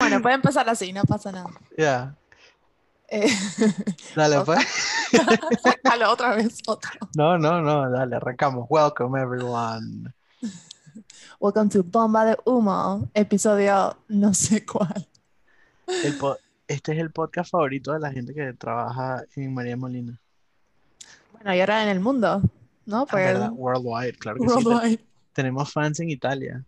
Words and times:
Bueno, 0.00 0.20
puede 0.22 0.34
empezar 0.34 0.68
así, 0.68 0.92
no 0.92 1.04
pasa 1.04 1.30
nada. 1.30 1.50
Ya, 1.78 2.16
Eh, 3.08 3.28
dale 4.16 4.38
Otra. 4.38 4.56
pues. 4.56 4.66
sácalo 5.62 6.10
otra 6.10 6.34
vez, 6.34 6.58
otro. 6.66 6.90
No, 7.16 7.38
no, 7.38 7.60
no, 7.60 7.88
dale, 7.90 8.16
arrancamos. 8.16 8.66
Welcome 8.68 9.20
everyone. 9.20 10.12
Welcome 11.38 11.68
to 11.70 11.84
Bomba 11.84 12.24
de 12.24 12.36
Humo, 12.44 13.08
episodio 13.14 13.96
no 14.08 14.34
sé 14.34 14.66
cuál. 14.66 15.06
El 15.86 16.18
este 16.66 16.92
es 16.92 16.98
el 16.98 17.12
podcast 17.12 17.50
favorito 17.52 17.92
de 17.92 18.00
la 18.00 18.10
gente 18.10 18.34
que 18.34 18.52
trabaja 18.54 19.22
en 19.36 19.54
María 19.54 19.76
Molina. 19.76 20.18
Bueno, 21.32 21.54
y 21.54 21.60
ahora 21.60 21.84
en 21.84 21.88
el 21.90 22.00
mundo, 22.00 22.42
¿no? 22.86 23.02
Ah, 23.02 23.06
Pues. 23.08 23.38
Worldwide, 23.52 24.18
claro 24.18 24.38
que 24.40 24.48
sí. 24.48 25.00
Tenemos 25.32 25.72
fans 25.72 26.00
en 26.00 26.10
Italia. 26.10 26.64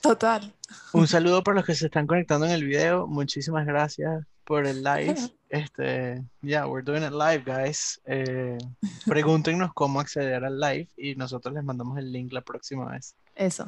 total. 0.00 0.52
Un 0.92 1.06
saludo 1.06 1.42
para 1.44 1.56
los 1.56 1.64
que 1.66 1.74
se 1.74 1.86
están 1.86 2.06
conectando 2.06 2.46
en 2.46 2.52
el 2.52 2.64
video. 2.64 3.06
Muchísimas 3.06 3.66
gracias 3.66 4.24
por 4.44 4.66
el 4.66 4.82
live. 4.82 5.14
Este, 5.52 6.22
yeah, 6.40 6.66
we're 6.66 6.82
doing 6.82 7.02
it 7.04 7.12
live, 7.12 7.42
guys. 7.44 8.00
Eh, 8.06 8.56
pregúntenos 9.04 9.74
cómo 9.74 10.00
acceder 10.00 10.42
al 10.46 10.58
live 10.58 10.88
y 10.96 11.14
nosotros 11.14 11.52
les 11.52 11.62
mandamos 11.62 11.98
el 11.98 12.10
link 12.10 12.32
la 12.32 12.40
próxima 12.40 12.86
vez. 12.90 13.14
Eso. 13.34 13.64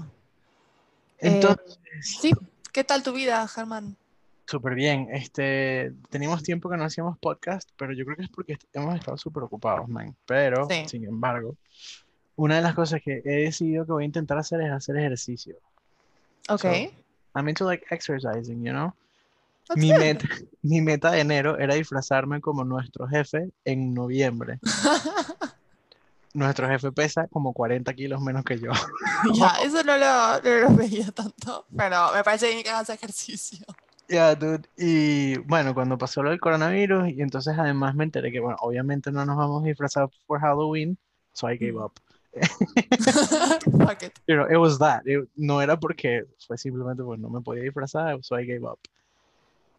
Eh, 1.19 1.29
Entonces, 1.35 1.79
Sí, 2.01 2.33
¿qué 2.73 2.85
tal 2.85 3.03
tu 3.03 3.13
vida, 3.13 3.47
Germán? 3.49 3.97
súper 4.47 4.75
bien. 4.75 5.09
Este, 5.13 5.93
teníamos 6.09 6.43
tiempo 6.43 6.71
que 6.71 6.79
no 6.79 6.85
hacíamos 6.85 7.19
podcast, 7.19 7.69
pero 7.77 7.93
yo 7.93 8.07
creo 8.07 8.17
que 8.17 8.23
es 8.25 8.31
porque 8.31 8.57
hemos 8.73 8.95
estado 8.95 9.19
súper 9.19 9.43
ocupados, 9.43 9.87
man. 9.87 10.17
Pero, 10.25 10.67
Sí. 10.71 10.89
sin 10.89 11.05
embargo, 11.05 11.55
una 12.37 12.57
de 12.57 12.63
las 12.63 12.75
cosas 12.75 13.01
que 13.03 13.23
he 13.25 13.45
decidido 13.45 13.87
que 13.87 13.93
voy 13.93 14.05
a 14.05 14.07
intentar 14.07 14.39
hacer 14.39 14.61
es 14.61 14.71
hacer 14.73 14.97
ejercicio. 14.97 15.57
Ok. 16.49 16.61
So, 16.63 16.69
I'm 17.37 17.49
into 17.49 17.65
like 17.65 17.85
exercising, 17.91 18.63
you 18.65 18.73
know? 18.73 18.93
That's 19.69 19.81
Mi 19.81 19.91
good. 19.91 19.99
meta, 19.99 20.29
mi 20.63 20.81
meta 20.81 21.11
de 21.11 21.21
enero 21.21 21.59
era 21.59 21.75
disfrazarme 21.75 22.41
como 22.41 22.65
nuestro 22.65 23.09
jefe 23.09 23.51
en 23.65 23.95
noviembre. 23.95 24.59
Nuestro 26.35 26.69
jefe 26.69 26.91
pesa 26.91 27.29
como 27.29 27.53
40 27.53 27.95
kilos 27.95 28.21
menos 28.21 28.45
que 28.45 28.59
yo. 28.59 28.73
Ya, 29.35 29.55
eso 29.63 29.83
no 29.85 29.97
lo, 29.97 30.43
no 30.43 30.69
lo 30.69 30.77
veía 30.77 31.11
tanto, 31.13 31.65
pero 31.75 32.13
me 32.13 32.23
parece 32.25 32.49
bien 32.49 32.63
que 32.63 32.71
hagas 32.71 32.91
ejercicio. 32.91 33.65
Yeah, 34.09 34.35
dude. 34.35 34.69
Y 34.77 35.39
bueno, 35.39 35.73
cuando 35.73 35.97
pasó 35.97 36.23
lo 36.23 36.31
del 36.31 36.41
coronavirus, 36.41 37.09
y 37.09 37.23
entonces 37.23 37.57
además 37.57 37.95
me 37.95 38.05
enteré 38.05 38.31
que, 38.33 38.41
bueno, 38.41 38.57
obviamente 38.61 39.11
no 39.13 39.25
nos 39.25 39.37
vamos 39.37 39.63
a 39.63 39.67
disfrazar 39.67 40.11
por 40.27 40.41
Halloween, 40.41 40.99
so 41.33 41.49
I 41.49 41.57
gave 41.57 41.77
up. 41.77 41.93
Fuck 43.87 44.03
it. 44.03 44.13
You 44.27 44.37
know, 44.37 44.47
it 44.51 44.57
was 44.57 44.79
that. 44.79 45.03
It- 45.07 45.29
no 45.37 45.61
era 45.61 45.77
porque 45.79 46.25
fue 46.47 46.57
simplemente 46.59 47.03
porque 47.03 47.21
no 47.21 47.29
me 47.31 47.41
podía 47.41 47.63
disfrazar, 47.63 48.19
so 48.23 48.37
I 48.39 48.45
gave 48.45 48.65
up. 48.65 48.79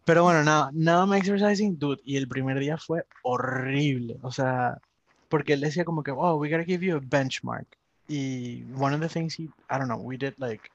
Pero 0.04 0.22
bueno, 0.22 0.44
nada, 0.44 0.70
nada 0.72 1.04
más 1.06 1.18
exercising, 1.18 1.78
dude. 1.78 2.00
Y 2.04 2.16
el 2.16 2.28
primer 2.28 2.58
día 2.60 2.76
fue 2.78 3.04
horrible. 3.22 4.18
O 4.22 4.30
sea, 4.30 4.78
porque 5.28 5.54
él 5.54 5.60
decía 5.60 5.84
como 5.84 6.02
que, 6.02 6.12
oh, 6.12 6.36
we 6.36 6.48
gotta 6.48 6.64
give 6.64 6.84
you 6.84 6.96
a 6.96 7.00
benchmark. 7.00 7.66
Y 8.08 8.62
one 8.78 8.94
of 8.94 9.00
the 9.00 9.08
things 9.08 9.34
he, 9.36 9.48
I 9.68 9.78
don't 9.78 9.88
know, 9.88 9.96
we 9.96 10.16
did 10.16 10.34
like 10.38 10.70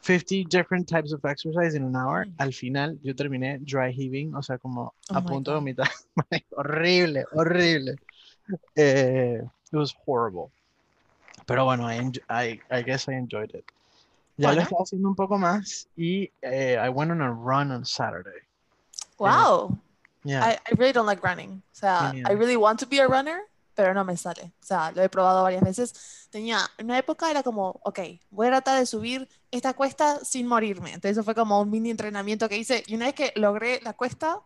50 0.00 0.44
different 0.50 0.88
types 0.88 1.12
of 1.12 1.24
exercise 1.24 1.76
in 1.76 1.84
an 1.84 1.94
hour. 1.94 2.26
Mm. 2.26 2.34
Al 2.38 2.52
final 2.52 2.98
yo 3.04 3.14
terminé 3.14 3.58
dry 3.64 3.92
heaving, 3.92 4.34
o 4.34 4.42
sea, 4.42 4.58
como 4.58 4.94
Oh 5.10 5.16
a 5.16 5.20
punto 5.24 5.52
de 5.52 5.54
God. 5.54 5.60
vomitar. 5.60 5.88
horrible, 6.56 7.24
horrible. 7.32 7.94
Eh, 8.74 9.40
it 9.72 9.76
was 9.76 9.94
horrible. 10.04 10.50
Pero 11.46 11.64
bueno, 11.64 11.90
I, 11.90 12.12
I, 12.28 12.60
I 12.70 12.82
guess 12.82 13.08
I 13.08 13.14
enjoyed 13.14 13.54
it. 13.54 13.64
Ya 14.36 14.48
lo 14.48 14.54
Bueno. 14.54 14.62
estaba 14.62 14.82
haciendo 14.82 15.08
un 15.08 15.14
poco 15.16 15.38
más 15.38 15.88
y 15.96 16.30
eh, 16.42 16.76
I 16.78 16.88
went 16.90 17.10
on 17.10 17.22
a 17.22 17.30
run 17.30 17.70
on 17.70 17.84
Saturday. 17.86 18.42
Wow. 19.18 19.78
Yeah. 20.24 20.44
I, 20.44 20.58
I 20.70 20.74
really 20.76 20.92
don't 20.92 21.06
like 21.06 21.22
running. 21.26 21.62
O 21.72 21.74
sea, 21.74 22.12
Me 22.12 22.20
I 22.20 22.34
really 22.34 22.56
want 22.56 22.78
to 22.80 22.86
be 22.86 22.98
a 23.00 23.06
runner, 23.06 23.42
pero 23.74 23.94
no 23.94 24.04
me 24.04 24.16
sale. 24.16 24.52
O 24.60 24.64
sea, 24.66 24.90
lo 24.92 25.02
he 25.02 25.08
probado 25.08 25.42
varias 25.44 25.62
veces. 25.62 26.28
Tenía, 26.30 26.58
en 26.76 26.86
una 26.86 26.98
época 26.98 27.30
era 27.30 27.42
como, 27.42 27.80
ok, 27.84 28.00
voy 28.30 28.48
a 28.48 28.50
tratar 28.50 28.78
de 28.78 28.86
subir 28.86 29.28
esta 29.50 29.72
cuesta 29.72 30.22
sin 30.24 30.46
morirme. 30.46 30.90
Entonces 30.90 31.12
eso 31.12 31.24
fue 31.24 31.34
como 31.34 31.60
un 31.60 31.70
mini 31.70 31.90
entrenamiento 31.90 32.48
que 32.48 32.58
hice. 32.58 32.82
Y 32.88 32.96
una 32.96 33.06
vez 33.06 33.14
que 33.14 33.32
logré 33.36 33.80
la 33.82 33.94
cuesta, 33.94 34.40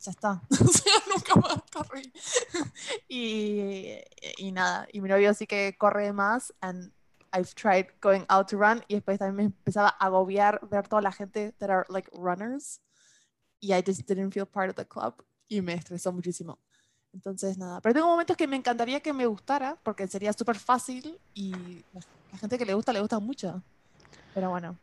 ya 0.00 0.10
está. 0.10 0.42
O 0.50 0.68
sea, 0.68 0.92
nunca 1.08 1.34
más 1.36 1.62
corrí. 1.72 2.12
Y, 3.08 3.98
y 4.38 4.52
nada, 4.52 4.86
y 4.92 5.00
mi 5.00 5.08
novio 5.08 5.34
sí 5.34 5.46
que 5.46 5.76
corre 5.78 6.12
más. 6.12 6.52
And 6.60 6.92
I've 7.32 7.54
tried 7.54 7.86
going 8.00 8.24
out 8.28 8.48
to 8.48 8.56
run. 8.56 8.82
Y 8.88 8.94
después 8.94 9.18
también 9.18 9.36
me 9.36 9.42
empezaba 9.44 9.88
a 9.98 10.06
agobiar 10.06 10.60
ver 10.68 10.88
toda 10.88 11.02
la 11.02 11.12
gente 11.12 11.52
that 11.58 11.70
are 11.70 11.84
like 11.88 12.10
runners. 12.12 12.80
Y 13.60 13.74
I 13.74 13.82
just 13.86 14.06
didn't 14.06 14.32
feel 14.32 14.46
part 14.46 14.70
of 14.70 14.76
the 14.76 14.86
club. 14.86 15.24
Y 15.48 15.60
me 15.60 15.74
estresó 15.74 16.12
muchísimo. 16.12 16.58
Entonces, 17.12 17.58
nada. 17.58 17.80
Pero 17.80 17.94
tengo 17.94 18.06
momentos 18.06 18.36
que 18.36 18.46
me 18.46 18.56
encantaría 18.56 19.00
que 19.00 19.12
me 19.12 19.26
gustara, 19.26 19.76
porque 19.82 20.06
sería 20.06 20.32
súper 20.32 20.58
fácil 20.58 21.18
y 21.34 21.52
la, 21.92 22.00
la 22.32 22.38
gente 22.38 22.56
que 22.56 22.64
le 22.64 22.74
gusta, 22.74 22.92
le 22.92 23.00
gusta 23.00 23.18
mucho. 23.18 23.62
Pero 24.34 24.50
bueno. 24.50 24.76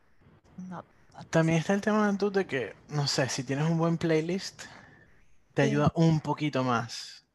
no. 0.69 0.83
También 1.29 1.57
está 1.59 1.73
el 1.73 1.81
tema 1.81 2.11
de 2.11 2.45
que, 2.45 2.75
no 2.89 3.07
sé, 3.07 3.27
si 3.29 3.43
tienes 3.43 3.69
un 3.69 3.77
buen 3.77 3.97
playlist, 3.97 4.63
te 5.57 5.63
ayuda 5.63 5.91
un 5.95 6.19
poquito 6.19 6.63
más. 6.63 7.25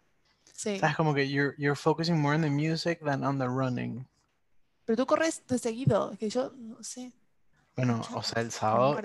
Sí. 0.55 0.79
Sabes, 0.79 0.95
como 0.95 1.13
que 1.13 1.29
you're, 1.29 1.57
you're 1.59 1.75
focusing 1.75 2.21
more 2.21 2.37
on 2.37 2.43
the 2.43 2.51
music 2.51 3.01
than 3.05 3.25
on 3.25 3.37
the 3.37 3.49
running. 3.49 4.07
Pero 4.85 4.97
tú 4.97 5.07
corres 5.07 5.45
de 5.49 5.59
seguido, 5.59 6.17
que 6.21 6.31
yo 6.31 6.53
no 6.55 6.81
sé. 6.85 7.13
Bueno, 7.75 8.01
yo 8.09 8.17
o 8.17 8.23
sea, 8.23 8.41
el 8.43 8.53
sábado, 8.53 8.97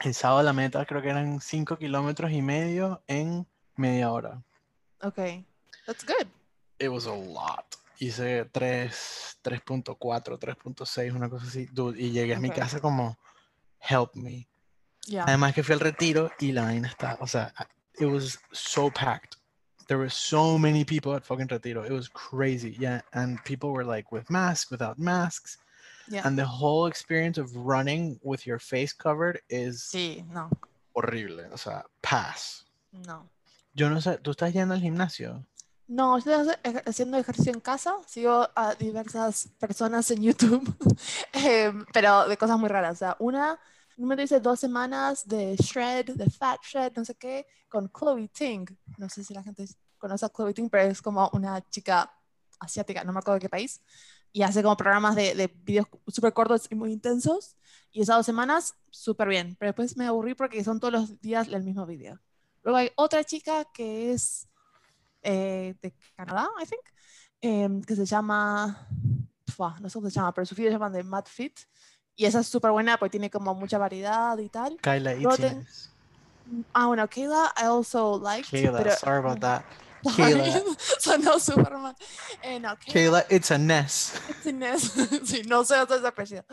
el 0.00 0.14
sábado 0.14 0.42
la 0.42 0.54
meta 0.54 0.86
creo 0.86 1.02
que 1.02 1.10
eran 1.10 1.42
5 1.42 1.76
kilómetros 1.76 2.32
y 2.32 2.40
medio 2.40 3.02
en 3.06 3.46
media 3.76 4.10
hora. 4.10 4.42
Ok. 5.02 5.18
That's 5.84 6.06
good. 6.06 6.26
It 6.78 6.88
was 6.88 7.06
a 7.06 7.14
lot. 7.14 7.66
Hice 7.98 8.46
3, 8.46 9.40
3.4, 9.44 10.38
3.6, 10.38 11.14
una 11.14 11.28
cosa 11.28 11.46
así. 11.46 11.66
Dude, 11.66 12.00
y 12.00 12.12
llegué 12.12 12.34
a 12.34 12.40
mi 12.40 12.48
casa 12.48 12.80
como, 12.80 13.18
help 13.78 14.14
me. 14.14 14.48
Yeah. 15.04 15.24
Además 15.24 15.52
que 15.52 15.62
fui 15.62 15.74
al 15.74 15.80
retiro 15.80 16.30
y 16.38 16.52
la 16.52 16.62
vaina 16.62 16.88
está, 16.88 17.18
o 17.20 17.26
sea, 17.26 17.52
it 18.00 18.06
was 18.06 18.38
so 18.52 18.90
packed. 18.90 19.36
There 19.88 19.98
were 19.98 20.08
so 20.10 20.56
many 20.58 20.84
people 20.84 21.14
at 21.14 21.24
fucking 21.24 21.48
retiro. 21.50 21.82
It 21.82 21.92
was 21.92 22.08
crazy. 22.08 22.76
Yeah, 22.78 23.00
and 23.12 23.38
people 23.44 23.70
were 23.72 23.84
like 23.84 24.10
with 24.12 24.30
masks, 24.30 24.70
without 24.70 24.98
masks, 24.98 25.58
Yeah. 26.08 26.22
and 26.26 26.36
the 26.38 26.46
whole 26.46 26.86
experience 26.86 27.38
of 27.38 27.54
running 27.54 28.18
with 28.22 28.46
your 28.46 28.58
face 28.58 28.92
covered 28.92 29.40
is 29.48 29.82
Sí, 29.92 30.24
no, 30.32 30.48
horrible. 30.94 31.44
O 31.52 31.56
sea, 31.56 31.82
pass. 32.02 32.64
no. 32.92 33.28
Yo 33.74 33.88
no 33.88 34.00
sé, 34.00 34.18
¿tú 34.22 34.30
estás 34.32 34.52
yendo 34.52 34.74
al 34.74 34.80
gimnasio? 34.80 35.46
No, 35.88 36.16
estoy 36.18 36.34
ej- 36.34 36.58
eh, 36.64 36.82
haciendo 36.86 37.16
ejercicio 37.18 37.52
en 37.52 37.60
casa, 37.60 37.96
sigo 38.06 38.48
a 38.54 38.74
diversas 38.74 39.48
personas 39.58 40.10
en 40.10 40.22
YouTube, 40.22 40.64
em, 41.32 41.84
pero 41.92 42.28
de 42.28 42.36
cosas 42.36 42.58
muy 42.58 42.68
raras. 42.68 42.92
O 42.92 42.98
sea, 42.98 43.16
una, 43.18 43.58
me 44.06 44.16
dice 44.16 44.40
dos 44.40 44.60
semanas 44.60 45.26
de 45.26 45.56
shred, 45.56 46.10
de 46.14 46.30
fat 46.30 46.60
shred, 46.62 46.92
no 46.96 47.04
sé 47.04 47.14
qué, 47.14 47.46
con 47.68 47.90
Chloe 47.90 48.28
Ting. 48.28 48.66
No 48.98 49.08
sé 49.08 49.24
si 49.24 49.34
la 49.34 49.42
gente 49.42 49.66
conoce 49.98 50.26
a 50.26 50.28
Chloe 50.30 50.54
Ting, 50.54 50.68
pero 50.68 50.90
es 50.90 51.02
como 51.02 51.30
una 51.32 51.60
chica 51.70 52.12
asiática, 52.60 53.04
no 53.04 53.12
me 53.12 53.18
acuerdo 53.18 53.34
de 53.34 53.40
qué 53.40 53.48
país, 53.48 53.82
y 54.32 54.42
hace 54.42 54.62
como 54.62 54.76
programas 54.76 55.16
de, 55.16 55.34
de 55.34 55.48
videos 55.48 55.86
súper 56.08 56.32
cortos 56.32 56.66
y 56.70 56.74
muy 56.74 56.92
intensos. 56.92 57.56
Y 57.90 58.00
esas 58.00 58.16
dos 58.16 58.26
semanas, 58.26 58.74
súper 58.90 59.28
bien, 59.28 59.56
pero 59.58 59.70
después 59.70 59.96
me 59.96 60.06
aburrí 60.06 60.34
porque 60.34 60.64
son 60.64 60.80
todos 60.80 60.92
los 60.92 61.20
días 61.20 61.48
el 61.48 61.62
mismo 61.62 61.84
video. 61.84 62.18
Luego 62.62 62.78
hay 62.78 62.90
otra 62.96 63.24
chica 63.24 63.66
que 63.74 64.12
es 64.12 64.48
eh, 65.22 65.74
de 65.80 65.94
Canadá, 66.16 66.48
I 66.60 66.66
think, 66.66 66.82
em, 67.40 67.82
que 67.82 67.94
se 67.96 68.06
llama, 68.06 68.88
no 69.58 69.88
sé 69.88 69.94
cómo 69.94 70.08
se 70.08 70.14
llama, 70.14 70.32
pero 70.32 70.46
sus 70.46 70.56
videos 70.56 70.72
se 70.72 70.74
llaman 70.74 70.92
de 70.92 71.02
Mad 71.02 71.26
Fit. 71.26 71.58
Y 72.16 72.26
esa 72.26 72.40
es 72.40 72.46
súper 72.46 72.70
buena 72.70 72.98
porque 72.98 73.10
tiene 73.10 73.30
como 73.30 73.54
mucha 73.54 73.78
variedad 73.78 74.36
y 74.38 74.48
tal. 74.48 74.76
Ten- 74.78 75.22
Itzias. 75.22 75.88
Ah, 76.74 76.86
bueno, 76.86 77.08
Kayla, 77.08 77.52
I 77.56 77.64
also 77.64 78.18
liked, 78.18 78.50
Kayla, 78.50 78.78
pero 78.78 78.96
sorry 78.96 79.18
about 79.18 79.40
that. 79.40 79.64
Kayla. 80.16 80.62
sonó 80.98 81.38
súper 81.38 81.78
mal. 81.78 81.94
Eh, 82.42 82.58
no, 82.58 82.76
Kayla, 82.76 82.92
Kayla, 82.92 83.26
it's 83.30 83.50
a 83.50 83.58
Ness. 83.58 84.12
Inés, 84.44 84.92
sí, 85.24 85.42
no 85.46 85.64
sé 85.64 85.76
hacer 85.76 85.98
ese 85.98 86.06
apellido. 86.06 86.44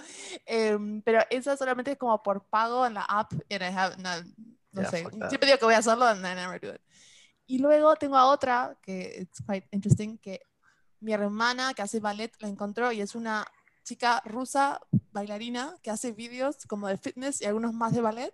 Em, 0.45 1.01
pero 1.01 1.21
esa 1.29 1.57
solamente 1.57 1.91
es 1.91 1.97
como 1.97 2.21
por 2.21 2.43
pago 2.45 2.85
en 2.85 2.93
la 2.93 3.01
app. 3.01 3.33
And 3.49 3.61
I 3.63 3.75
have, 3.75 3.97
no, 3.97 4.09
no 4.71 4.81
Yeah, 4.81 4.91
sé. 4.91 5.01
Siempre 5.27 5.47
digo 5.47 5.57
que 5.57 5.65
voy 5.65 5.73
a 5.73 5.79
hacerlo 5.79 6.05
and 6.05 6.25
I 6.25 6.35
never 6.35 6.59
do 6.61 6.73
it. 6.73 6.81
Y 7.47 7.57
luego 7.57 7.95
tengo 7.95 8.15
a 8.15 8.27
otra 8.27 8.77
que 8.81 9.21
es 9.21 9.27
quite 9.47 9.67
interesting, 9.71 10.17
que 10.19 10.41
mi 11.01 11.13
hermana 11.13 11.73
que 11.73 11.81
hace 11.81 11.99
ballet 11.99 12.31
la 12.39 12.47
encontró 12.47 12.91
y 12.91 13.01
es 13.01 13.15
una 13.15 13.45
chica 13.89 14.21
rusa 14.23 14.79
bailarina 15.11 15.75
que 15.81 15.89
hace 15.89 16.11
vídeos 16.11 16.57
como 16.67 16.87
de 16.87 16.97
fitness 16.97 17.41
y 17.41 17.45
algunos 17.45 17.73
más 17.73 17.91
de 17.91 18.01
ballet. 18.01 18.33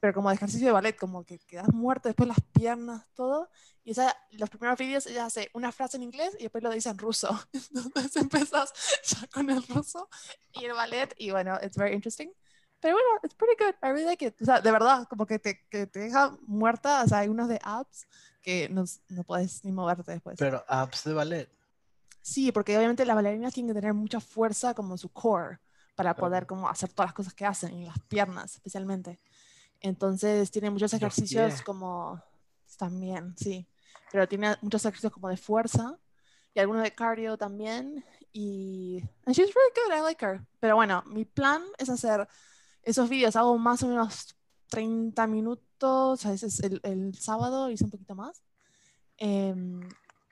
pero 0.00 0.14
como 0.14 0.30
de 0.30 0.36
ejercicio 0.36 0.66
de 0.66 0.72
ballet, 0.72 0.96
como 0.96 1.24
que 1.24 1.38
quedas 1.38 1.68
muerto, 1.72 2.08
después 2.08 2.26
las 2.26 2.40
piernas, 2.52 3.06
todo. 3.14 3.50
Y 3.84 3.90
esa, 3.92 4.16
los 4.30 4.48
primeros 4.48 4.78
vídeos 4.78 5.06
ella 5.06 5.26
hace 5.26 5.50
una 5.52 5.70
frase 5.72 5.98
en 5.98 6.04
inglés 6.04 6.34
y 6.38 6.44
después 6.44 6.64
lo 6.64 6.70
dice 6.70 6.88
en 6.88 6.98
ruso. 6.98 7.28
Entonces 7.74 8.16
empezás 8.16 8.72
ya 9.04 9.26
con 9.28 9.50
el 9.50 9.62
ruso 9.68 10.08
y 10.54 10.64
el 10.64 10.72
ballet 10.72 11.14
y 11.18 11.30
bueno, 11.32 11.58
it's 11.62 11.76
very 11.76 11.94
interesting. 11.94 12.32
Pero 12.80 12.94
bueno, 12.94 13.08
it's 13.22 13.34
pretty 13.34 13.62
good. 13.62 13.74
I 13.82 13.92
really 13.92 14.06
like 14.06 14.24
it. 14.26 14.40
O 14.40 14.44
sea, 14.44 14.60
de 14.60 14.72
verdad, 14.72 15.06
como 15.06 15.26
que 15.26 15.38
te, 15.38 15.66
que 15.68 15.86
te 15.86 16.00
deja 16.00 16.36
muerta. 16.46 17.02
O 17.04 17.08
sea, 17.08 17.18
hay 17.18 17.28
unos 17.28 17.48
de 17.48 17.60
apps 17.62 18.08
que 18.40 18.68
no, 18.70 18.84
no 19.08 19.22
puedes 19.22 19.64
ni 19.64 19.70
moverte 19.70 20.10
después. 20.12 20.36
Pero 20.38 20.64
apps 20.66 21.04
de 21.04 21.12
ballet. 21.12 21.61
Sí, 22.22 22.52
porque 22.52 22.76
obviamente 22.78 23.04
las 23.04 23.16
bailarinas 23.16 23.52
tienen 23.52 23.74
que 23.74 23.80
tener 23.80 23.94
mucha 23.94 24.20
fuerza 24.20 24.74
como 24.74 24.94
en 24.94 24.98
su 24.98 25.10
core 25.10 25.58
para 25.94 26.14
Claro. 26.14 26.28
poder 26.28 26.46
como 26.46 26.68
hacer 26.68 26.90
todas 26.92 27.08
las 27.08 27.14
cosas 27.14 27.34
que 27.34 27.44
hacen, 27.44 27.74
y 27.74 27.84
las 27.84 27.98
piernas 28.08 28.54
especialmente. 28.54 29.20
Entonces 29.80 30.50
tiene 30.50 30.70
muchos 30.70 30.92
ejercicios 30.94 31.52
pies. 31.54 31.62
como 31.62 32.22
también, 32.78 33.34
sí, 33.36 33.66
pero 34.10 34.26
tiene 34.28 34.56
muchos 34.62 34.84
ejercicios 34.84 35.12
como 35.12 35.28
de 35.28 35.36
fuerza 35.36 35.98
y 36.54 36.60
algunos 36.60 36.82
de 36.82 36.92
cardio 36.94 37.36
también 37.36 38.04
y 38.32 39.02
and 39.26 39.34
she's 39.36 39.52
really 39.52 39.72
good, 39.74 39.92
I 39.98 40.00
like 40.02 40.24
her. 40.24 40.40
Pero 40.60 40.76
bueno, 40.76 41.02
mi 41.06 41.24
plan 41.24 41.62
es 41.78 41.88
hacer 41.90 42.26
esos 42.82 43.08
vídeos, 43.08 43.36
hago 43.36 43.58
más 43.58 43.82
o 43.82 43.88
menos 43.88 44.34
30 44.68 45.26
minutos, 45.26 46.24
a 46.24 46.30
veces 46.30 46.60
el, 46.60 46.80
el 46.84 47.14
sábado 47.18 47.68
hice 47.68 47.84
un 47.84 47.90
poquito 47.90 48.14
más, 48.14 48.42
em, 49.18 49.80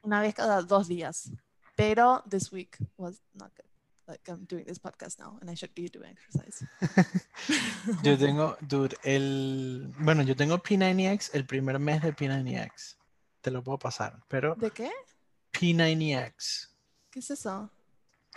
una 0.03 0.21
vez 0.23 0.35
cada 0.35 0.63
dos 0.63 0.89
días. 0.89 1.31
Pero 1.81 2.23
this 2.29 2.53
week 2.53 2.77
was 2.99 3.23
not 3.35 3.51
good. 3.57 3.65
Like 4.07 4.29
I'm 4.29 4.45
doing 4.45 4.65
this 4.67 4.79
podcast 4.79 5.19
now 5.19 5.39
and 5.41 5.49
I 5.49 5.55
should 5.55 5.75
be 5.75 5.89
doing 5.89 6.13
exercise. 6.13 6.67
Yo 8.05 8.19
tengo, 8.19 8.59
dude, 8.61 8.97
el. 9.03 9.91
Bueno, 9.99 10.23
yo 10.23 10.35
tengo 10.35 10.59
P90X, 10.59 11.31
el 11.33 11.47
primer 11.47 11.79
mes 11.79 12.03
de 12.03 12.13
P90X. 12.13 12.97
Te 13.41 13.51
lo 13.51 13.63
puedo 13.63 13.79
pasar. 13.79 14.21
Pero 14.29 14.55
¿De 14.57 14.71
qué? 14.71 14.91
P90X. 15.55 16.69
¿Qué 17.11 17.21
es 17.21 17.31
eso? 17.31 17.71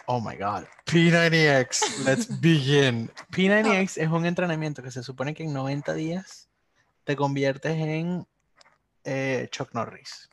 Oh 0.06 0.22
my 0.22 0.38
God. 0.38 0.64
P90X. 0.86 2.06
Let's 2.06 2.28
begin. 2.42 3.12
P90X 3.32 3.98
es 4.02 4.08
un 4.08 4.26
entrenamiento 4.26 4.82
que 4.82 4.92
se 4.92 5.04
supone 5.04 5.34
que 5.34 5.44
en 5.44 5.52
90 5.52 5.94
días 5.96 6.50
te 7.04 7.18
conviertes 7.18 7.78
en 7.78 8.26
eh, 9.04 9.50
Chuck 9.52 9.74
Norris. 9.74 10.30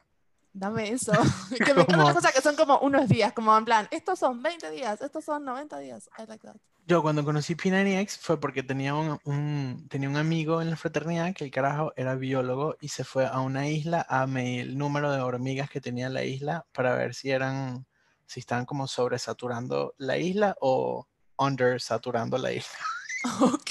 Dame 0.53 0.91
eso. 0.91 1.13
que 1.65 1.75
me 1.75 1.83
encantan 1.83 2.15
cosas 2.15 2.33
que 2.33 2.41
son 2.41 2.57
como 2.57 2.79
unos 2.81 3.09
días, 3.09 3.33
como 3.33 3.57
en 3.57 3.65
plan, 3.65 3.89
estos 3.91 4.19
son 4.19 4.43
20 4.43 4.71
días, 4.71 5.01
estos 5.01 5.25
son 5.25 5.45
90 5.45 5.79
días. 5.79 6.09
I 6.19 6.27
like 6.27 6.47
that. 6.47 6.57
Yo 6.87 7.03
cuando 7.03 7.25
conocí 7.25 7.55
P90X 7.55 8.19
fue 8.19 8.41
porque 8.41 8.63
tenía 8.65 8.95
un, 8.95 9.21
un- 9.25 9.87
tenía 9.89 10.09
un 10.09 10.17
amigo 10.17 10.61
en 10.61 10.71
la 10.71 10.77
fraternidad 10.77 11.33
que 11.35 11.45
el 11.45 11.51
carajo 11.53 11.93
era 11.95 12.17
biólogo 12.17 12.77
y 12.81 12.89
se 12.89 13.05
fue 13.05 13.27
a 13.27 13.39
una 13.41 13.69
isla 13.69 14.05
a 14.09 14.27
medir 14.27 14.61
el 14.63 14.79
número 14.79 15.13
de 15.13 15.21
hormigas 15.21 15.71
que 15.71 15.81
tenía 15.81 16.09
la 16.09 16.25
isla 16.25 16.67
para 16.73 16.97
ver 16.97 17.15
si 17.15 17.31
eran, 17.31 17.87
si 18.27 18.41
estaban 18.41 18.65
como 18.65 18.89
sobresaturando 18.89 19.95
la 19.99 20.17
isla 20.19 20.57
o 20.61 21.07
undersaturando 21.37 22.39
la 22.39 22.53
isla. 22.53 22.79
Ok. 23.43 23.71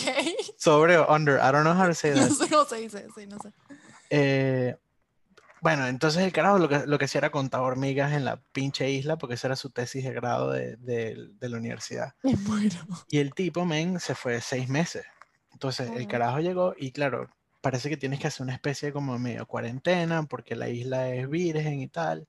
Sobre 0.58 0.96
o 1.00 1.12
under, 1.12 1.38
I 1.40 1.52
don't 1.52 1.64
know 1.64 1.74
how 1.74 1.88
to 1.88 1.96
say 1.96 2.12
No 2.14 2.22
that. 2.28 2.30
sé 2.30 2.48
cómo 2.50 2.66
se 2.66 2.76
dice, 2.76 3.08
sí, 3.16 3.26
no 3.26 3.40
sé. 3.40 3.52
Eh, 4.12 4.78
bueno, 5.62 5.88
entonces 5.88 6.24
el 6.24 6.32
carajo 6.32 6.60
lo 6.60 6.70
que, 6.70 6.86
lo 6.86 6.98
que 6.98 7.06
hacía 7.06 7.20
era 7.20 7.32
contar 7.32 7.62
hormigas 7.62 8.14
en 8.14 8.26
la 8.26 8.42
pinche 8.52 8.90
isla 8.90 9.18
porque 9.18 9.36
esa 9.36 9.48
era 9.48 9.56
su 9.56 9.70
tesis 9.72 10.04
de 10.04 10.14
grado 10.14 10.52
de, 10.52 10.76
de- 10.78 11.30
de 11.40 11.50
la 11.50 11.58
universidad. 11.58 12.14
Y 13.10 13.20
el 13.20 13.34
tipo, 13.34 13.66
men, 13.66 14.00
se 14.00 14.16
fue 14.16 14.40
seis 14.42 14.70
meses. 14.70 15.06
Entonces 15.52 15.90
el 15.92 16.08
carajo 16.08 16.40
llegó 16.40 16.74
y 16.78 16.92
claro, 16.92 17.30
parece 17.62 17.90
que 17.90 17.98
tienes 17.98 18.20
que 18.20 18.28
hacer 18.28 18.44
una 18.44 18.54
especie 18.54 18.94
como 18.94 19.18
medio 19.20 19.46
cuarentena 19.46 20.24
porque 20.24 20.56
la 20.56 20.70
isla 20.70 21.10
es 21.10 21.30
virgen 21.30 21.82
y 21.82 21.88
tal. 21.88 22.28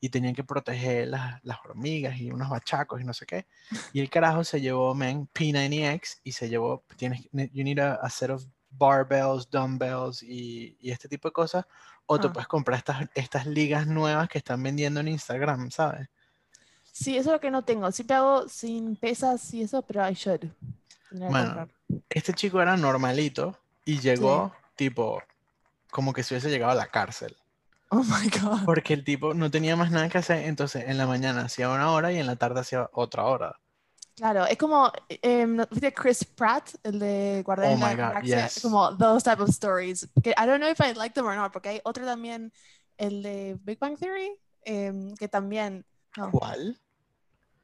Y 0.00 0.10
tenían 0.10 0.34
que 0.34 0.44
proteger 0.44 1.08
las, 1.08 1.42
las 1.44 1.58
hormigas 1.64 2.18
y 2.18 2.30
unos 2.30 2.50
bachacos 2.50 3.00
y 3.00 3.04
no 3.04 3.14
sé 3.14 3.24
qué. 3.24 3.46
Y 3.92 4.00
el 4.00 4.10
carajo 4.10 4.44
se 4.44 4.60
llevó, 4.60 4.94
men, 4.94 5.28
P90X 5.32 6.18
y 6.24 6.32
se 6.32 6.48
llevó, 6.50 6.84
tienes, 6.96 7.22
you 7.32 7.64
need 7.64 7.78
a, 7.78 7.94
a 7.94 8.10
set 8.10 8.28
of 8.30 8.44
barbells, 8.70 9.48
dumbbells 9.48 10.22
y, 10.22 10.76
y 10.80 10.90
este 10.90 11.08
tipo 11.08 11.28
de 11.28 11.32
cosas. 11.32 11.64
O 12.06 12.20
te 12.20 12.28
puedes 12.28 12.48
comprar 12.48 12.78
estas, 12.78 13.08
estas 13.14 13.46
ligas 13.46 13.86
nuevas 13.86 14.28
que 14.28 14.38
están 14.38 14.62
vendiendo 14.62 15.00
en 15.00 15.08
Instagram, 15.08 15.70
¿sabes? 15.70 16.08
Sí, 16.92 17.16
eso 17.16 17.30
es 17.30 17.32
lo 17.34 17.40
que 17.40 17.50
no 17.50 17.62
tengo. 17.62 17.90
Siempre 17.90 18.16
hago 18.16 18.48
sin 18.48 18.94
pesas 18.96 19.52
y 19.54 19.62
eso, 19.62 19.82
pero 19.82 20.08
I 20.08 20.14
should. 20.14 20.46
Bueno, 21.10 21.68
este 22.08 22.32
chico 22.32 22.60
era 22.60 22.76
normalito 22.76 23.58
y 23.84 23.98
llegó 24.00 24.52
tipo 24.76 25.22
como 25.90 26.12
que 26.12 26.22
si 26.22 26.34
hubiese 26.34 26.50
llegado 26.50 26.72
a 26.72 26.76
la 26.76 26.86
cárcel. 26.86 27.36
Oh 27.88 28.02
my 28.02 28.28
God. 28.28 28.64
Porque 28.64 28.94
el 28.94 29.04
tipo 29.04 29.34
no 29.34 29.50
tenía 29.50 29.76
más 29.76 29.90
nada 29.90 30.08
que 30.08 30.18
hacer, 30.18 30.46
entonces 30.46 30.84
en 30.88 30.98
la 30.98 31.06
mañana 31.06 31.42
hacía 31.42 31.68
una 31.68 31.90
hora 31.90 32.12
y 32.12 32.18
en 32.18 32.26
la 32.26 32.36
tarde 32.36 32.60
hacía 32.60 32.90
otra 32.92 33.24
hora. 33.24 33.60
Claro, 34.16 34.46
es 34.46 34.56
como, 34.56 34.92
¿no 35.48 35.66
¿viste 35.70 35.92
Chris 35.92 36.24
Pratt, 36.24 36.70
el 36.84 37.00
de 37.00 37.42
Guardianes 37.44 37.82
Oh 37.82 37.88
de 37.88 37.96
la 37.96 38.08
Galaxia? 38.08 38.44
yes. 38.44 38.60
Como 38.62 38.96
those 38.96 39.24
type 39.24 39.42
of 39.42 39.48
stories. 39.50 40.08
Que 40.22 40.30
I 40.30 40.46
don't 40.46 40.60
know 40.60 40.70
if 40.70 40.80
I 40.80 40.92
like 40.94 41.14
them 41.14 41.26
or 41.26 41.34
not, 41.34 41.52
porque 41.52 41.68
hay 41.68 41.80
otro 41.84 42.04
también, 42.06 42.52
el 42.96 43.22
de 43.22 43.58
Big 43.64 43.78
Bang 43.80 43.98
Theory, 43.98 44.30
em, 44.64 45.14
que 45.16 45.26
también, 45.28 45.84
no, 46.16 46.30
¿Cuál? 46.30 46.78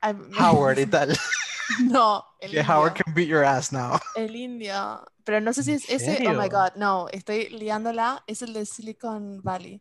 I'm- 0.02 0.32
Howard 0.36 0.78
y 0.80 0.86
tal. 0.86 1.16
no, 1.84 2.24
el 2.40 2.50
Que 2.50 2.62
Howard 2.64 2.94
can 2.94 3.14
beat 3.14 3.28
your 3.28 3.44
ass 3.44 3.70
now. 3.70 4.00
el 4.16 4.34
indio, 4.34 5.06
pero 5.22 5.40
no 5.40 5.52
sé 5.52 5.62
si 5.62 5.70
¿En 5.70 5.76
es 5.76 5.88
ese, 5.88 6.26
oh 6.26 6.34
my? 6.34 6.48
God, 6.48 6.74
no, 6.74 7.06
estoy 7.12 7.48
liándola, 7.50 8.24
es 8.26 8.42
el 8.42 8.54
de 8.54 8.66
Silicon 8.66 9.40
Valley, 9.44 9.80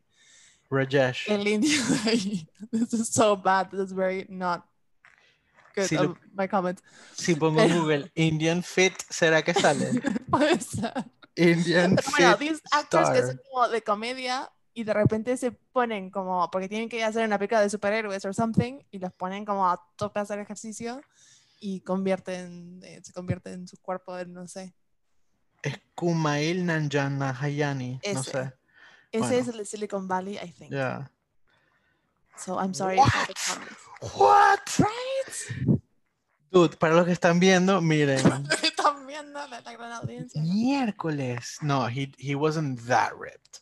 Rajesh. 0.70 1.32
el 1.32 1.48
indio 1.48 1.82
de 1.84 2.10
ahí. 2.12 2.50
This 2.72 2.94
is 2.94 3.10
so 3.10 3.36
bad, 3.36 3.72
this 3.72 3.80
is 3.80 3.92
very 3.92 4.28
not 4.30 4.66
good 5.80 5.88
Si 5.88 5.96
lo- 5.96 6.18
my 6.34 6.48
comment. 6.48 6.80
Si 7.14 7.36
pongo 7.36 7.62
en 7.62 7.68
pero- 7.70 7.82
Google 7.82 8.12
Indian 8.16 8.64
Fit, 8.64 8.94
¿será 9.10 9.42
que 9.44 9.54
sale? 9.54 9.90
Puede 10.30 10.60
ser. 10.60 10.94
Indian 11.36 11.96
Pero 11.96 12.12
bueno, 12.12 12.38
Fit 12.38 12.50
these 12.50 12.62
actors 12.72 13.10
que 13.10 13.20
son 13.22 13.30
Star. 13.32 13.42
como 13.52 13.68
de 13.70 13.82
comedia 13.82 14.52
y 14.74 14.84
de 14.84 14.94
repente 14.94 15.36
se 15.38 15.52
ponen 15.52 16.10
como, 16.10 16.50
porque 16.52 16.70
tienen 16.70 16.90
que 16.90 17.04
hacer 17.04 17.26
una 17.26 17.38
película 17.38 17.62
de 17.62 17.70
superhéroes 17.70 18.24
o 18.26 18.34
something, 18.34 18.80
y 18.92 19.00
los 19.00 19.12
ponen 19.14 19.44
como 19.46 19.68
a 19.70 19.82
tope 19.96 20.20
a 20.20 20.24
hacer 20.24 20.40
ejercicio 20.40 21.02
y 21.60 21.82
convierten, 21.82 22.80
eh, 22.84 23.02
se 23.04 23.12
convierte 23.12 23.52
en 23.52 23.68
su 23.68 23.78
cuerpo 23.82 24.18
en, 24.18 24.32
no 24.34 24.48
sé. 24.48 24.74
Es 25.64 25.78
Kumail 25.96 26.66
Nanjiani, 26.66 28.00
no 28.14 28.24
sé. 28.24 28.54
Ese 29.12 29.20
Bueno. 29.20 29.36
es 29.38 29.48
el 29.50 29.58
de 29.58 29.66
Silicon 29.66 30.08
Valley, 30.08 30.38
I 30.38 30.52
think. 30.52 30.72
Ya. 30.72 31.12
So 32.38 32.58
I'm 32.62 32.74
sorry 32.74 32.98
What? 32.98 33.10
What? 34.16 34.60
Right? 34.78 34.88
Dude, 36.52 36.78
para 36.78 36.96
los 36.96 37.06
que 37.06 37.12
están 37.12 37.40
viendo, 37.40 37.80
miren. 37.82 38.20
Están 38.64 39.06
viendo 39.06 39.40
la, 39.48 39.62
la 39.62 39.74
gran 39.74 39.92
audiencia. 39.92 40.42
Miércoles. 40.42 41.58
No, 41.62 41.88
he, 41.88 42.12
he 42.18 42.34
wasn't 42.36 42.80
that 42.88 43.12
ripped. 43.20 43.60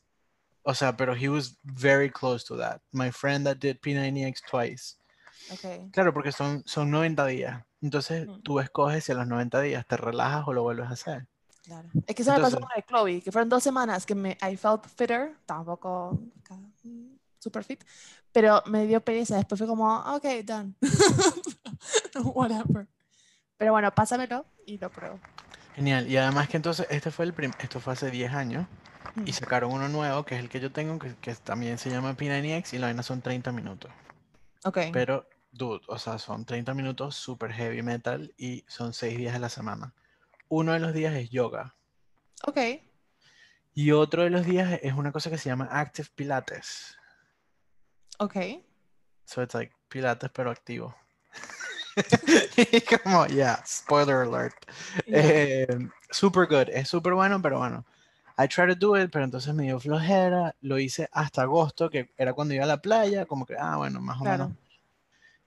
O 0.63 0.73
sea, 0.73 0.95
pero 0.95 1.13
he 1.13 1.27
was 1.29 1.57
very 1.63 2.09
close 2.09 2.45
to 2.45 2.57
that. 2.57 2.81
My 2.91 3.11
friend 3.11 3.45
that 3.45 3.57
did 3.59 3.79
P90X 3.81 4.41
twice. 4.49 4.97
Okay. 5.51 5.89
Claro, 5.91 6.13
porque 6.13 6.31
son, 6.31 6.63
son 6.65 6.89
90 6.91 7.25
días. 7.27 7.63
Entonces 7.81 8.27
Mm. 8.27 8.41
tú 8.41 8.59
escoges 8.59 9.03
si 9.03 9.11
a 9.11 9.15
los 9.15 9.27
90 9.27 9.61
días 9.61 9.85
te 9.87 9.97
relajas 9.97 10.47
o 10.47 10.53
lo 10.53 10.63
vuelves 10.63 10.87
a 10.87 10.93
hacer. 10.93 11.27
Claro. 11.63 11.89
Es 12.05 12.15
que 12.15 12.21
eso 12.21 12.33
me 12.33 12.39
pasó 12.39 12.59
con 12.59 12.69
el 12.75 12.83
Chloe, 12.85 13.21
que 13.21 13.31
fueron 13.31 13.49
dos 13.49 13.61
semanas 13.63 14.05
que 14.05 14.15
me 14.15 14.37
I 14.41 14.55
felt 14.55 14.85
fitter, 14.87 15.35
tampoco 15.45 16.17
mm, 16.83 17.15
super 17.39 17.63
fit, 17.63 17.83
pero 18.31 18.63
me 18.67 18.87
dio 18.87 19.01
pereza. 19.01 19.35
Después 19.35 19.59
fue 19.59 19.67
como, 19.67 19.97
ok, 20.15 20.23
done. 20.45 20.73
Whatever. 22.33 22.87
Pero 23.57 23.71
bueno, 23.71 23.93
pásamelo 23.93 24.45
y 24.65 24.77
lo 24.77 24.89
pruebo. 24.91 25.19
Genial. 25.75 26.07
Y 26.07 26.17
además 26.17 26.47
que 26.49 26.57
entonces 26.57 26.87
este 26.89 27.11
fue 27.11 27.25
el 27.25 27.33
prim- 27.33 27.53
esto 27.59 27.79
fue 27.79 27.93
hace 27.93 28.09
10 28.11 28.33
años 28.33 28.65
y 29.25 29.31
Mm. 29.31 29.33
sacaron 29.33 29.71
uno 29.71 29.87
nuevo 29.89 30.23
que 30.25 30.35
es 30.35 30.41
el 30.41 30.49
que 30.49 30.59
yo 30.59 30.71
tengo 30.71 30.99
que, 30.99 31.15
que 31.15 31.33
también 31.35 31.77
se 31.77 31.89
llama 31.89 32.15
P90X 32.15 32.73
y 32.73 32.77
la 32.79 32.87
vaina 32.87 33.03
son 33.03 33.21
30 33.21 33.51
minutos. 33.51 33.91
Ok. 34.63 34.77
Pero, 34.91 35.27
dude, 35.51 35.81
o 35.87 35.97
sea, 35.97 36.17
son 36.19 36.45
30 36.45 36.73
minutos 36.73 37.15
super 37.15 37.51
heavy 37.51 37.81
metal 37.81 38.33
y 38.37 38.63
son 38.67 38.93
6 38.93 39.17
días 39.17 39.35
a 39.35 39.39
la 39.39 39.49
semana. 39.49 39.93
Uno 40.49 40.73
de 40.73 40.79
los 40.79 40.93
días 40.93 41.13
es 41.15 41.29
yoga 41.29 41.75
Ok. 42.45 42.57
y 43.73 43.91
otro 43.91 44.23
de 44.23 44.29
los 44.29 44.45
días 44.45 44.79
es 44.81 44.93
una 44.93 45.11
cosa 45.11 45.29
que 45.29 45.37
se 45.37 45.49
llama 45.49 45.67
Active 45.71 46.09
Pilates. 46.15 46.97
Ok. 48.19 48.35
So 49.25 49.41
it's 49.43 49.53
like 49.53 49.73
Pilates 49.89 50.29
pero 50.31 50.49
activo. 50.51 50.95
Y 52.57 52.81
como, 52.81 53.25
yeah, 53.27 53.61
spoiler 53.65 54.21
alert. 54.27 54.55
Yeah. 55.05 55.19
Eh, 55.19 55.67
super 56.11 56.45
good, 56.47 56.69
es 56.69 56.87
super 56.89 57.13
bueno, 57.13 57.41
pero 57.41 57.57
bueno. 57.59 57.85
I 58.39 58.47
tried 58.47 58.67
to 58.69 58.75
do 58.75 58.95
it, 58.95 59.09
pero 59.11 59.25
entonces 59.25 59.53
me 59.53 59.63
dio 59.63 59.79
flojera. 59.79 60.53
Lo 60.61 60.77
hice 60.77 61.09
hasta 61.11 61.41
agosto, 61.41 61.89
que 61.89 62.11
era 62.17 62.33
cuando 62.33 62.53
iba 62.53 62.63
a 62.65 62.67
la 62.67 62.77
playa, 62.77 63.25
como 63.25 63.45
que, 63.45 63.55
ah, 63.57 63.77
bueno, 63.77 63.99
más 63.99 64.17
o 64.17 64.23
Claro. 64.23 64.43
menos. 64.49 64.57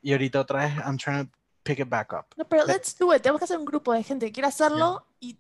Y 0.02 0.12
ahorita 0.12 0.40
otra 0.40 0.64
vez, 0.64 0.74
I'm 0.84 0.96
trying 0.96 1.26
to 1.26 1.32
pick 1.62 1.78
it 1.78 1.88
back 1.88 2.12
up. 2.12 2.26
No, 2.36 2.44
pero 2.48 2.64
Le- 2.66 2.72
let's 2.72 2.96
do 2.98 3.14
it. 3.14 3.22
Tenemos 3.22 3.38
que 3.38 3.44
hacer 3.44 3.58
un 3.58 3.64
grupo 3.64 3.92
de 3.92 4.02
gente 4.02 4.26
que 4.26 4.32
quiera 4.32 4.48
hacerlo 4.48 5.06
y 5.20 5.38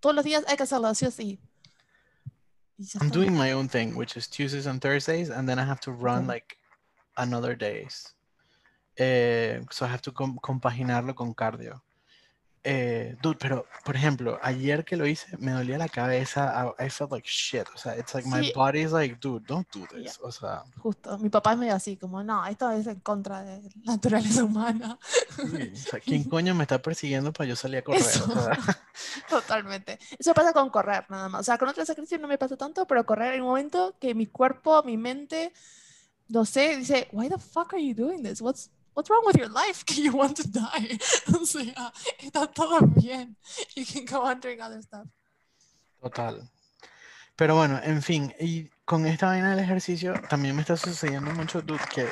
todos 0.00 0.14
los 0.16 0.24
días 0.24 0.44
hay 0.48 0.56
que 0.56 0.62
hacerlo, 0.64 0.92
sí 0.94 1.06
o 1.06 1.10
sí. 1.10 1.38
Ya 2.78 3.00
I'm 3.00 3.10
doing 3.10 3.32
my 3.36 3.52
own 3.52 3.68
thing, 3.68 3.94
which 3.96 4.16
is 4.16 4.28
Tuesdays 4.28 4.66
and 4.66 4.80
Thursdays, 4.80 5.30
and 5.30 5.48
then 5.48 5.58
I 5.58 5.64
have 5.64 5.80
to 5.80 5.92
run 5.92 6.24
Okay. 6.24 6.26
like 6.34 6.58
another 7.16 7.56
days. 7.56 8.14
Eh, 9.00 9.62
so 9.70 9.86
I 9.86 9.88
have 9.90 10.02
to 10.02 10.12
com- 10.12 10.36
compaginarlo 10.38 11.14
con 11.14 11.32
cardio. 11.32 11.84
Eh, 12.64 13.16
dude, 13.22 13.38
pero 13.40 13.64
por 13.84 13.94
ejemplo, 13.94 14.38
ayer 14.42 14.84
que 14.84 14.96
lo 14.96 15.06
hice, 15.06 15.36
me 15.38 15.52
dolía 15.52 15.78
la 15.78 15.88
cabeza. 15.88 16.74
I, 16.78 16.86
I 16.86 16.90
felt 16.90 17.12
like 17.12 17.26
shit. 17.26 17.66
O 17.74 17.78
sea, 17.78 17.96
it's 17.96 18.12
like 18.12 18.28
my 18.28 18.42
Sí. 18.44 18.52
body 18.54 18.80
is 18.80 18.90
like, 18.92 19.16
dude, 19.20 19.46
don't 19.46 19.66
do 19.72 19.86
Yeah. 19.96 20.02
this. 20.02 20.18
O 20.20 20.32
sea, 20.32 20.64
Justo, 20.76 21.16
mi 21.18 21.28
papá 21.30 21.52
es 21.52 21.58
medio 21.58 21.74
así, 21.76 21.96
como, 21.96 22.22
no, 22.24 22.44
esto 22.46 22.70
es 22.72 22.86
en 22.88 22.98
contra 23.00 23.42
de 23.44 23.62
la 23.84 23.92
naturaleza 23.94 24.42
humana. 24.44 24.98
sí, 25.36 25.70
o 25.72 25.76
sea, 25.76 26.00
¿quién 26.00 26.24
coño 26.28 26.54
me 26.56 26.64
está 26.64 26.82
persiguiendo 26.82 27.32
para 27.32 27.48
yo 27.48 27.54
salir 27.56 27.78
a 27.78 27.82
correr? 27.82 28.02
O 28.02 28.04
Eso. 28.04 28.32
sea, 28.44 28.58
Totalmente. 29.30 29.98
Eso 30.18 30.34
pasa 30.34 30.52
con 30.52 30.68
correr, 30.70 31.06
nada 31.08 31.28
más. 31.28 31.42
O 31.42 31.44
sea, 31.44 31.56
con 31.58 31.68
otros 31.68 31.88
ejercicios 31.88 32.20
no 32.20 32.28
me 32.28 32.38
pasa 32.38 32.56
tanto, 32.56 32.86
pero 32.86 33.06
correr 33.06 33.34
en 33.34 33.42
un 33.42 33.48
momento 33.48 33.96
que 34.00 34.14
mi 34.14 34.26
cuerpo, 34.26 34.82
mi 34.82 34.96
mente, 34.96 35.52
no 36.28 36.44
sé, 36.44 36.76
dice, 36.76 37.08
why 37.12 37.28
the 37.28 37.38
fuck 37.38 37.72
are 37.72 37.82
you 37.86 37.94
doing 37.94 38.22
this? 38.22 38.40
What's, 38.42 38.70
what's 38.98 39.08
wrong 39.10 39.22
with 39.24 39.36
your 39.36 39.48
life? 39.48 39.84
Que 39.86 40.02
you 40.02 40.12
want 40.12 40.36
to 40.36 40.48
die. 40.48 40.98
O 41.32 41.44
sea, 41.44 41.92
está 42.20 42.52
todo 42.52 42.80
bien. 43.00 43.36
You 43.76 43.86
can 43.86 44.04
go 44.04 44.22
on 44.22 44.40
doing 44.40 44.60
other 44.60 44.82
stuff. 44.82 45.06
Total. 46.02 46.42
Pero 47.36 47.54
bueno, 47.54 47.80
en 47.84 48.02
fin, 48.02 48.34
y 48.40 48.68
con 48.84 49.06
esta 49.06 49.26
vaina 49.26 49.50
del 49.50 49.60
ejercicio 49.60 50.14
también 50.28 50.56
me 50.56 50.62
está 50.62 50.76
sucediendo 50.76 51.30
mucho, 51.30 51.62
dude, 51.62 51.78
que, 51.94 52.08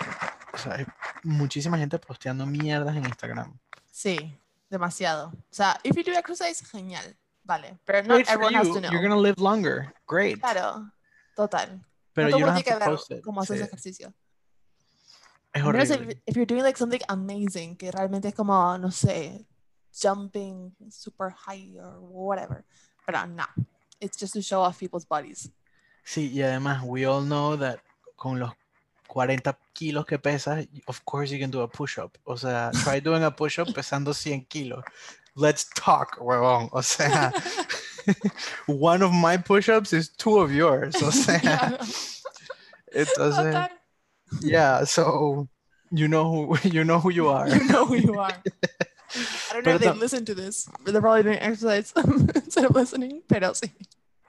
o 0.52 0.58
sea, 0.58 0.74
hay 0.74 0.86
muchísima 1.24 1.76
gente 1.76 1.98
posteando 1.98 2.46
mierdas 2.46 2.94
en 2.94 3.04
Instagram. 3.04 3.58
Sí, 3.90 4.38
demasiado. 4.70 5.28
O 5.30 5.54
sea, 5.54 5.80
if 5.82 5.96
you 5.96 6.04
do 6.04 6.12
exercise, 6.12 6.64
genial. 6.70 7.16
Vale, 7.42 7.76
pero 7.84 8.04
for 8.04 8.20
everyone 8.28 8.56
has 8.56 8.68
you, 8.68 8.74
to 8.74 8.80
know. 8.80 8.90
you're 8.92 9.02
gonna 9.02 9.20
live 9.20 9.36
longer, 9.38 9.92
great. 10.06 10.40
Claro, 10.40 10.92
total. 11.34 11.80
Pero 12.12 12.28
no 12.28 12.36
todo 12.36 12.46
mundo 12.46 12.62
tiene 12.62 12.78
to 12.78 12.96
que 12.96 13.14
ver 13.14 13.22
cómo 13.22 13.40
haces 13.40 13.58
Sí, 13.58 13.64
ejercicio. 13.64 14.14
Es 15.56 15.62
horrible. 15.62 16.20
if 16.26 16.36
you're 16.36 16.46
doing 16.46 16.62
like 16.62 16.76
something 16.76 17.00
amazing, 17.08 17.76
que 17.76 17.90
realmente 17.90 18.28
es 18.28 18.34
como, 18.34 18.76
no 18.78 18.90
sé, 18.90 19.46
jumping 19.92 20.72
super 20.90 21.30
high 21.30 21.74
or 21.78 22.00
whatever. 22.00 22.64
Pero 23.06 23.26
no, 23.26 23.44
it's 24.00 24.18
just 24.18 24.34
to 24.34 24.42
show 24.42 24.60
off 24.60 24.78
people's 24.78 25.06
bodies. 25.06 25.50
Sí, 26.04 26.30
y 26.32 26.42
además, 26.42 26.82
we 26.84 27.04
all 27.04 27.22
know 27.24 27.56
that 27.56 27.80
con 28.16 28.38
los 28.38 28.52
40 29.08 29.58
kilos 29.72 30.06
que 30.06 30.18
pesas, 30.18 30.66
of 30.86 31.04
course 31.04 31.30
you 31.30 31.38
can 31.38 31.50
do 31.50 31.62
a 31.62 31.68
push-up. 31.68 32.16
O 32.24 32.36
sea, 32.36 32.70
try 32.84 33.00
doing 33.00 33.24
a 33.24 33.30
push-up 33.30 33.72
pesando 33.72 34.14
100 34.14 34.48
kilos. 34.48 34.84
Let's 35.34 35.68
talk, 35.74 36.18
huevón. 36.18 36.68
O 36.72 36.82
sea, 36.82 37.32
one 38.66 39.02
of 39.02 39.12
my 39.12 39.36
push-ups 39.36 39.92
is 39.92 40.10
two 40.10 40.38
of 40.38 40.50
yours. 40.52 40.94
O 41.02 41.10
sea, 41.10 41.78
entonces. 42.92 43.70
Yeah, 44.42 44.84
so 44.84 45.48
you 45.90 46.08
know 46.08 46.30
who 46.30 46.58
you 46.68 46.84
know 46.84 46.98
who 46.98 47.10
you 47.10 47.28
are. 47.28 47.48
You 47.48 47.64
know 47.68 47.86
who 47.86 47.96
you 47.96 48.18
are. 48.18 48.32
I 49.50 49.54
don't 49.54 49.64
know 49.64 49.72
Pero 49.72 49.76
if 49.76 49.80
they 49.80 49.92
listen 49.92 50.24
to 50.26 50.34
this. 50.34 50.68
They're 50.84 51.00
probably 51.00 51.22
doing 51.22 51.38
exercise 51.38 51.92
instead 52.34 52.64
of 52.64 52.74
listening, 52.74 53.22
pero 53.28 53.54
sí. 53.54 53.70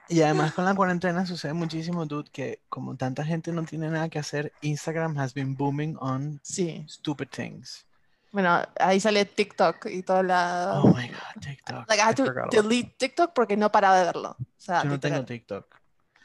Y 0.08 0.22
además 0.22 0.54
con 0.54 0.64
la 0.64 0.74
cuarentena 0.74 1.26
sucede 1.26 1.52
muchísimo, 1.52 2.06
dude, 2.06 2.30
que 2.30 2.60
como 2.70 2.96
tanta 2.96 3.24
gente 3.24 3.52
no 3.52 3.64
tiene 3.64 3.90
nada 3.90 4.08
que 4.08 4.18
hacer, 4.18 4.52
Instagram 4.62 5.18
has 5.18 5.34
been 5.34 5.54
booming 5.54 5.96
on 6.00 6.40
Sí. 6.42 6.84
stupid 6.88 7.28
things. 7.28 7.84
Bueno, 8.32 8.62
ahí 8.78 9.00
sale 9.00 9.24
TikTok 9.24 9.86
y 9.86 10.02
toda 10.02 10.22
la... 10.22 10.80
Oh 10.82 10.88
my 10.94 11.08
god, 11.08 11.42
TikTok. 11.42 11.88
Like 11.88 12.00
I 12.00 12.08
had 12.08 12.16
to 12.16 12.24
delete 12.50 12.96
TikTok 12.98 13.34
porque 13.34 13.56
no 13.56 13.70
paraba 13.70 13.98
de 13.98 14.04
verlo. 14.04 14.30
O 14.30 14.46
sea, 14.56 14.82
Yo 14.82 14.90
no 14.90 15.00
tengo 15.00 15.24
TikTok. 15.24 15.77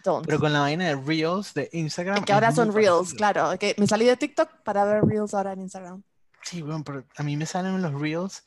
Don't. 0.03 0.25
Pero 0.25 0.39
con 0.39 0.53
la 0.53 0.60
vaina 0.62 0.86
de 0.86 0.95
Reels 0.95 1.53
de 1.53 1.69
Instagram. 1.74 2.24
que 2.24 2.33
ahora 2.33 2.51
son 2.51 2.74
Reels, 2.74 3.13
claro. 3.13 3.57
Que 3.57 3.75
me 3.77 3.88
salí 3.88 4.05
de 4.05 4.17
TikTok 4.17 4.50
para 4.63 4.86
ver 4.86 5.03
Reels 5.05 5.33
ahora 5.33 5.53
en 5.53 5.62
Instagram. 5.62 6.03
Sí, 6.43 6.62
bueno, 6.62 6.83
pero 6.83 7.03
a 7.17 7.24
mí 7.24 7.38
me 7.38 7.45
salen 7.45 7.75
en 7.75 7.81
los 7.81 7.93
Reels 7.93 8.43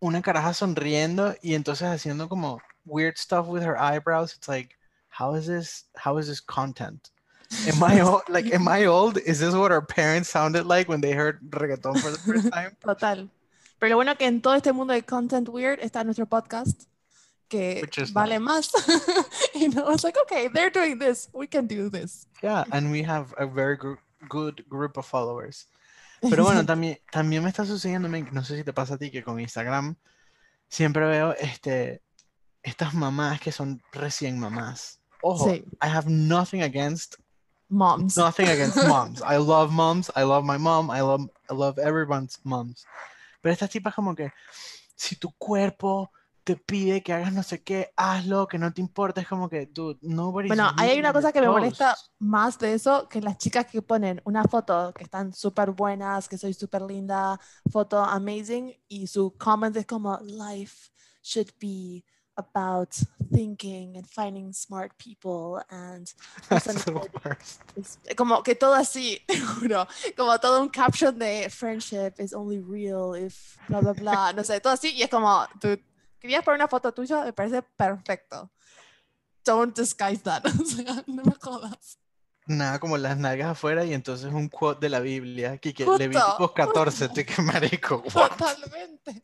una 0.00 0.22
caraja 0.22 0.52
sonriendo 0.54 1.34
y 1.42 1.54
entonces 1.54 1.88
haciendo 1.88 2.28
como 2.28 2.60
weird 2.84 3.16
stuff 3.16 3.46
with 3.48 3.62
her 3.62 3.76
eyebrows. 3.76 4.34
It's 4.34 4.48
like, 4.48 4.76
how 5.10 5.34
is 5.34 5.46
this? 5.46 5.86
How 5.96 6.18
is 6.18 6.26
this 6.26 6.40
content? 6.40 7.08
Am 7.66 7.82
I 7.82 8.00
old? 8.02 8.22
Like, 8.28 8.52
am 8.54 8.68
I 8.68 8.86
old? 8.86 9.18
Is 9.18 9.40
this 9.40 9.54
what 9.54 9.72
our 9.72 9.84
parents 9.84 10.28
sounded 10.28 10.66
like 10.66 10.88
when 10.88 11.00
they 11.00 11.12
heard 11.12 11.40
reggaeton 11.50 11.98
for 12.00 12.10
the 12.10 12.18
first 12.18 12.50
time? 12.52 12.76
Total. 12.84 13.28
Pero 13.78 13.90
lo 13.90 13.96
bueno 13.96 14.16
que 14.16 14.26
en 14.26 14.40
todo 14.40 14.54
este 14.54 14.72
mundo 14.72 14.94
de 14.94 15.02
content 15.02 15.48
weird 15.48 15.78
está 15.80 16.04
nuestro 16.04 16.26
podcast, 16.26 16.84
que 17.48 17.82
vale 18.12 18.38
nice. 18.38 18.72
más. 18.72 18.72
you 19.54 19.68
know, 19.70 19.90
it's 19.90 20.04
like, 20.04 20.16
okay, 20.22 20.48
they're 20.48 20.70
doing 20.70 20.98
this, 20.98 21.28
we 21.32 21.46
can 21.46 21.66
do 21.66 21.88
this. 21.90 22.26
Yeah, 22.42 22.64
and 22.72 22.90
we 22.90 23.02
have 23.02 23.34
a 23.38 23.46
very 23.46 23.76
gr- 23.76 24.00
good 24.28 24.64
group 24.68 24.96
of 24.96 25.06
followers. 25.06 25.66
Pero 26.20 26.44
bueno, 26.44 26.62
también, 26.66 26.98
también 27.12 27.42
me 27.42 27.50
está 27.50 27.64
sucediendo, 27.66 28.08
no 28.08 28.42
sé 28.42 28.56
si 28.56 28.64
te 28.64 28.72
pasa 28.72 28.94
a 28.94 28.98
ti, 28.98 29.10
que 29.10 29.22
con 29.22 29.38
Instagram 29.40 29.94
siempre 30.68 31.06
veo 31.06 31.34
este, 31.38 32.02
estas 32.62 32.94
mamás 32.94 33.40
que 33.40 33.52
son 33.52 33.82
recién 33.92 34.38
mamás. 34.38 35.00
Ojo, 35.22 35.48
Sí. 35.48 35.64
I 35.82 35.88
have 35.88 36.08
nothing 36.10 36.62
against 36.62 37.16
Moms. 37.68 38.16
nothing 38.16 38.48
against 38.48 38.76
moms. 38.88 39.22
I 39.22 39.36
love 39.38 39.70
moms. 39.72 40.10
I 40.16 40.22
love 40.24 40.44
my 40.44 40.58
mom. 40.58 40.90
I 40.90 41.00
love 41.00 41.28
I 41.50 41.54
love 41.54 41.78
everyone's 41.78 42.38
moms. 42.44 42.84
Pero 43.42 43.52
estas 43.52 43.70
tipas 43.70 43.94
como 43.94 44.14
que 44.14 44.30
si 44.96 45.16
tu 45.16 45.30
cuerpo 45.38 46.10
te 46.44 46.56
pide 46.56 47.02
que 47.02 47.12
hagas 47.12 47.32
no 47.32 47.42
sé 47.42 47.62
qué, 47.62 47.92
hazlo, 47.96 48.46
que 48.46 48.58
no 48.58 48.72
te 48.72 48.82
importa, 48.82 49.22
es 49.22 49.26
como 49.26 49.48
que 49.48 49.66
dude, 49.66 49.98
nobody's 50.02 50.48
Bueno, 50.48 50.70
hay 50.76 50.98
una 50.98 51.12
cosa 51.12 51.32
que 51.32 51.40
me 51.40 51.48
molesta 51.48 51.96
más 52.18 52.58
de 52.58 52.74
eso, 52.74 53.08
que 53.08 53.22
las 53.22 53.38
chicas 53.38 53.66
que 53.66 53.80
ponen 53.80 54.20
una 54.24 54.44
foto 54.44 54.92
que 54.94 55.04
están 55.04 55.32
súper 55.32 55.70
buenas, 55.70 56.28
que 56.28 56.36
soy 56.36 56.52
súper 56.52 56.82
linda, 56.82 57.40
foto 57.72 57.98
amazing, 58.04 58.74
y 58.88 59.06
su 59.06 59.34
comment 59.38 59.74
es 59.76 59.86
como, 59.86 60.18
life 60.20 60.90
should 61.22 61.50
be 61.58 62.04
about 62.36 62.94
thinking 63.32 63.96
and 63.96 64.06
finding 64.06 64.52
smart 64.52 64.92
people 64.98 65.64
and 65.70 66.12
como 68.16 68.42
que 68.42 68.54
todo 68.54 68.74
así, 68.74 69.18
te 69.26 69.40
juro, 69.40 69.86
como 70.14 70.38
todo 70.38 70.60
un 70.60 70.68
caption 70.68 71.18
de 71.18 71.48
friendship 71.48 72.12
is 72.18 72.34
only 72.34 72.60
real 72.60 73.14
if 73.14 73.56
bla 73.68 73.80
bla 73.80 73.92
bla, 73.94 74.32
no 74.34 74.44
sé, 74.44 74.60
todo 74.60 74.74
así 74.74 74.92
y 74.92 75.02
es 75.02 75.08
como, 75.08 75.46
tú 75.58 75.78
querías 76.24 76.42
poner 76.42 76.56
una 76.56 76.68
foto 76.68 76.94
tuya, 76.94 77.22
me 77.22 77.34
parece 77.34 77.60
perfecto. 77.60 78.50
Don't 79.44 79.76
disguise 79.76 80.22
that, 80.22 80.42
o 80.46 80.64
sea, 80.64 81.04
no 81.06 81.22
me 81.22 81.34
jodas. 81.38 81.98
Nada 82.46 82.78
como 82.78 82.96
las 82.96 83.18
nalgas 83.18 83.48
afuera 83.48 83.84
y 83.84 83.92
entonces 83.92 84.32
un 84.32 84.48
quote 84.48 84.80
de 84.80 84.88
la 84.88 85.00
Biblia, 85.00 85.58
que, 85.58 85.74
Levíticos 85.98 86.52
14, 86.52 87.10
te 87.10 87.26
que 87.26 87.42
marico, 87.42 88.02
what? 88.14 88.30
Totalmente. 88.30 89.22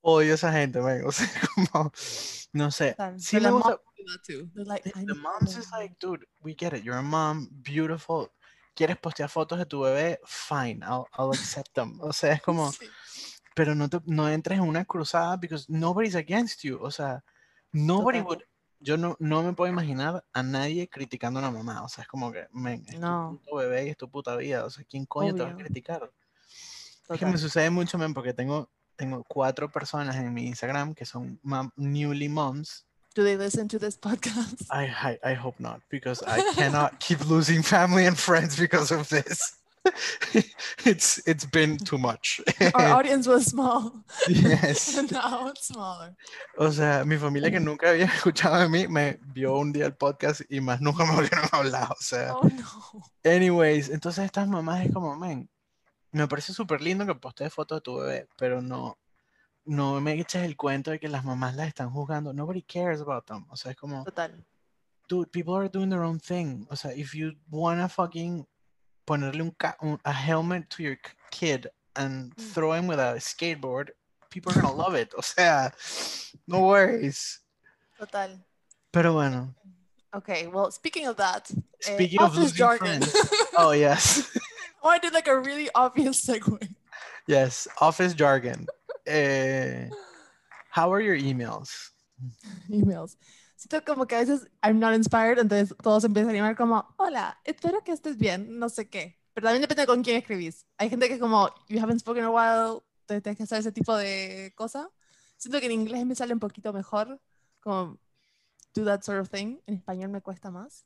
Odio 0.00 0.34
esa 0.34 0.50
gente, 0.52 0.80
man. 0.80 1.02
O 1.06 1.12
sea, 1.12 1.28
como, 1.72 1.92
no 2.52 2.70
sé. 2.72 2.96
Sí 3.18 3.38
do 3.38 3.60
that 3.60 4.22
too. 4.26 4.50
Like, 4.54 4.90
The 4.90 5.00
"I 5.00 5.04
the 5.04 5.14
need 5.14 5.22
moms 5.22 5.50
is 5.50 5.70
learn." 5.70 5.82
like, 5.82 5.96
dude, 6.00 6.26
we 6.40 6.56
get 6.58 6.72
it. 6.72 6.82
You're 6.82 6.98
a 6.98 7.02
mom, 7.02 7.48
beautiful. 7.62 8.32
¿Quieres 8.74 8.96
postear 8.98 9.28
fotos 9.28 9.58
de 9.58 9.66
tu 9.66 9.80
bebé? 9.82 10.18
Fine, 10.24 10.84
I'll, 10.84 11.06
I'll 11.16 11.30
accept 11.30 11.74
them. 11.74 11.98
O 12.00 12.12
sea, 12.12 12.32
es 12.32 12.42
como, 12.42 12.72
Sí, 12.72 12.88
pero 13.56 13.74
no, 13.74 13.88
te, 13.88 13.98
no 14.04 14.28
entres 14.28 14.58
en 14.58 14.64
una 14.68 14.84
cruzada 14.84 15.36
because 15.38 15.64
nobody's 15.68 16.14
against 16.14 16.60
you. 16.62 16.78
O 16.82 16.90
sea, 16.90 17.24
nobody 17.72 18.20
would. 18.20 18.42
Yo 18.80 18.98
no, 18.98 19.16
no 19.18 19.42
me 19.42 19.54
puedo 19.54 19.72
imaginar 19.72 20.22
a 20.34 20.42
nadie 20.42 20.86
criticando 20.90 21.40
a 21.40 21.48
una 21.48 21.50
mamá. 21.50 21.82
O 21.82 21.88
sea, 21.88 22.02
es 22.02 22.08
como 22.08 22.30
que, 22.30 22.46
men, 22.52 22.84
es 22.86 23.00
No. 23.00 23.30
tu 23.30 23.38
puto 23.46 23.56
bebé 23.56 23.86
y 23.86 23.88
es 23.88 23.96
tu 23.96 24.10
puta 24.10 24.36
vida. 24.36 24.64
O 24.66 24.70
sea, 24.70 24.84
¿quién 24.84 25.06
coño 25.06 25.34
te 25.34 25.40
va 25.42 25.48
a 25.48 25.54
Obvio. 25.54 25.64
criticar? 25.64 26.12
Es 27.08 27.18
que 27.18 27.24
me 27.24 27.38
sucede 27.38 27.70
mucho, 27.70 27.96
men, 27.96 28.12
porque 28.12 28.34
tengo, 28.34 28.68
tengo 28.96 29.24
cuatro 29.24 29.70
personas 29.72 30.16
en 30.16 30.32
mi 30.34 30.46
Instagram 30.46 30.94
que 30.94 31.06
son 31.06 31.40
mam- 31.42 31.72
newly 31.76 32.28
moms. 32.28 32.84
Do 33.14 33.24
they 33.24 33.38
listen 33.38 33.66
to 33.68 33.78
this 33.78 33.96
podcast? 33.98 34.60
I, 34.70 34.84
I 35.24 35.32
I 35.32 35.34
hope 35.34 35.56
not 35.58 35.80
because 35.88 36.22
I 36.26 36.42
cannot 36.54 36.98
keep 37.00 37.24
losing 37.24 37.62
family 37.62 38.06
and 38.06 38.14
friends 38.18 38.58
because 38.60 38.92
of 38.94 39.08
this. 39.08 39.56
it's 40.84 41.18
it's 41.26 41.44
been 41.44 41.76
too 41.78 41.98
much. 41.98 42.40
Our 42.74 42.86
audience 42.98 43.26
was 43.26 43.46
small, 43.46 44.04
yes. 44.28 44.96
and 44.98 45.10
now 45.12 45.48
it's 45.48 45.66
smaller. 45.68 46.14
O 46.58 46.70
sea, 46.70 47.04
mi 47.04 47.16
familia 47.16 47.50
que 47.50 47.60
nunca 47.60 47.90
había 47.90 48.06
escuchado 48.06 48.58
de 48.58 48.68
mí 48.68 48.88
me 48.88 49.18
vio 49.34 49.56
un 49.56 49.72
día 49.72 49.86
el 49.86 49.94
podcast 49.94 50.42
y 50.48 50.60
más 50.60 50.80
nunca 50.80 51.04
me 51.04 51.14
volvieron 51.14 51.44
a 51.52 51.56
hablar. 51.56 51.90
O 51.92 52.00
sea, 52.02 52.34
Oh 52.34 52.48
no. 52.48 53.02
anyways, 53.24 53.88
entonces 53.90 54.24
estas 54.24 54.48
mamás 54.48 54.84
es 54.86 54.92
como, 54.92 55.16
men, 55.16 55.48
me 56.12 56.26
parece 56.28 56.52
súper 56.52 56.80
lindo 56.80 57.06
que 57.06 57.14
postees 57.14 57.52
fotos 57.52 57.78
de 57.78 57.82
tu 57.82 57.96
bebé, 57.96 58.28
pero 58.36 58.60
no 58.62 58.98
no 59.68 60.00
me 60.00 60.12
eches 60.12 60.44
el 60.44 60.56
cuento 60.56 60.92
de 60.92 61.00
que 61.00 61.08
las 61.08 61.24
mamás 61.24 61.56
las 61.56 61.66
están 61.66 61.90
juzgando. 61.90 62.32
Nobody 62.32 62.62
cares 62.62 63.00
about 63.00 63.24
them. 63.26 63.44
O 63.50 63.56
sea, 63.56 63.72
es 63.72 63.76
como 63.76 64.04
Total. 64.04 64.46
dude, 65.08 65.28
people 65.32 65.54
are 65.56 65.68
doing 65.68 65.90
their 65.90 66.02
own 66.02 66.20
thing. 66.20 66.64
O 66.70 66.76
sea, 66.76 66.92
if 66.94 67.12
you 67.14 67.32
wanna 67.50 67.88
fucking 67.88 68.46
ponerle 69.06 69.40
un, 69.42 69.52
ca- 69.58 69.76
un- 69.82 70.00
a 70.04 70.12
helmet 70.12 70.68
to 70.70 70.82
your 70.82 70.96
kid 71.30 71.68
and 71.94 72.34
Mm. 72.36 72.52
throw 72.54 72.72
him 72.72 72.86
with 72.86 72.98
a 72.98 73.16
skateboard, 73.18 73.90
people 74.30 74.52
are 74.52 74.60
gonna 74.60 74.74
love 74.74 74.94
it. 74.94 75.12
O 75.16 75.22
sea, 75.22 75.70
no 76.46 76.60
worries. 76.66 77.40
Total. 77.98 78.38
Pero 78.92 79.12
bueno, 79.12 79.54
Okay, 80.14 80.46
well, 80.46 80.70
speaking 80.70 81.06
of 81.06 81.16
that, 81.18 81.50
eh, 81.50 81.94
Speaking 81.94 82.20
of 82.22 82.32
office 82.32 82.52
jargon. 82.52 83.02
friends. 83.02 83.12
Oh 83.58 83.72
yes. 83.72 84.24
oh, 84.82 84.88
I 84.88 84.98
did 84.98 85.12
like 85.12 85.28
a 85.28 85.38
really 85.38 85.68
obvious 85.74 86.24
segue. 86.24 86.74
Yes, 87.26 87.68
office 87.80 88.14
jargon. 88.14 88.66
Eh, 89.06 89.88
how 90.70 90.92
are 90.92 91.00
your 91.00 91.16
emails? 91.16 91.90
Emails. 92.70 93.16
Siento 93.56 93.82
como 93.84 94.06
que 94.06 94.14
a 94.14 94.18
veces 94.20 94.48
I'm 94.62 94.78
not 94.78 94.94
inspired, 94.94 95.38
entonces 95.38 95.74
todos 95.82 96.04
empiezan 96.04 96.28
a 96.28 96.32
animar 96.32 96.56
como, 96.56 96.86
hola, 96.98 97.40
espero 97.42 97.82
que 97.82 97.92
estés 97.92 98.18
bien, 98.18 98.58
no 98.58 98.68
sé 98.68 98.88
qué. 98.88 99.18
Pero 99.32 99.46
también 99.46 99.62
depende 99.62 99.86
con 99.86 100.02
quién 100.02 100.18
escribís. 100.18 100.66
Hay 100.76 100.90
gente 100.90 101.08
que 101.08 101.14
es 101.14 101.20
como, 101.20 101.48
you 101.68 101.78
haven't 101.82 102.00
spoken 102.00 102.24
a 102.24 102.30
while, 102.30 102.82
te 103.06 103.20
tienes 103.20 103.38
que 103.38 103.44
hacer 103.44 103.58
ese 103.60 103.72
tipo 103.72 103.96
de 103.96 104.52
cosa. 104.56 104.90
Siento 105.38 105.58
que 105.60 105.66
en 105.66 105.72
inglés 105.72 106.04
me 106.06 106.14
sale 106.14 106.34
un 106.34 106.40
poquito 106.40 106.72
mejor, 106.72 107.20
como 107.60 107.98
do 108.74 108.84
that 108.84 109.02
sort 109.02 109.20
of 109.20 109.30
thing. 109.30 109.58
En 109.66 109.74
español 109.74 110.10
me 110.10 110.20
cuesta 110.20 110.50
más. 110.50 110.84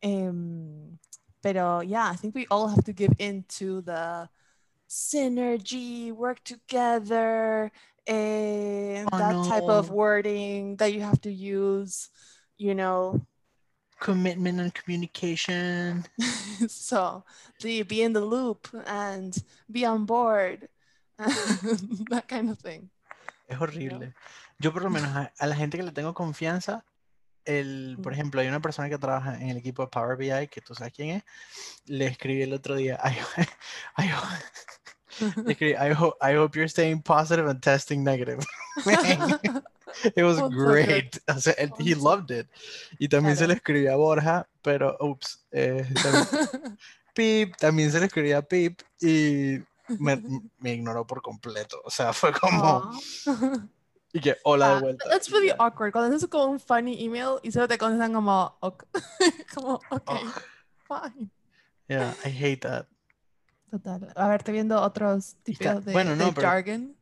Em, 0.00 0.98
pero 1.40 1.82
yeah, 1.82 2.10
I 2.12 2.16
think 2.16 2.34
we 2.34 2.46
all 2.50 2.68
have 2.68 2.82
to 2.84 2.92
give 2.92 3.14
in 3.18 3.44
to 3.58 3.82
the 3.82 4.28
synergy, 4.88 6.12
work 6.12 6.42
together, 6.44 7.70
and 8.06 9.08
Oh, 9.12 9.18
that 9.18 9.36
type 9.48 9.68
of 9.68 9.90
wording 9.90 10.76
that 10.76 10.92
you 10.92 11.00
have 11.02 11.20
to 11.22 11.30
use, 11.30 12.10
you 12.58 12.74
know. 12.74 13.20
Commitment 14.00 14.58
and 14.60 14.74
communication. 14.74 16.04
so 16.68 17.24
the 17.60 17.82
be 17.82 18.02
in 18.02 18.12
the 18.12 18.20
loop 18.24 18.68
and 18.86 19.36
be 19.70 19.84
on 19.84 20.04
board, 20.06 20.68
that 21.18 22.26
kind 22.26 22.50
of 22.50 22.58
thing. 22.58 22.90
Es 23.48 23.58
horrible. 23.58 24.12
Yo 24.58 24.72
por 24.72 24.82
lo 24.82 24.90
menos 24.90 25.10
a, 25.14 25.32
a 25.38 25.46
la 25.46 25.54
gente 25.54 25.76
que 25.76 25.82
le 25.84 25.92
tengo 25.92 26.14
confianza, 26.14 26.84
el, 27.44 27.98
por 28.02 28.12
Mm. 28.12 28.14
ejemplo, 28.14 28.40
hay 28.40 28.48
una 28.48 28.60
persona 28.60 28.88
que 28.88 28.98
trabaja 28.98 29.36
en 29.40 29.50
el 29.50 29.56
equipo 29.58 29.82
de 29.82 29.88
Power 29.88 30.16
BI, 30.16 30.48
que 30.48 30.60
tú 30.60 30.74
sabes 30.74 30.92
quién 30.92 31.16
es, 31.16 31.24
le 31.86 32.06
escribí 32.06 32.42
el 32.42 32.52
otro 32.54 32.74
día, 32.76 32.98
I, 33.04 33.16
I, 34.02 34.08
ho- 34.10 34.38
le 35.20 35.54
I, 35.74 35.92
ho- 35.92 36.16
I 36.20 36.34
hope 36.36 36.56
you're 36.56 36.68
staying 36.68 37.02
positive 37.02 37.46
and 37.48 37.60
testing 37.62 38.02
negative. 38.04 38.44
It 40.16 40.22
was 40.24 40.38
Oh, 40.40 40.48
great. 40.48 41.18
O 41.28 41.38
sea, 41.38 41.52
él- 41.58 41.72
he 41.78 41.94
Oh, 41.94 42.02
loved 42.02 42.30
it. 42.30 42.48
Y 42.98 43.08
también 43.08 43.36
se 43.36 43.46
le 43.46 43.54
Claro. 43.54 43.58
escribí 43.58 43.86
a 43.88 43.96
Borja, 43.96 44.48
pero, 44.62 44.96
ups, 45.00 45.44
eh, 45.52 45.84
también, 46.02 46.26
Pip, 47.14 47.56
también 47.56 47.92
se 47.92 48.00
le 48.00 48.06
escribí 48.06 48.32
a 48.32 48.40
Pip 48.40 48.80
y 49.00 49.58
me, 49.98 50.22
me 50.60 50.72
ignoró 50.72 51.06
por 51.06 51.20
completo. 51.20 51.82
O 51.84 51.90
sea, 51.90 52.12
fue 52.14 52.32
como, 52.32 52.90
y 54.14 54.20
que 54.20 54.36
hola 54.44 54.68
de 54.70 54.74
Ah, 54.76 54.80
vuelta. 54.80 55.08
That's 55.10 55.30
really 55.30 55.48
ya. 55.48 55.56
awkward. 55.58 55.92
Cuando 55.92 56.16
haces 56.16 56.28
como 56.28 56.46
un 56.46 56.58
funny 56.60 57.04
email 57.04 57.38
y 57.42 57.52
solo 57.52 57.68
te 57.68 57.76
contestan 57.76 58.14
como, 58.14 58.56
ok. 58.60 58.84
como, 59.54 59.74
ok, 59.90 60.10
Oh. 60.10 60.32
fine. 60.88 61.30
Yeah, 61.88 62.14
I 62.24 62.28
hate 62.30 62.60
that. 62.62 62.86
Total. 63.72 64.12
A 64.16 64.28
ver, 64.28 64.40
estoy 64.40 64.52
viendo 64.52 64.78
otros 64.80 65.36
Y 65.46 65.52
está- 65.52 65.80
de, 65.80 65.92
bueno, 65.92 66.14
no, 66.14 66.26
de 66.26 66.32
pero- 66.32 66.46
jargon. 66.48 66.94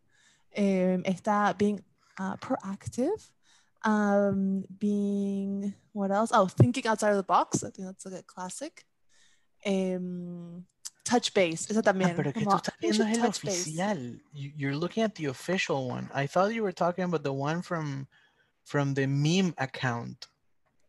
Em, 0.52 1.02
está 1.04 1.52
being 1.58 1.80
uh, 2.20 2.36
proactive, 2.38 3.30
um, 3.84 4.62
being, 4.78 5.74
what 5.92 6.10
else? 6.12 6.32
Oh, 6.32 6.46
thinking 6.48 6.86
outside 6.86 7.10
of 7.10 7.16
the 7.16 7.24
box. 7.26 7.64
I 7.64 7.70
think 7.70 7.86
that's 7.88 8.04
like 8.06 8.20
a 8.20 8.22
classic. 8.22 8.86
Em, 9.64 10.64
touch 11.04 11.32
base. 11.34 11.68
Esa 11.70 11.80
Ah, 11.80 11.82
también. 11.82 12.14
pero 12.16 12.32
que 12.32 12.44
tú 12.44 12.50
estás 12.50 12.74
viendo 12.80 13.04
es 13.04 13.16
el 13.18 13.22
touch 13.22 13.42
base." 13.44 13.62
oficial. 13.70 14.20
You, 14.32 14.52
you're 14.56 14.76
looking 14.76 15.02
at 15.02 15.14
the 15.16 15.26
official 15.26 15.88
one. 15.90 16.08
I 16.14 16.26
thought 16.28 16.52
you 16.54 16.62
were 16.62 16.72
talking 16.72 17.04
about 17.04 17.22
the 17.24 17.32
one 17.32 17.62
from 17.62 18.06
from 18.64 18.94
the 18.94 19.06
meme 19.08 19.54
account. 19.58 20.28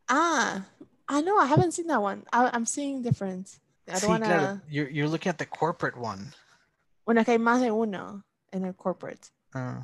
Ah, 0.08 0.66
I 1.08 1.22
know. 1.22 1.40
I 1.40 1.48
haven't 1.48 1.72
seen 1.74 1.88
that 1.88 2.02
one. 2.02 2.24
I, 2.32 2.52
I'm 2.54 2.66
seeing 2.68 3.02
different. 3.02 3.60
I 3.88 4.00
Sí, 4.00 4.08
wanna. 4.08 4.26
claro. 4.26 4.62
You're, 4.70 4.90
you're 4.90 5.10
looking 5.10 5.30
at 5.30 5.38
the 5.38 5.46
corporate 5.46 5.98
one. 5.98 6.32
Bueno, 7.06 7.22
es 7.22 7.26
que 7.26 7.32
hay 7.34 7.40
más 7.40 7.62
de 7.62 7.72
uno 7.72 8.24
en 8.52 8.66
el 8.66 8.76
corporate, 8.76 9.30
Ah, 9.54 9.84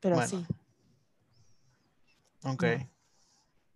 pero 0.00 0.16
Bueno. 0.16 0.28
sí. 0.28 0.46
ok. 2.44 2.64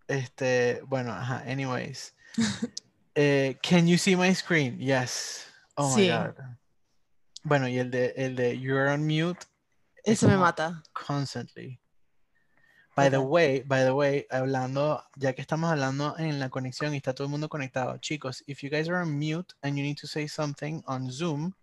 Este, 0.07 0.81
bueno, 0.87 1.11
ajá, 1.11 1.43
anyways. 1.45 2.13
Eh, 3.15 3.59
can 3.61 3.85
you 3.85 3.95
see 3.95 4.15
my 4.15 4.33
screen? 4.33 4.79
Yes. 4.79 5.45
Oh 5.77 5.87
my 5.89 5.95
Sí. 6.01 6.07
god. 6.09 6.35
Bueno, 7.43 7.67
y 7.67 7.77
el 7.77 7.91
de 7.91 8.11
el 8.17 8.35
de 8.35 8.57
you're 8.57 8.89
on 8.89 9.05
mute 9.05 9.45
es 10.03 10.17
Eso 10.23 10.27
me 10.27 10.37
mata. 10.37 10.81
constantly. 10.93 11.79
By 12.95 13.09
the 13.09 13.21
way, 13.21 13.61
by 13.61 13.83
the 13.83 13.95
way, 13.95 14.27
hablando, 14.31 15.01
ya 15.17 15.33
que 15.33 15.41
estamos 15.41 15.71
hablando 15.71 16.15
en 16.19 16.39
la 16.39 16.49
conexión 16.49 16.93
y 16.93 16.97
está 16.97 17.15
todo 17.15 17.25
el 17.25 17.31
mundo 17.31 17.49
conectado, 17.49 17.97
chicos, 17.99 18.43
if 18.47 18.61
you 18.61 18.69
guys 18.69 18.87
are 18.87 19.01
on 19.01 19.17
mute 19.17 19.51
and 19.63 19.75
you 19.75 19.83
need 19.83 19.97
to 19.97 20.05
say 20.05 20.27
something 20.27 20.83
on 20.85 21.09
Zoom, 21.09 21.55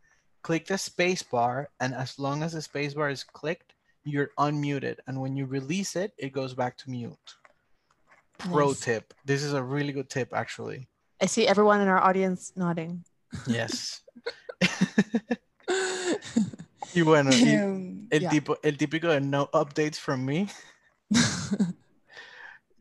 click 0.43 0.66
the 0.66 0.77
space 0.77 1.23
bar, 1.23 1.71
and 1.79 1.95
as 1.95 2.19
long 2.19 2.43
as 2.43 2.53
the 2.53 2.61
space 2.61 2.95
bar 2.95 3.11
is 3.11 3.23
clicked, 3.23 3.75
you're 4.05 4.31
unmuted. 4.38 4.97
And 5.07 5.21
when 5.21 5.37
you 5.37 5.47
release 5.47 5.95
it, 5.95 6.12
it 6.19 6.33
goes 6.33 6.53
back 6.55 6.77
to 6.79 6.90
mute. 6.90 7.37
Pro 8.38 8.69
Nice. 8.69 8.81
tip. 8.81 9.14
This 9.25 9.45
is 9.45 9.53
a 9.53 9.62
really 9.62 9.93
good 9.93 10.09
tip, 10.11 10.33
actually. 10.35 10.88
I 11.21 11.27
see 11.27 11.47
everyone 11.47 11.81
in 11.81 11.88
our 11.88 12.03
audience 12.03 12.53
nodding. 12.57 13.05
Yes. 13.47 14.01
y 16.95 17.03
bueno, 17.03 17.31
y 17.31 17.55
el, 18.11 18.21
yeah. 18.23 18.31
tipo, 18.31 18.57
el 18.64 18.77
típico 18.79 19.09
de 19.09 19.21
no 19.21 19.47
updates 19.53 19.99
from 19.99 20.25
me. 20.25 20.49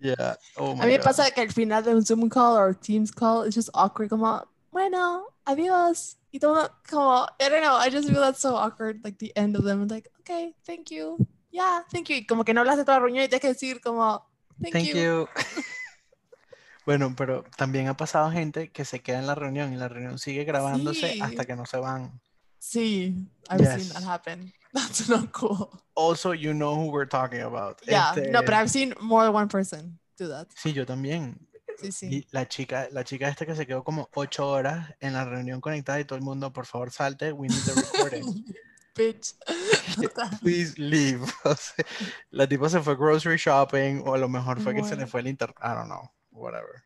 Yeah. 0.02 0.36
Oh 0.56 0.72
A 0.72 0.76
my 0.76 0.86
mí 0.86 0.92
me 0.94 1.00
pasa 1.00 1.30
que 1.32 1.42
al 1.42 1.52
final 1.52 1.84
de 1.84 1.94
un 1.94 2.06
Zoom 2.06 2.30
call 2.30 2.58
o 2.58 2.74
Teams 2.74 3.12
call, 3.12 3.46
it's 3.46 3.56
just 3.56 3.70
awkward, 3.74 4.10
como, 4.10 4.48
bueno, 4.72 5.28
adiós. 5.46 6.18
Y 6.32 6.40
todo 6.40 6.70
como, 6.90 7.28
I 7.40 7.50
don't 7.50 7.62
know, 7.62 7.78
I 7.78 7.90
just 7.90 8.08
feel 8.08 8.22
that's 8.22 8.40
so 8.40 8.56
awkward, 8.56 9.02
like 9.04 9.18
the 9.18 9.34
end 9.36 9.58
of 9.58 9.66
them, 9.66 9.88
like, 9.88 10.10
okay, 10.22 10.56
thank 10.66 10.90
you, 10.90 11.18
yeah, 11.52 11.82
thank 11.92 12.08
you. 12.10 12.16
Y 12.18 12.26
como 12.26 12.46
que 12.46 12.54
no 12.54 12.62
hablas 12.62 12.78
de 12.78 12.86
toda 12.86 13.00
la 13.00 13.06
reunión 13.06 13.26
y 13.26 13.28
tienes 13.28 13.42
que 13.42 13.48
decir 13.50 13.82
como, 13.82 14.26
thank, 14.62 14.74
Thank 14.74 14.88
you. 14.88 14.96
you. 14.96 15.28
bueno, 16.86 17.14
pero 17.18 17.44
también 17.58 17.88
ha 17.88 17.98
pasado 17.98 18.32
gente 18.32 18.72
que 18.72 18.86
se 18.86 19.02
queda 19.02 19.20
en 19.20 19.28
la 19.28 19.36
reunión 19.36 19.74
y 19.74 19.76
la 19.76 19.90
reunión 19.90 20.18
sigue 20.18 20.46
grabándose 20.46 21.20
hasta 21.22 21.46
que 21.46 21.56
no 21.56 21.66
se 21.66 21.78
van. 21.78 22.22
Sí, 22.58 23.16
I've 23.50 23.66
seen 23.66 23.90
that 23.90 24.04
happen. 24.04 24.54
That's 24.74 25.10
not 25.10 25.32
cool. 25.32 25.72
Also, 25.96 26.32
you 26.32 26.54
know 26.54 26.76
who 26.76 26.92
we're 26.92 27.08
talking 27.08 27.42
about. 27.42 27.82
Yeah, 27.88 28.14
no, 28.16 28.42
but 28.42 28.50
Este, 28.50 28.54
I've 28.54 28.70
seen 28.70 28.94
more 29.02 29.24
than 29.24 29.34
one 29.34 29.48
person 29.48 29.98
do 30.18 30.28
that. 30.28 30.48
Sí, 30.56 30.74
yo 30.74 30.86
también. 30.86 31.40
Sí, 31.82 31.92
sí. 31.92 32.08
Y 32.12 32.28
la 32.32 32.46
chica, 32.46 32.88
la 32.92 33.04
chica 33.04 33.28
esta 33.30 33.46
que 33.46 33.56
se 33.56 33.66
quedó 33.66 33.84
como 33.84 34.10
ocho 34.16 34.48
horas 34.48 34.94
en 35.00 35.14
la 35.14 35.26
reunión 35.26 35.62
conectada 35.62 36.00
y 36.00 36.06
todo 36.06 36.18
el 36.20 36.24
mundo, 36.26 36.52
por 36.52 36.66
favor, 36.66 36.92
salte. 36.92 37.32
We 37.32 37.48
need 37.48 37.64
the 37.66 37.74
recording. 37.74 38.46
Bitch. 38.96 39.34
Please 40.42 40.78
leave. 40.78 41.22
O 41.46 41.56
sea, 41.56 41.86
la 42.32 42.48
tipa 42.48 42.68
se 42.70 42.82
fue 42.82 42.96
grocery 42.96 43.38
shopping 43.38 44.04
o 44.06 44.14
a 44.14 44.18
lo 44.18 44.28
mejor 44.28 44.60
fue 44.60 44.74
que 44.76 44.84
se 44.84 44.90
le 44.92 44.96
Bueno. 44.98 45.08
fue 45.08 45.22
el 45.22 45.28
internet. 45.28 45.56
I 45.64 45.74
don't 45.74 45.88
know. 45.88 46.12
Whatever. 46.32 46.84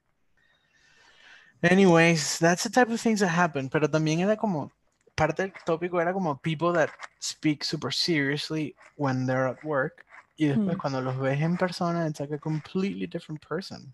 Anyways, 1.64 2.40
that's 2.40 2.64
the 2.64 2.70
type 2.70 2.92
of 2.92 3.00
things 3.02 3.20
that 3.22 3.30
happen. 3.30 3.70
Pero 3.70 3.90
también 3.90 4.20
era 4.20 4.36
como, 4.36 4.72
parte 5.16 5.44
del 5.44 5.54
tópico 5.66 6.00
era 6.02 6.14
como 6.14 6.36
people 6.42 6.74
that 6.74 6.90
speak 7.20 7.64
super 7.64 7.92
seriously 7.92 8.76
when 8.98 9.26
they're 9.26 9.48
at 9.48 9.64
work. 9.64 10.06
Y 10.38 10.48
después 10.48 10.74
Hmm. 10.76 10.80
cuando 10.80 11.02
los 11.02 11.16
ves 11.18 11.40
en 11.42 11.58
persona, 11.58 12.08
it's 12.08 12.20
like 12.20 12.34
a 12.34 12.40
completely 12.40 13.06
different 13.06 13.42
person. 13.42 13.94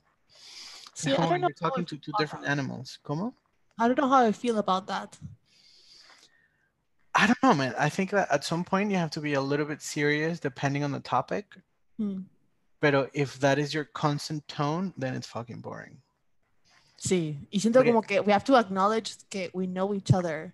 Sí, 0.94 1.12
I 1.12 1.18
don't 1.18 1.30
know 1.30 1.48
you're 1.48 1.54
talking 1.54 1.86
to 1.86 1.98
two 1.98 2.12
different 2.18 2.46
about- 2.46 2.52
animals. 2.52 3.00
¿Cómo? 3.04 3.34
I 3.78 3.88
don't 3.88 3.98
know 3.98 4.08
how 4.10 4.26
I 4.26 4.32
feel 4.32 4.58
about 4.58 4.88
that. 4.88 5.18
I 7.16 7.28
don't 7.28 7.42
know, 7.44 7.54
man. 7.54 7.74
I 7.78 7.90
think 7.90 8.12
that 8.12 8.30
at 8.32 8.44
some 8.44 8.64
point 8.64 8.92
you 8.92 8.98
have 8.98 9.10
to 9.12 9.22
be 9.22 9.34
a 9.34 9.42
little 9.42 9.66
bit 9.66 9.82
serious 9.82 10.40
depending 10.40 10.84
on 10.84 10.92
the 10.92 11.00
topic. 11.02 11.46
Hmm. 11.98 12.22
But 12.82 13.10
if 13.14 13.40
that 13.40 13.58
is 13.60 13.74
your 13.74 13.84
constant 13.86 14.48
tone, 14.48 14.94
then 14.98 15.14
it's 15.16 15.28
fucking 15.28 15.60
boring. 15.62 16.02
Sí, 16.98 17.38
y 17.52 17.60
siento 17.60 17.80
Porque- 17.80 17.90
como 17.92 18.02
que 18.02 18.22
we 18.22 18.32
have 18.32 18.44
to 18.46 18.56
acknowledge 18.58 19.18
que 19.30 19.50
we 19.54 19.66
know 19.68 19.94
each 19.94 20.14
other. 20.14 20.54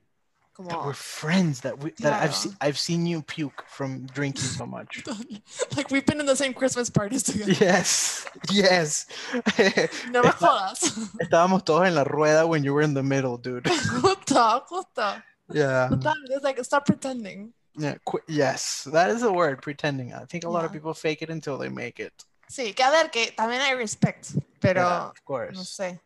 That 0.57 0.69
Como, 0.69 0.85
we're 0.87 0.93
friends. 0.93 1.59
That 1.61 1.79
we 1.83 1.91
that 1.99 2.13
I've 2.23 2.33
se- 2.33 2.55
I've 2.61 2.79
seen 2.79 3.05
you 3.05 3.21
puke 3.21 3.65
from 3.67 4.05
drinking 4.07 4.41
so 4.43 4.65
much. 4.65 5.03
like 5.75 5.91
we've 5.91 6.05
been 6.05 6.19
in 6.21 6.25
the 6.25 6.35
same 6.35 6.53
Christmas 6.53 6.89
parties 6.89 7.23
together. 7.23 7.51
yes, 7.59 8.25
yes. 8.49 9.05
Está- 9.33 10.31
jodas. 10.33 10.79
Estábamos 11.21 11.65
todos 11.65 11.87
en 11.87 11.95
la 11.95 12.03
rueda 12.05 12.47
when 12.47 12.63
you 12.63 12.73
were 12.73 12.81
in 12.83 12.93
the 12.93 13.03
middle, 13.03 13.37
dude. 13.37 13.67
Justo, 14.01 14.63
justo. 14.69 15.21
Yeah. 15.51 15.89
Total, 15.89 16.13
it's 16.29 16.43
like 16.43 16.63
stop 16.63 16.85
pretending. 16.85 17.51
Yeah. 17.77 17.95
Qu- 18.05 18.23
yes, 18.29 18.87
that 18.93 19.09
is 19.09 19.21
the 19.21 19.31
word. 19.33 19.61
Pretending. 19.61 20.13
I 20.13 20.23
think 20.23 20.45
a 20.45 20.49
lot 20.49 20.63
of 20.63 20.71
people 20.71 20.93
fake 20.93 21.21
it 21.21 21.29
until 21.29 21.57
they 21.57 21.67
make 21.69 21.99
it. 21.99 22.13
Sí, 22.49 22.73
que 22.73 22.85
a 22.85 22.91
ver, 22.91 23.09
que 23.09 23.31
también 23.35 23.59
hay 23.59 23.75
respect, 23.75 24.31
pero 24.61 24.81
Yeah, 24.81 25.07
of 25.09 25.25
course. 25.25 25.57
no 25.57 25.63
sé. 25.63 25.99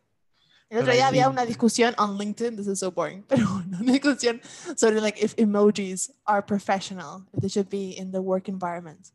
El 0.70 0.80
otro 0.82 0.94
día 0.94 1.08
había 1.08 1.30
una 1.30 1.46
discusión 1.46 1.96
on 1.98 2.18
LinkedIn, 2.18 2.56
this 2.56 2.68
is 2.68 2.80
so 2.80 2.92
boring, 2.92 3.24
pero 3.28 3.44
una 3.56 3.80
discusión 3.80 4.40
sobre 4.76 5.02
like 5.02 5.20
if 5.20 5.34
emojis 5.38 6.12
are 6.26 6.44
professional, 6.46 7.26
if 7.34 7.42
they 7.42 7.50
should 7.50 7.70
be 7.70 7.96
in 7.98 8.12
the 8.12 8.20
work 8.22 8.48
environment 8.48 9.12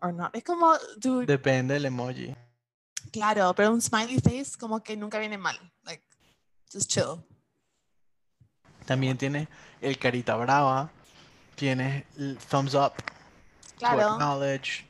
or 0.00 0.12
not. 0.12 0.34
Es 0.34 0.42
como, 0.42 0.74
dude, 0.98 1.26
Depende 1.26 1.74
del 1.74 1.84
emoji. 1.86 2.34
Claro, 3.12 3.54
pero 3.54 3.70
un 3.72 3.80
smiley 3.80 4.18
face 4.18 4.58
como 4.58 4.80
que 4.82 4.96
nunca 4.96 5.18
viene 5.20 5.38
mal. 5.38 5.56
Like, 5.84 6.02
just 6.72 6.90
chill. 6.90 7.22
También 8.84 9.16
tiene 9.16 9.48
el 9.80 9.98
carita 9.98 10.34
brava, 10.36 10.90
tienes 11.54 12.04
el 12.18 12.36
thumbs 12.50 12.74
up, 12.74 12.94
to 12.96 13.78
Claro. 13.78 14.12
acknowledge. 14.14 14.84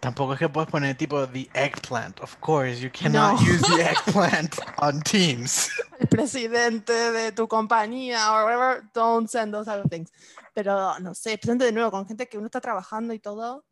Tampoco 0.00 0.34
es 0.34 0.38
que 0.38 0.48
puedes 0.48 0.70
poner 0.70 0.96
tipo 0.96 1.26
the 1.26 1.48
eggplant. 1.54 2.20
Of 2.20 2.36
course, 2.40 2.80
you 2.80 2.90
cannot 2.90 3.40
No. 3.40 3.46
use 3.52 3.60
the 3.76 3.82
eggplant 3.90 4.54
on 4.78 5.00
Teams. 5.02 5.68
El 5.98 6.06
presidente 6.06 6.92
de 6.92 7.32
tu 7.32 7.48
compañía 7.48 8.32
or 8.32 8.44
whatever, 8.44 8.84
don't 8.94 9.28
send 9.28 9.52
those 9.52 9.64
type 9.68 9.80
of 9.84 9.90
things. 9.90 10.12
Pero 10.54 10.98
no 11.00 11.14
sé, 11.14 11.36
presente 11.38 11.64
de 11.64 11.72
nuevo 11.72 11.90
con 11.90 12.06
gente 12.06 12.28
que 12.28 12.38
uno 12.38 12.46
está 12.46 12.60
trabajando 12.60 13.12
y 13.12 13.18
todo. 13.18 13.64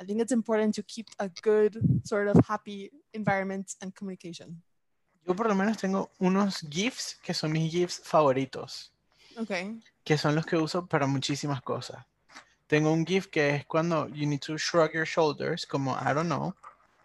I 0.00 0.04
think 0.06 0.20
it's 0.20 0.32
important 0.32 0.74
to 0.76 0.82
keep 0.82 1.06
a 1.18 1.28
good 1.42 1.76
sort 2.04 2.28
of 2.28 2.38
happy 2.48 2.90
environment 3.12 3.72
and 3.82 3.92
communication. 3.94 4.62
Yo 5.26 5.34
por 5.34 5.46
lo 5.48 5.54
menos 5.54 5.76
tengo 5.76 6.10
unos 6.20 6.60
GIFs 6.70 7.16
que 7.22 7.34
son 7.34 7.52
mis 7.52 7.70
GIFs 7.70 8.00
favoritos, 8.02 8.92
Okay. 9.38 9.78
que 10.04 10.16
son 10.16 10.34
los 10.34 10.46
que 10.46 10.56
uso 10.56 10.86
para 10.86 11.06
muchísimas 11.06 11.60
cosas. 11.62 12.04
Tengo 12.66 12.92
un 12.92 13.04
GIF 13.06 13.28
que 13.28 13.56
es 13.56 13.66
cuando 13.66 14.08
you 14.08 14.26
need 14.26 14.40
to 14.40 14.56
shrug 14.56 14.92
your 14.92 15.06
shoulders, 15.06 15.66
como 15.66 15.92
I 15.96 16.12
don't 16.14 16.26
know. 16.26 16.54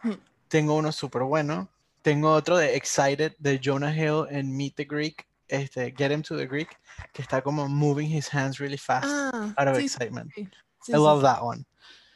Hmm. 0.02 0.16
Tengo 0.48 0.76
uno 0.76 0.92
súper 0.92 1.24
bueno. 1.24 1.70
Tengo 2.02 2.32
otro 2.34 2.58
de 2.58 2.76
Excited 2.76 3.36
de 3.38 3.60
Jonah 3.64 3.94
Hill 3.96 4.26
en 4.30 4.56
Meet 4.58 4.76
the 4.76 4.86
Greek, 4.86 5.28
este, 5.48 5.94
Get 5.96 6.12
Him 6.12 6.24
to 6.24 6.36
the 6.36 6.48
Greek, 6.48 6.80
que 7.14 7.22
está 7.22 7.42
como 7.44 7.68
moving 7.70 8.10
his 8.12 8.28
hands 8.34 8.58
really 8.60 8.78
fast 8.78 9.06
Ah, 9.08 9.54
out 9.58 9.68
of 9.68 9.78
sí, 9.78 9.84
excitement. 9.84 10.32
sí. 10.34 10.50
Sí, 10.84 10.94
I 10.94 10.96
love 10.96 11.22
that 11.22 11.44
one. 11.44 11.64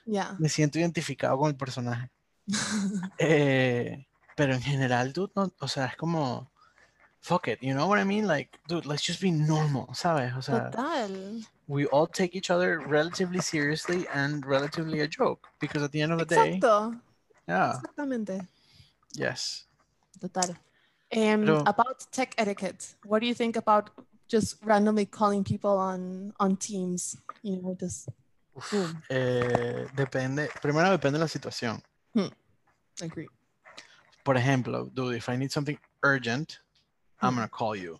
Yeah. 0.05 0.35
Me 0.39 0.49
siento 0.49 0.79
identificado 0.79 1.37
con 1.37 1.49
el 1.49 1.55
personaje. 1.55 2.09
Eh, 3.19 4.05
pero 4.35 4.53
en 4.53 4.61
general, 4.61 5.13
dude, 5.13 5.31
no, 5.35 5.51
o 5.59 5.67
sea, 5.67 5.85
es 5.85 5.95
como, 5.95 6.51
fuck 7.25 7.47
it, 7.47 7.57
you 7.61 7.73
know 7.73 7.87
what 7.87 7.97
I 7.97 8.03
mean? 8.03 8.27
Like, 8.27 8.49
dude, 8.67 8.85
let's 8.85 9.01
just 9.01 9.19
be 9.19 9.31
normal, 9.31 9.87
¿sabes? 9.93 10.33
O 10.37 10.41
sea, 10.41 10.69
Total. 10.71 11.41
we 11.67 11.85
all 11.87 12.05
take 12.07 12.35
each 12.35 12.51
other 12.51 12.79
relatively 12.87 13.41
seriously 13.41 14.05
and 14.13 14.45
relatively 14.45 14.99
a 15.01 15.07
joke 15.07 15.47
because 15.59 15.81
at 15.83 15.91
the 15.91 16.01
end 16.01 16.11
of 16.13 16.19
the 16.19 16.25
day, 16.25 16.59
Exacto. 16.61 16.99
yeah, 17.47 17.73
Exactamente. 17.73 18.47
yes. 19.15 19.65
Total. 20.21 20.51
Um, 21.15 21.45
Pero- 21.45 21.63
about 21.65 22.05
tech 22.11 22.35
etiquette, 22.37 22.95
what 23.05 23.19
do 23.21 23.27
you 23.27 23.33
think 23.33 23.55
about 23.55 23.89
just 24.27 24.57
randomly 24.63 25.05
calling 25.05 25.43
people 25.43 25.77
on 25.77 26.33
on 26.39 26.55
Teams? 26.57 27.17
You 27.43 27.61
know, 27.61 27.75
just 27.79 28.09
Uf, 28.55 28.69
boom. 28.71 29.01
eh, 29.09 29.87
depende, 29.95 30.49
primero 30.61 30.89
depende 30.91 31.17
de 31.17 31.25
la 31.25 31.27
situación. 31.27 31.81
Hmm. 32.13 32.29
Agree. 33.01 33.27
Por 34.23 34.35
ejemplo, 34.37 34.89
dude, 34.93 35.15
if 35.17 35.27
I 35.29 35.35
need 35.37 35.51
something 35.51 35.77
urgent, 36.03 36.59
I'm 37.21 37.35
gonna 37.35 37.49
call 37.49 37.75
you. 37.75 37.99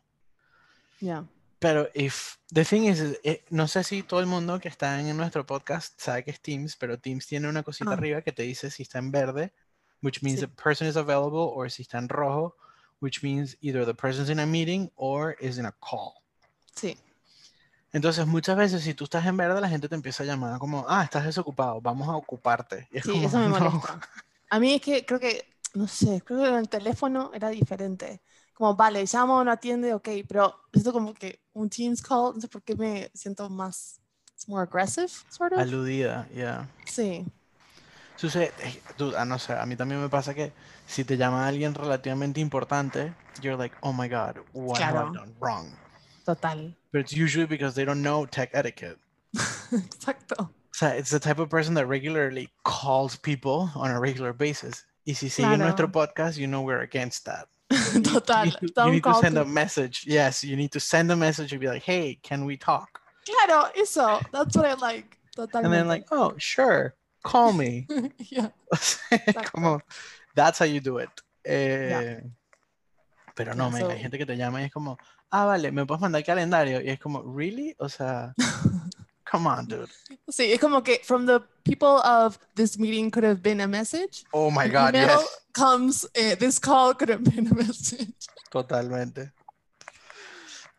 Yeah. 0.99 1.23
Pero 1.60 1.88
if 1.93 2.38
the 2.54 2.63
thing 2.65 2.84
is, 2.86 3.01
eh, 3.23 3.43
no 3.49 3.67
sé 3.67 3.84
si 3.84 4.04
todo 4.04 4.19
el 4.19 4.25
mundo 4.28 4.60
que 4.60 4.67
está 4.69 4.99
en 4.99 5.15
nuestro 5.17 5.45
podcast 5.45 5.99
sabe 5.99 6.23
que 6.23 6.32
es 6.32 6.39
Teams, 6.41 6.75
pero 6.75 6.99
Teams 6.99 7.25
tiene 7.25 7.47
una 7.47 7.63
cosita 7.63 7.91
Ah. 7.91 7.93
arriba 7.93 8.21
que 8.21 8.32
te 8.32 8.43
dice 8.43 8.69
si 8.69 8.84
está 8.84 8.99
en 8.99 9.12
verde, 9.12 9.54
which 10.01 10.21
means 10.21 10.39
Sí. 10.41 10.45
the 10.47 10.54
person 10.62 10.88
is 10.88 10.95
available, 10.97 11.49
or 11.54 11.71
si 11.71 11.82
está 11.84 11.97
en 11.97 12.10
rojo, 12.10 12.56
which 13.01 13.23
means 13.23 13.58
either 13.62 13.86
the 13.86 13.93
person's 13.93 14.30
in 14.30 14.39
a 14.39 14.45
meeting 14.45 14.91
or 14.95 15.36
is 15.39 15.58
in 15.58 15.65
a 15.65 15.71
call. 15.82 16.13
Sí. 16.75 16.97
Entonces, 17.93 18.28
muchas 18.28 18.58
veces 18.58 18.84
si 18.84 18.93
tú 18.93 19.06
estás 19.06 19.25
en 19.25 19.38
verde, 19.38 19.60
la 19.62 19.69
gente 19.69 19.88
te 19.88 19.95
empieza 19.95 20.23
a 20.23 20.25
llamar 20.25 20.60
como, 20.60 20.86
ah, 20.89 21.04
estás 21.04 21.23
desocupado, 21.25 21.80
vamos 21.82 22.08
a 22.10 22.15
ocuparte. 22.17 22.89
Y 22.91 22.97
es 22.97 23.06
Sí, 23.06 23.12
como, 23.12 23.28
eso 23.28 23.39
me 23.39 23.47
"No". 23.49 23.60
molesta. 23.71 23.99
A 24.49 24.60
mí 24.60 24.73
es 24.75 24.82
que 24.82 25.06
creo 25.06 25.19
que, 25.19 25.47
no 25.73 25.88
sé, 25.88 26.21
creo 26.23 26.41
que 26.43 26.49
en 26.49 26.56
el 26.56 26.69
teléfono 26.69 27.32
era 27.34 27.49
diferente. 27.49 28.21
Como, 28.55 28.73
vale, 28.75 29.03
llamo, 29.05 29.43
no 29.43 29.51
atiende, 29.51 29.93
ok, 29.93 30.09
pero 30.27 30.55
esto 30.73 30.91
como 30.93 31.13
que 31.13 31.39
un 31.53 31.69
Teams 31.69 32.01
call, 32.01 32.33
no 32.35 32.41
sé 32.41 32.47
por 32.47 32.63
qué 32.63 32.73
me 32.75 33.11
siento 33.13 33.49
más, 33.49 33.99
it's 34.33 34.47
more 34.47 34.63
aggressive, 34.63 35.09
sort 35.29 35.51
of. 35.53 35.59
Aludida, 35.59 36.27
yeah. 36.33 36.67
Sí, 36.85 37.25
Sucede, 38.17 38.53
eh, 38.63 38.81
dude, 38.97 39.13
ah, 39.17 39.25
no 39.25 39.37
sé, 39.37 39.51
a 39.53 39.65
mí 39.65 39.75
también 39.75 40.01
me 40.01 40.07
pasa 40.07 40.33
que 40.33 40.53
si 40.87 41.03
te 41.03 41.17
llama 41.17 41.45
alguien 41.45 41.73
relativamente 41.75 42.39
importante, 42.39 43.13
you're 43.41 43.57
like, 43.57 43.75
oh 43.81 43.91
my 43.91 44.07
god, 44.07 44.37
what 44.53 44.79
have 44.79 44.93
Claro. 44.93 45.11
I 45.11 45.13
done 45.17 45.35
wrong? 45.41 45.67
total. 46.25 46.73
But 46.93 47.01
it's 47.01 47.11
usually 47.13 47.45
because 47.45 47.75
they 47.75 47.83
don't 47.83 48.01
know 48.01 48.25
tech 48.25 48.51
etiquette. 48.53 48.97
Exacto. 49.71 50.43
O 50.45 50.49
sea, 50.71 50.95
it's 50.95 51.09
the 51.09 51.19
type 51.19 51.39
of 51.39 51.49
person 51.49 51.73
that 51.75 51.87
regularly 51.87 52.49
calls 52.63 53.17
people 53.17 53.69
on 53.75 53.91
a 53.91 53.99
regular 53.99 54.31
basis. 54.33 54.85
Y 55.05 55.13
si 55.13 55.27
siguen 55.29 55.59
nuestro 55.59 55.87
Claro. 55.89 56.07
podcast, 56.07 56.37
you 56.37 56.47
know 56.47 56.61
we're 56.61 56.81
against 56.81 57.25
that. 57.25 57.47
Total. 58.04 58.45
You 58.45 58.51
need 58.62 58.75
to, 58.75 58.86
you 58.86 58.91
need 58.91 59.04
to 59.04 59.13
send 59.15 59.38
a 59.38 59.45
message. 59.45 60.06
Yes, 60.08 60.43
you 60.43 60.56
need 60.56 60.71
to 60.71 60.80
send 60.80 61.12
a 61.12 61.15
message 61.15 61.51
and 61.51 61.60
be 61.60 61.67
like, 61.67 61.84
hey, 61.84 62.19
can 62.21 62.45
we 62.45 62.58
talk? 62.58 62.99
Claro, 63.25 63.69
eso. 63.75 64.21
That's 64.32 64.56
what 64.56 64.65
I 64.65 64.73
like. 64.75 65.17
Totalmente. 65.36 65.65
And 65.65 65.73
then 65.73 65.88
like, 65.88 66.06
oh, 66.12 66.34
sure, 66.38 66.95
call 67.23 67.54
me. 67.54 67.88
yeah. 68.19 68.49
O 68.71 68.75
sea, 68.75 69.19
como, 69.51 69.82
that's 70.36 70.60
how 70.60 70.65
you 70.65 70.80
do 70.80 70.97
it. 70.99 71.10
Eh, 71.43 72.21
Pero 73.36 73.54
no, 73.54 73.69
Yeah, 73.69 73.82
man, 73.82 73.91
hay 73.91 73.99
gente 73.99 74.17
que 74.17 74.25
te 74.25 74.38
llama 74.38 74.62
y 74.62 74.65
es 74.65 74.71
como, 74.71 74.97
ah, 75.30 75.45
vale, 75.45 75.71
me 75.71 75.86
puedes 75.86 76.01
mandar 76.01 76.19
el 76.19 76.25
calendario. 76.25 76.82
Y 76.82 76.89
es 76.89 76.99
como, 76.99 77.21
really? 77.21 77.75
O 77.80 77.89
sea, 77.89 78.34
come 79.25 79.47
on, 79.47 79.65
dude. 79.65 79.89
Sí, 80.29 80.53
es 80.53 80.59
como 80.59 80.81
que 80.81 80.99
from 81.03 81.25
the 81.25 81.41
people 81.63 81.99
of 82.01 82.39
this 82.55 82.77
meeting 82.77 83.11
could 83.11 83.23
have 83.23 83.41
been 83.41 83.61
a 83.61 83.67
message. 83.67 84.23
Oh 84.33 84.49
my 84.51 84.67
God, 84.67 84.95
email 84.95 85.07
yes. 85.07 85.41
comes, 85.53 86.05
eh, 86.15 86.35
this 86.35 86.59
call 86.59 86.93
could 86.93 87.09
have 87.09 87.23
been 87.23 87.47
a 87.47 87.53
message. 87.53 88.13
Totalmente. 88.51 89.31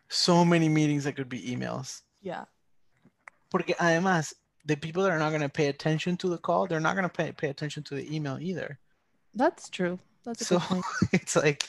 So 0.09 0.45
many 0.45 0.69
meetings 0.69 1.03
that 1.03 1.15
could 1.15 1.29
be 1.29 1.41
emails. 1.41 2.01
Yeah. 2.21 2.45
Porque 3.49 3.75
además, 3.79 4.33
the 4.65 4.75
people 4.75 5.03
that 5.03 5.11
are 5.11 5.19
not 5.19 5.29
going 5.29 5.41
to 5.41 5.49
pay 5.49 5.67
attention 5.67 6.17
to 6.17 6.29
the 6.29 6.37
call, 6.37 6.67
they're 6.67 6.79
not 6.79 6.95
going 6.95 7.07
to 7.07 7.09
pay, 7.09 7.31
pay 7.31 7.49
attention 7.49 7.83
to 7.83 7.95
the 7.95 8.13
email 8.13 8.37
either. 8.39 8.79
That's 9.33 9.69
true. 9.69 9.99
That's 10.25 10.41
a 10.41 10.45
So 10.45 10.59
good 10.59 10.67
point. 10.67 10.85
it's 11.13 11.35
like, 11.35 11.63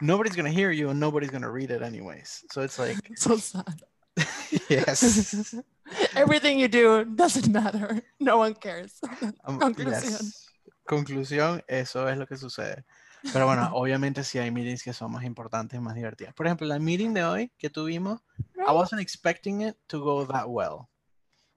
nobody's 0.00 0.34
going 0.34 0.50
to 0.50 0.56
hear 0.56 0.70
you 0.70 0.90
and 0.90 0.98
nobody's 0.98 1.30
going 1.30 1.42
to 1.42 1.50
read 1.50 1.70
it 1.70 1.82
anyways. 1.82 2.44
So 2.50 2.62
it's 2.62 2.78
like, 2.78 2.96
So 3.16 3.36
sad. 3.36 3.82
yes. 4.68 5.54
Everything 6.16 6.58
you 6.58 6.68
do 6.68 7.04
doesn't 7.04 7.48
matter. 7.50 8.02
No 8.20 8.38
one 8.38 8.54
cares. 8.54 9.00
Conclusión. 9.44 10.20
yes. 10.20 10.46
Conclusión, 10.86 11.62
eso 11.68 12.08
es 12.08 12.16
lo 12.16 12.26
que 12.26 12.36
sucede. 12.36 12.84
Pero 13.32 13.46
bueno, 13.46 13.70
obviamente 13.72 14.24
sí 14.24 14.38
hay 14.38 14.50
meetings 14.50 14.82
que 14.82 14.92
son 14.92 15.12
más 15.12 15.24
importantes 15.24 15.78
y 15.78 15.80
más 15.80 15.94
divertidas. 15.94 16.34
Por 16.34 16.46
ejemplo, 16.46 16.66
la 16.66 16.78
meeting 16.78 17.14
de 17.14 17.24
hoy 17.24 17.52
que 17.56 17.70
tuvimos, 17.70 18.20
I 18.56 18.72
wasn't 18.72 19.00
expecting 19.00 19.62
it 19.62 19.76
to 19.86 20.00
go 20.00 20.26
that 20.26 20.46
well. 20.48 20.88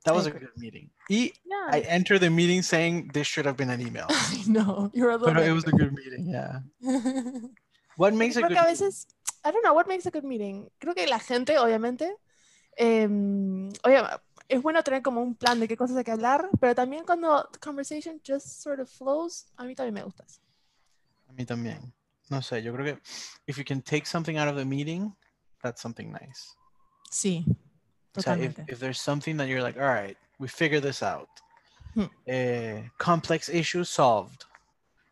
That 0.03 0.13
was 0.13 0.27
a 0.27 0.31
good 0.31 0.51
meeting. 0.57 0.91
Y 1.09 1.33
Yeah. 1.43 1.69
I 1.71 1.79
entered 1.87 2.19
the 2.21 2.29
meeting 2.29 2.61
saying 2.61 3.09
this 3.13 3.25
should 3.27 3.47
have 3.47 3.57
been 3.57 3.71
an 3.71 3.81
email. 3.81 4.07
Know. 4.47 4.91
You're 4.93 5.11
a 5.11 5.17
little 5.17 5.33
But 5.33 5.43
it 5.43 5.51
was 5.51 5.65
a 5.65 5.71
good 5.71 5.93
meeting, 5.93 6.29
yeah. 6.29 6.59
What 7.97 8.13
makes 8.13 8.35
a 8.35 8.41
Creo 8.41 8.49
good 8.49 8.65
veces, 8.65 9.07
I 9.43 9.51
don't 9.51 9.63
know, 9.63 9.73
what 9.73 9.87
makes 9.87 10.05
a 10.05 10.11
good 10.11 10.23
meeting. 10.23 10.69
Creo 10.79 10.93
que 10.93 11.07
la 11.07 11.19
gente, 11.19 11.57
obviamente, 11.57 12.11
em, 12.75 13.69
oye, 13.83 14.01
es 14.47 14.61
bueno 14.61 14.83
tener 14.83 15.01
como 15.01 15.21
un 15.21 15.35
plan 15.35 15.59
de 15.59 15.67
qué 15.67 15.75
cosas 15.75 15.97
hay 15.97 16.03
que 16.03 16.11
hablar, 16.11 16.49
pero 16.59 16.75
también 16.75 17.03
cuando 17.05 17.49
the 17.51 17.59
conversation 17.59 18.21
just 18.25 18.47
sort 18.61 18.79
of 18.79 18.89
flows, 18.89 19.45
a 19.57 19.63
mí 19.63 19.75
también 19.75 19.93
me 19.95 20.03
gusta 20.03 20.23
eso. 20.23 20.39
A 21.29 21.33
mí 21.33 21.45
también. 21.45 21.93
No 22.29 22.41
sé, 22.41 22.61
yo 22.63 22.73
creo 22.73 22.85
que 22.95 23.01
if 23.47 23.57
you 23.57 23.63
can 23.63 23.81
take 23.81 24.05
something 24.05 24.37
out 24.37 24.47
of 24.47 24.55
the 24.55 24.65
meeting, 24.65 25.15
that's 25.61 25.81
something 25.81 26.11
nice. 26.11 26.55
Sí, 27.11 27.45
O 28.17 28.21
sea, 28.21 28.33
if, 28.33 28.53
totalmente. 28.55 28.71
if 28.71 28.79
there's 28.79 28.99
something 28.99 29.37
that 29.37 29.47
you're 29.47 29.61
like, 29.61 29.77
all 29.77 29.87
right, 29.93 30.17
we 30.39 30.47
figured 30.47 30.83
this 30.83 31.03
out. 31.03 31.29
Hmm. 31.93 32.05
Eh, 32.27 32.81
complex 32.97 33.47
issue 33.49 33.83
solved. 33.83 34.45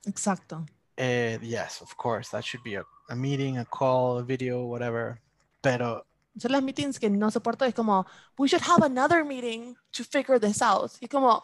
Exacto. 0.08 0.66
Eh, 0.98 1.38
yes, 1.42 1.82
of 1.82 1.96
course, 1.98 2.30
that 2.30 2.44
should 2.44 2.64
be 2.64 2.76
a, 2.76 2.84
a 3.10 3.16
meeting, 3.16 3.58
a 3.58 3.66
call, 3.66 4.18
a 4.18 4.24
video, 4.24 4.66
whatever. 4.66 5.20
Pero 5.62 6.04
Son 6.38 6.52
las 6.52 6.64
meetings 6.64 7.00
que 7.00 7.10
no 7.10 7.30
soporto, 7.30 7.66
es 7.66 7.74
como, 7.74 8.06
we 8.38 8.48
should 8.48 8.64
have 8.68 8.84
another 8.84 9.24
meeting 9.24 9.76
to 9.92 10.04
figure 10.04 10.40
this 10.40 10.62
out. 10.62 10.92
Y 11.00 11.08
como, 11.08 11.44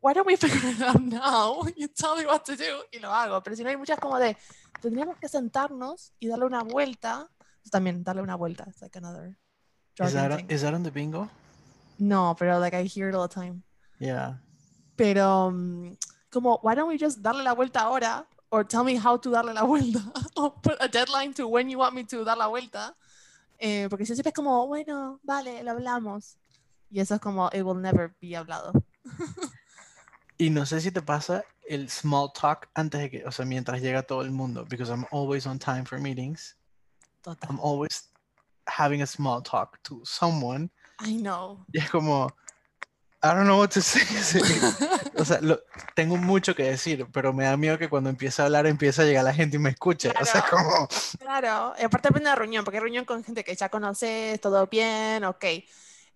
why 0.00 0.12
don't 0.14 0.26
we 0.26 0.36
figure 0.38 0.70
it 0.70 0.80
out 0.80 1.00
now? 1.00 1.62
You 1.76 1.88
tell 1.88 2.16
me 2.16 2.24
what 2.26 2.44
to 2.46 2.56
do 2.56 2.84
y 2.92 2.98
lo 2.98 3.12
hago. 3.12 3.42
Pero 3.42 3.56
si 3.56 3.62
no 3.62 3.70
hay 3.70 3.76
muchas 3.76 3.98
como 3.98 4.18
de, 4.18 4.36
tendríamos 4.80 5.18
que 5.18 5.28
sentarnos 5.28 6.12
y 6.18 6.28
darle 6.28 6.46
una 6.46 6.62
vuelta. 6.62 7.28
También 7.70 8.02
darle 8.02 8.22
una 8.22 8.36
vuelta. 8.36 8.64
It's 8.68 8.82
like 8.82 8.98
another 8.98 9.38
is 10.00 10.12
that, 10.14 10.50
is 10.50 10.62
that 10.62 10.74
on 10.74 10.82
the 10.82 10.90
bingo? 10.90 11.28
No, 11.98 12.34
pero 12.38 12.58
like 12.58 12.74
I 12.74 12.84
hear 12.84 13.08
it 13.08 13.14
all 13.14 13.28
the 13.28 13.34
time. 13.34 13.62
Yeah. 13.98 14.34
Pero 14.96 15.48
um, 15.48 15.96
como, 16.30 16.58
why 16.62 16.74
don't 16.74 16.88
we 16.88 16.96
just 16.96 17.22
darle 17.22 17.44
la 17.44 17.54
vuelta 17.54 17.80
ahora? 17.80 18.26
Or 18.50 18.64
tell 18.64 18.84
me 18.84 18.96
how 18.96 19.16
to 19.16 19.30
darle 19.30 19.54
la 19.54 19.64
vuelta. 19.64 20.00
or 20.36 20.50
put 20.50 20.76
a 20.80 20.88
deadline 20.88 21.32
to 21.34 21.46
when 21.46 21.68
you 21.68 21.78
want 21.78 21.94
me 21.94 22.04
to 22.04 22.24
dar 22.24 22.36
la 22.36 22.48
vuelta. 22.48 22.94
Eh, 23.64 23.86
porque 23.88 24.04
si 24.04 24.14
siempre 24.14 24.30
es 24.30 24.34
como, 24.34 24.66
bueno, 24.66 25.20
vale, 25.22 25.62
lo 25.62 25.70
hablamos. 25.70 26.36
Y 26.90 26.98
eso 26.98 27.14
es 27.14 27.20
como, 27.20 27.48
it 27.52 27.62
will 27.62 27.80
never 27.80 28.12
be 28.20 28.36
hablado. 28.36 28.72
Y 30.38 30.50
no 30.50 30.66
sé 30.66 30.80
si 30.80 30.90
te 30.90 31.00
pasa 31.00 31.44
el 31.68 31.88
small 31.88 32.32
talk 32.32 32.68
antes 32.74 33.00
de 33.00 33.10
que, 33.10 33.24
o 33.24 33.30
sea, 33.30 33.44
mientras 33.44 33.80
llega 33.80 34.02
todo 34.02 34.22
el 34.22 34.32
mundo, 34.32 34.64
because 34.68 34.90
I'm 34.90 35.06
always 35.12 35.46
on 35.46 35.60
time 35.60 35.84
for 35.84 36.00
meetings. 36.00 36.56
Total. 37.22 37.48
I'm 37.48 37.60
always 37.60 38.10
having 38.66 39.02
a 39.02 39.06
small 39.06 39.40
talk 39.40 39.80
to 39.84 40.02
someone. 40.04 40.68
I 40.98 41.16
know. 41.18 41.64
Y 41.72 41.78
es 41.78 41.88
como, 41.90 42.28
I 43.24 43.28
don't 43.28 43.44
know 43.44 43.58
what 43.60 43.68
to 43.70 43.80
say. 43.80 44.02
o 45.16 45.24
sea, 45.24 45.40
lo- 45.40 45.60
tengo 45.94 46.16
mucho 46.16 46.54
que 46.56 46.64
decir, 46.64 47.06
pero 47.12 47.32
me 47.32 47.44
da 47.44 47.56
miedo 47.56 47.78
que 47.78 47.88
cuando 47.88 48.10
empiece 48.10 48.42
a 48.42 48.46
hablar 48.46 48.66
empiece 48.66 49.02
a 49.02 49.04
llegar 49.04 49.24
la 49.24 49.32
gente 49.34 49.56
y 49.56 49.60
me 49.60 49.70
escuche. 49.70 50.12
O 50.20 50.24
sea, 50.24 50.42
Claro. 50.42 50.46
como, 50.50 50.88
Claro, 51.18 51.74
y 51.78 51.84
aparte 51.84 52.08
depende 52.08 52.24
de 52.28 52.30
la 52.30 52.36
reunión, 52.36 52.64
porque 52.64 52.78
hay 52.78 52.82
reunión 52.82 53.04
con 53.04 53.22
gente 53.22 53.44
que 53.44 53.54
ya 53.54 53.68
conoces, 53.68 54.40
todo 54.40 54.66
bien, 54.66 55.22
ok. 55.24 55.44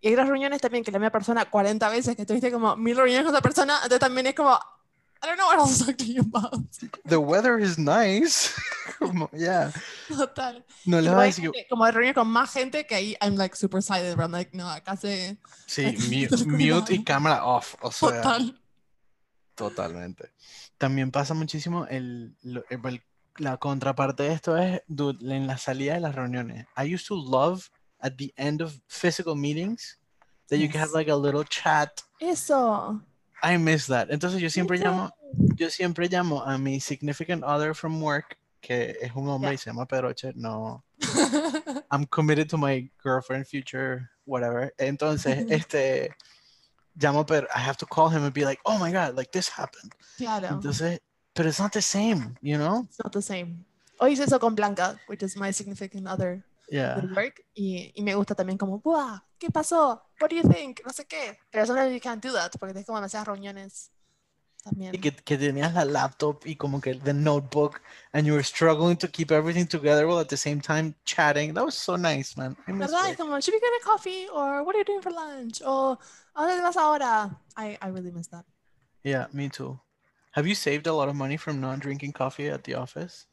Y 0.01 0.09
hay 0.09 0.13
otras 0.15 0.29
reuniones 0.29 0.61
también 0.61 0.85
que 0.85 0.91
la 0.93 0.99
misma 0.99 1.11
persona 1.13 1.45
40 1.49 1.89
veces, 1.89 2.17
que 2.17 2.27
tuviste 2.27 2.51
como 2.53 2.77
mil 2.77 2.97
reuniones 2.97 3.25
con 3.25 3.35
esa 3.35 3.43
persona, 3.43 3.75
entonces 3.77 4.01
también 4.01 4.27
es 4.27 4.35
como, 4.35 4.59
I 5.23 5.27
don't 5.27 5.39
know 5.39 5.47
what 5.47 5.59
I 5.59 5.63
was 5.63 5.79
talking 5.87 6.19
about. 6.19 6.63
the 7.05 7.19
weather 7.21 7.59
is 7.59 7.79
nice. 7.79 8.53
como, 8.99 9.29
ya. 9.33 9.73
Total. 10.09 10.65
No 10.85 11.01
luego 11.01 11.17
voy 11.17 11.29
a 11.31 11.69
como 11.69 11.85
hay 11.85 11.93
reuniones 11.93 12.15
con 12.15 12.29
más 12.29 12.53
gente 12.53 12.87
que 12.87 12.95
ahí 12.95 13.17
I'm 13.21 13.37
like 13.37 13.57
super 13.57 13.83
silent, 13.83 14.17
but 14.17 14.23
I'm 14.25 14.33
like, 14.33 14.55
no, 14.57 14.69
acá 14.69 14.97
se... 14.97 15.39
Sí, 15.67 15.85
Ay, 15.87 15.97
mu- 15.97 16.37
ten 16.37 16.51
mute 16.51 16.95
y 16.95 17.03
cámara 17.05 17.45
off. 17.45 17.75
O 17.83 17.91
sea, 17.91 18.23
Total. 18.23 18.61
totalmente. 19.55 20.31
También 20.79 21.11
pasa 21.11 21.35
muchísimo 21.35 21.87
el, 21.87 22.37
el- 22.71 23.03
la 23.39 23.57
contraparte 23.59 24.23
de 24.25 24.33
esto 24.33 24.57
es, 24.57 24.81
dude, 24.87 25.35
en 25.35 25.47
la 25.47 25.59
salida 25.59 25.95
de 25.95 26.01
las 26.01 26.15
reuniones. 26.15 26.67
I 26.77 26.95
used 26.95 27.07
to 27.09 27.15
love 27.17 27.69
at 28.01 28.15
the 28.17 28.33
end 28.37 28.63
of 28.63 28.75
physical 28.89 29.35
meetings 29.35 29.99
that 30.49 30.59
you 30.59 30.69
can 30.71 30.81
have 30.81 30.89
Yes. 30.91 30.95
like 30.95 31.11
a 31.11 31.17
little 31.17 31.45
chat. 31.45 32.01
Eso. 32.21 33.03
I 33.55 33.57
miss 33.59 33.87
that. 33.87 34.11
Entonces 34.11 34.41
yo 34.41 34.49
siempre 34.51 34.79
llamo, 34.79 35.11
yo 35.57 35.69
siempre 35.71 36.09
llamo 36.09 36.43
a 36.45 36.59
mi 36.59 36.81
significant 36.81 37.45
other 37.45 37.75
from 37.75 38.01
work, 38.03 38.37
que 38.61 38.97
es 39.01 39.13
un 39.15 39.29
hombre 39.29 39.51
Yeah. 39.51 39.55
y 39.55 39.59
se 39.59 39.71
llama 39.71 39.87
Pedroche. 39.87 40.33
No, 40.35 40.83
I'm 41.91 42.07
committed 42.07 42.49
to 42.51 42.57
my 42.59 42.91
girlfriend, 43.03 43.47
future, 43.47 44.11
whatever. 44.25 44.73
Entonces, 44.79 45.47
este, 45.51 46.15
llamo, 46.99 47.25
pero 47.27 47.47
I 47.55 47.61
have 47.61 47.77
to 47.79 47.87
call 47.87 48.09
him 48.11 48.25
and 48.25 48.33
be 48.35 48.45
like, 48.45 48.61
oh 48.65 48.79
my 48.79 48.91
God, 48.91 49.17
like 49.17 49.31
this 49.33 49.49
happened. 49.49 49.93
claro. 50.17 50.49
Entonces, 50.49 50.99
but 51.35 51.47
it's 51.47 51.61
not 51.61 51.73
the 51.73 51.83
same, 51.83 52.37
you 52.43 52.57
know? 52.59 52.85
It's 52.89 52.99
not 52.99 53.13
the 53.13 53.23
same. 53.23 53.65
Hoy 54.01 54.11
hice 54.13 54.25
eso 54.25 54.39
con 54.39 54.55
Blanca, 54.55 54.99
which 55.07 55.23
is 55.23 55.37
my 55.37 55.51
significant 55.53 56.07
other 56.09 56.43
Yeah. 56.69 57.01
work, 57.15 57.43
y, 57.55 57.93
y 57.95 58.03
me 58.03 58.15
gusta 58.15 58.35
también 58.35 58.59
como, 58.59 58.81
¡buah! 58.81 59.21
¿Qué 59.39 59.51
pasó? 59.51 60.03
What 60.21 60.31
do 60.31 60.37
you 60.37 60.49
think? 60.49 60.81
No 60.85 60.93
sé 60.93 61.07
qué. 61.07 61.39
Pero 61.51 61.67
sometimes 61.67 61.93
you 61.93 62.01
can't 62.01 62.23
do 62.23 62.33
that, 62.33 62.53
porque 62.59 62.73
tienes 62.73 62.87
como 62.87 62.99
demasiadas 62.99 63.29
reuniones 63.29 63.91
también. 64.65 64.95
Y 64.95 64.99
que, 64.99 65.13
que 65.13 65.37
tenías 65.37 65.75
la 65.75 65.85
laptop 65.85 66.47
y 66.47 66.57
como 66.57 66.81
que 66.81 66.95
the 66.95 67.13
notebook 67.13 67.81
and 68.13 68.27
you 68.27 68.33
were 68.33 68.43
struggling 68.43 68.97
to 68.97 69.09
keep 69.09 69.31
everything 69.31 69.67
together 69.67 70.07
while 70.07 70.19
at 70.19 70.29
the 70.29 70.37
same 70.37 70.61
time 70.61 70.95
chatting. 71.05 71.55
That 71.55 71.65
was 71.65 71.75
so 71.75 71.97
nice, 71.97 72.37
man. 72.37 72.57
I 72.67 72.73
¿Verdad? 72.73 73.09
Work. 73.09 73.17
como, 73.19 73.41
should 73.41 73.55
we 73.55 73.61
get 73.61 73.73
a 73.81 73.85
coffee? 73.85 74.27
Or 74.33 74.65
what 74.65 74.75
are 74.75 74.79
you 74.79 74.85
doing 74.85 75.03
for 75.03 75.13
lunch? 75.13 75.61
O, 75.65 75.99
¿a 76.35 76.43
dónde 76.43 76.63
vas 76.63 76.77
ahora? 76.77 77.37
I, 77.57 77.79
I 77.81 77.89
really 77.89 78.11
miss 78.11 78.29
that. 78.29 78.45
Yeah, 79.05 79.27
me 79.33 79.49
too. 79.49 79.79
Have 80.33 80.47
you 80.47 80.55
saved 80.55 80.87
a 80.87 80.93
lot 80.93 81.09
of 81.09 81.15
money 81.15 81.37
from 81.37 81.61
not 81.61 81.81
drinking 81.81 82.13
coffee 82.13 82.49
at 82.49 82.65
the 82.65 82.75
office? 82.75 83.27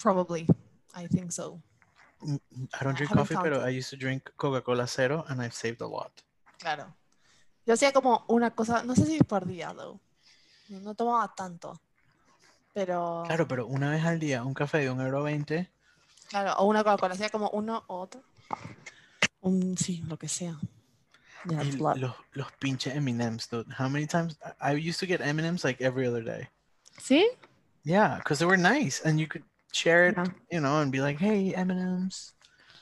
Probably. 0.00 0.46
I 0.94 1.06
think 1.06 1.32
so. 1.32 1.62
I 2.22 2.84
don't 2.84 2.96
drink 2.96 3.12
coffee, 3.12 3.36
pero. 3.42 3.64
I 3.64 3.78
used 3.78 3.90
to 3.90 3.96
drink 3.96 4.30
Coca-Cola 4.36 4.86
Zero 4.86 5.24
and 5.28 5.42
I've 5.42 5.54
saved 5.54 5.80
a 5.82 5.86
lot. 5.86 6.12
Claro. 6.58 6.94
Yo 7.66 7.74
hacía 7.74 7.92
como 7.92 8.24
una 8.28 8.52
cosa, 8.52 8.82
no 8.84 8.94
sé 8.94 9.06
si 9.06 9.18
por 9.18 9.46
día, 9.46 9.74
though. 9.74 10.00
No, 10.68 10.94
tomaba 10.94 11.32
tanto. 11.34 11.80
Pero, 12.72 13.24
Claro, 13.26 13.48
pero 13.48 13.66
una 13.66 13.90
vez 13.90 14.04
al 14.04 14.18
día, 14.18 14.44
un 14.44 14.54
café 14.54 14.78
de 14.78 14.90
un 14.90 15.00
euro 15.00 15.22
veinte, 15.22 15.70
claro, 16.28 16.54
o 16.58 16.66
una 16.66 16.84
Coca-Cola, 16.84 17.14
hacía 17.14 17.30
como 17.30 17.48
uno 17.50 17.84
o 17.86 18.00
otro. 18.00 18.22
Un, 19.40 19.76
sí, 19.78 20.02
lo 20.06 20.18
que 20.18 20.28
sea. 20.28 20.58
Yeah, 21.48 21.62
los, 21.96 22.14
los 22.32 22.52
pinches 22.58 22.94
M&M's, 22.96 23.48
dude. 23.48 23.72
How 23.78 23.88
many 23.88 24.06
times? 24.06 24.36
I 24.60 24.72
I 24.72 24.88
used 24.88 24.98
to 25.00 25.06
get 25.06 25.20
M&M's 25.20 25.62
like 25.64 25.80
every 25.80 26.06
other 26.06 26.24
day. 26.24 26.48
¿Sí? 27.00 27.24
Yeah, 27.84 28.16
because 28.18 28.40
they 28.40 28.46
were 28.46 28.56
nice 28.56 29.00
and 29.04 29.20
you 29.20 29.28
could 29.28 29.44
share 29.76 30.08
it, 30.08 30.14
Yeah. 30.16 30.24
you 30.50 30.60
know, 30.60 30.80
and 30.80 30.90
be 30.90 31.00
like, 31.00 31.18
hey, 31.18 31.52
M&M's. 31.54 32.32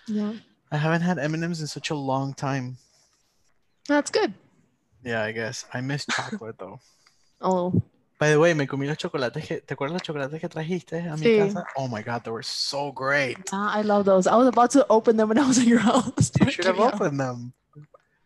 Yeah. 0.07 0.35
I 0.71 0.77
haven't 0.77 1.03
had 1.03 1.19
M&M's 1.19 1.61
in 1.61 1.67
such 1.67 1.91
a 1.91 1.95
long 1.95 2.35
time. 2.35 2.77
That's 3.89 4.11
good. 4.11 4.33
Yeah, 5.05 5.23
I 5.23 5.33
guess. 5.33 5.67
I 5.75 5.81
miss 5.81 6.07
chocolate 6.11 6.59
though. 6.59 6.81
Oh, 7.41 7.73
By 8.19 8.31
the 8.31 8.39
way, 8.39 8.55
me 8.55 8.67
comí 8.67 8.87
los 8.87 8.97
chocolates 8.97 9.45
que, 9.45 9.61
¿te 9.61 9.75
acuerdas 9.75 9.93
los 9.93 10.03
chocolates 10.03 10.41
que 10.41 10.49
trajiste 10.49 10.99
a 11.11 11.17
mi 11.17 11.23
Sí. 11.27 11.39
casa? 11.39 11.67
Oh 11.77 11.89
my 11.89 12.01
god, 12.03 12.23
they 12.25 12.31
were 12.31 12.43
so 12.45 12.93
great. 12.93 13.37
yeah, 13.53 13.69
I 13.69 13.83
love 13.83 14.05
those. 14.07 14.27
I 14.27 14.37
was 14.37 14.47
about 14.49 14.71
to 14.73 14.87
open 14.89 15.17
them 15.17 15.29
when 15.29 15.39
I 15.39 15.47
was 15.47 15.59
in 15.59 15.69
your 15.69 15.81
house. 15.81 16.31
You 16.41 16.51
should 16.51 16.65
have 16.67 16.79
opened 16.95 17.19
them. 17.21 17.53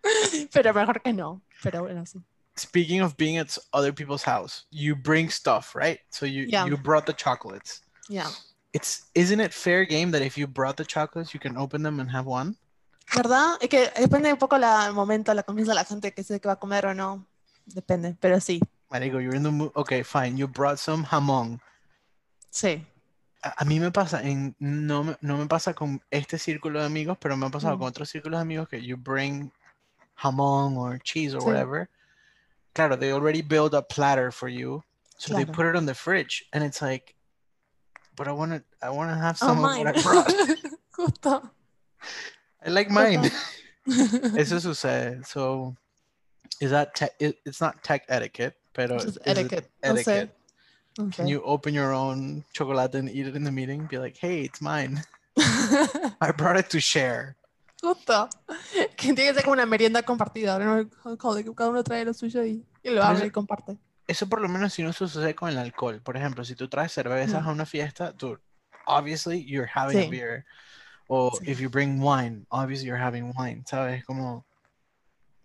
Pero 0.53 0.73
mejor 0.73 1.01
que 1.03 1.13
no. 1.13 1.41
Pero 1.63 1.83
bueno, 1.83 2.05
sí. 2.05 2.23
Speaking 2.57 3.01
of 3.03 3.17
being 3.17 3.39
at 3.39 3.57
other 3.73 3.93
people's 3.93 4.23
house, 4.23 4.67
you 4.71 4.95
bring 4.95 5.31
stuff, 5.31 5.75
right? 5.75 5.99
So 6.11 6.27
you 6.27 6.47
Yeah. 6.49 6.67
you 6.67 6.77
brought 6.77 7.07
the 7.07 7.13
chocolates. 7.15 7.81
Yeah. 8.09 8.29
It's 8.73 9.09
isn't 9.15 9.41
it 9.41 9.53
fair 9.53 9.85
game 9.87 10.11
that 10.13 10.23
if 10.23 10.37
you 10.37 10.47
brought 10.47 10.77
the 10.77 10.85
chocolates, 10.85 11.33
you 11.33 11.41
can 11.41 11.57
open 11.57 11.83
them 11.83 12.01
and 12.01 12.11
have 12.11 12.27
one? 12.27 12.55
¿Verdad? 13.15 13.57
Es 13.63 13.69
que 13.71 13.89
depende 13.99 14.31
un 14.31 14.39
poco 14.39 14.59
la- 14.59 14.87
el 14.87 14.93
momento, 14.93 15.33
la 15.33 15.43
confianza 15.43 15.73
de 15.73 15.77
la 15.77 15.85
gente 15.85 16.13
que 16.13 16.23
sé 16.23 16.39
que 16.41 16.49
va 16.49 16.55
a 16.55 16.59
comer 16.59 16.85
o 16.87 16.95
no. 16.95 17.25
Depende, 17.65 18.15
pero 18.21 18.39
sí. 18.41 18.61
Marico, 18.91 19.21
you're 19.21 19.35
in 19.37 19.43
the 19.43 19.51
mood. 19.51 19.71
Okay, 19.75 20.03
fine. 20.03 20.37
You 20.37 20.47
brought 20.47 20.79
some 20.79 21.05
jamón. 21.05 21.61
Sí. 22.51 22.85
A, 23.43 23.55
a 23.63 23.65
mí 23.65 23.81
me 23.81 23.91
pasa 23.91 24.23
en 24.23 24.55
no 24.59 25.05
me, 25.05 25.17
no 25.23 25.39
me 25.39 25.47
pasa 25.47 25.73
con 25.75 26.03
este 26.11 26.39
círculo 26.39 26.81
de 26.81 26.87
amigos, 26.87 27.17
pero 27.21 27.37
me 27.37 27.47
ha 27.47 27.51
pasado 27.51 27.77
Mm. 27.77 27.79
con 27.79 27.89
otros 27.89 28.11
círculos 28.11 28.39
de 28.39 28.43
amigos 28.43 28.69
que 28.69 28.83
you 28.83 28.97
bring 28.97 29.51
jamón 30.17 30.77
or 30.77 30.99
cheese 31.03 31.35
or 31.35 31.41
Sí. 31.41 31.47
whatever. 31.47 31.89
Claro, 32.75 32.97
they 32.99 33.13
already 33.13 33.41
build 33.43 33.75
a 33.75 33.83
platter 33.83 34.31
for 34.33 34.49
you, 34.51 34.83
so 35.17 35.35
they 35.35 35.47
put 35.47 35.67
it 35.67 35.75
on 35.77 35.87
the 35.87 35.95
fridge, 35.95 36.47
and 36.53 36.63
it's 36.65 36.81
like, 36.83 37.15
but 38.19 38.27
I 38.29 38.33
want 38.33 38.53
to 38.53 38.63
I 38.83 38.91
want 38.91 39.11
to 39.11 39.17
have 39.17 39.39
Oh, 39.41 39.47
some 39.47 39.57
of 39.59 39.63
mine. 39.63 39.85
what 39.87 39.97
I 39.97 40.03
brought. 40.03 40.29
Justo. 40.95 41.51
I 42.67 42.71
like 42.71 42.91
mine. 42.91 43.31
Eso 44.37 44.59
sucede. 44.59 45.25
So, 45.25 45.75
is 46.61 46.71
that 46.73 46.95
te- 46.95 47.15
it, 47.21 47.39
it's 47.47 47.61
not 47.61 47.83
tech 47.83 48.03
etiquette, 48.09 48.55
pero 48.75 48.99
Just 48.99 49.09
is 49.09 49.17
it 49.17 49.23
etiquette. 49.27 49.71
No 49.85 49.91
etiquette? 49.95 50.31
No 50.99 51.07
Can 51.11 51.29
you 51.29 51.41
open 51.43 51.73
your 51.73 51.95
own 51.95 52.45
chocolate 52.53 52.95
and 52.97 53.09
eat 53.09 53.27
it 53.29 53.37
in 53.37 53.45
the 53.45 53.53
meeting? 53.53 53.87
Be 53.89 53.99
like, 53.99 54.17
hey, 54.19 54.43
it's 54.43 54.61
mine. 54.61 55.01
I 56.21 56.33
brought 56.37 56.57
it 56.59 56.69
to 56.71 56.81
share. 56.81 57.37
Justo. 57.81 58.29
Que 58.97 59.15
tiene 59.15 59.31
que 59.31 59.35
ser 59.35 59.43
como 59.45 59.53
una 59.55 59.65
merienda 59.67 60.03
compartida. 60.03 60.59
¿no? 60.59 60.77
De 61.35 61.45
que 61.45 61.55
cada 61.55 61.71
uno 61.71 61.85
trae 61.85 62.05
lo 62.05 62.13
suyo 62.13 62.43
y, 62.45 62.65
y 62.83 62.91
lo 62.91 63.03
abre 63.05 63.27
y 63.27 63.31
comparte. 63.31 63.79
Eso 64.09 64.27
por 64.27 64.41
lo 64.41 64.49
menos 64.49 64.73
si 64.73 64.83
no 64.83 64.93
sucede 64.93 65.35
con 65.35 65.51
el 65.51 65.59
alcohol. 65.59 66.01
Por 66.03 66.17
ejemplo, 66.17 66.45
si 66.45 66.55
tú 66.55 66.67
traes 66.69 66.93
cervezas 66.93 67.43
Mm. 67.45 67.49
a 67.49 67.53
una 67.53 67.67
fiesta, 67.67 68.13
dude, 68.13 68.41
obviously 68.87 69.45
you're 69.45 69.71
having 69.73 70.07
a 70.07 70.11
beer. 70.11 70.45
O 71.09 71.31
Sí. 71.39 71.51
if 71.51 71.61
you 71.61 71.69
bring 71.71 72.01
wine, 72.03 72.47
obviously 72.51 72.87
you're 72.89 73.03
having 73.03 73.33
wine. 73.37 73.65
¿Sabes? 73.67 74.05
Como, 74.05 74.45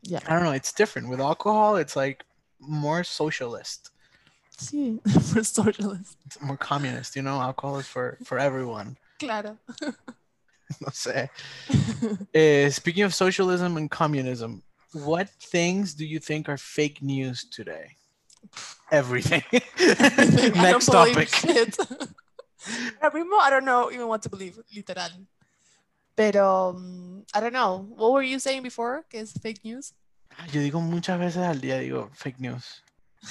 Ya. 0.02 0.20
I 0.28 0.32
don't 0.34 0.44
know, 0.44 0.54
it's 0.54 0.74
different. 0.74 1.08
With 1.10 1.20
alcohol, 1.22 1.78
it's 1.78 1.96
like 1.96 2.26
more 2.60 3.04
socialist. 3.04 3.90
Sí. 4.58 5.00
For 5.34 5.44
socialist. 5.44 6.18
It's 6.26 6.40
more 6.42 6.58
communist, 6.58 7.16
you 7.16 7.22
know? 7.22 7.42
Alcohol 7.42 7.80
is 7.80 7.88
for, 7.88 8.18
for 8.24 8.38
everyone. 8.40 8.98
Claro. 9.20 9.58
no 10.82 10.90
sé. 10.92 11.30
Eh, 12.34 12.70
speaking 12.70 13.04
of 13.04 13.14
socialism 13.14 13.78
and 13.78 13.90
communism, 13.90 14.62
what 14.94 15.30
things 15.30 15.94
do 15.94 16.06
you 16.06 16.20
think 16.20 16.48
are 16.50 16.58
fake 16.58 17.02
news 17.02 17.46
today? 17.50 17.96
Everything. 18.92 19.44
I 19.52 19.62
don't 20.38 20.56
Next 20.56 20.86
topic. 20.86 21.30
Ahora 23.02 23.24
I 23.42 23.50
don't 23.50 23.66
know 23.66 23.92
even 23.92 24.08
what 24.08 24.22
to 24.24 24.30
believe, 24.30 24.60
literal. 24.76 25.10
But 26.16 26.36
mm, 26.36 27.24
I 27.34 27.40
don't 27.40 27.54
know. 27.54 27.88
What 27.96 28.14
were 28.14 28.22
you 28.22 28.40
saying 28.40 28.64
before? 28.64 29.04
Que 29.10 29.22
es 29.22 29.34
fake 29.34 29.64
news? 29.64 29.94
Yo 30.52 30.62
digo 30.62 30.82
muchas 30.82 31.20
veces 31.20 31.38
al 31.38 31.60
día, 31.60 31.80
digo 31.80 32.10
fake 32.14 32.40
news. 32.40 32.82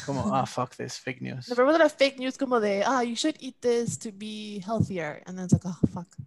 Como, 0.07 0.35
ah, 0.35 0.47
fuck 0.47 0.75
this, 0.77 0.97
fake 0.97 1.21
news. 1.21 1.49
No, 1.49 1.55
pero 1.55 1.89
fake 1.89 2.19
news 2.19 2.37
como 2.37 2.61
de, 2.61 2.83
ah, 2.83 3.03
you 3.03 3.15
should 3.15 3.37
eat 3.41 3.61
this 3.61 3.97
to 3.99 4.11
be 4.11 4.61
healthier. 4.65 5.23
And 5.27 5.37
then 5.37 5.45
it's 5.45 5.53
like, 5.53 5.67
oh, 5.67 5.79
fuck. 5.93 6.07
you 6.19 6.25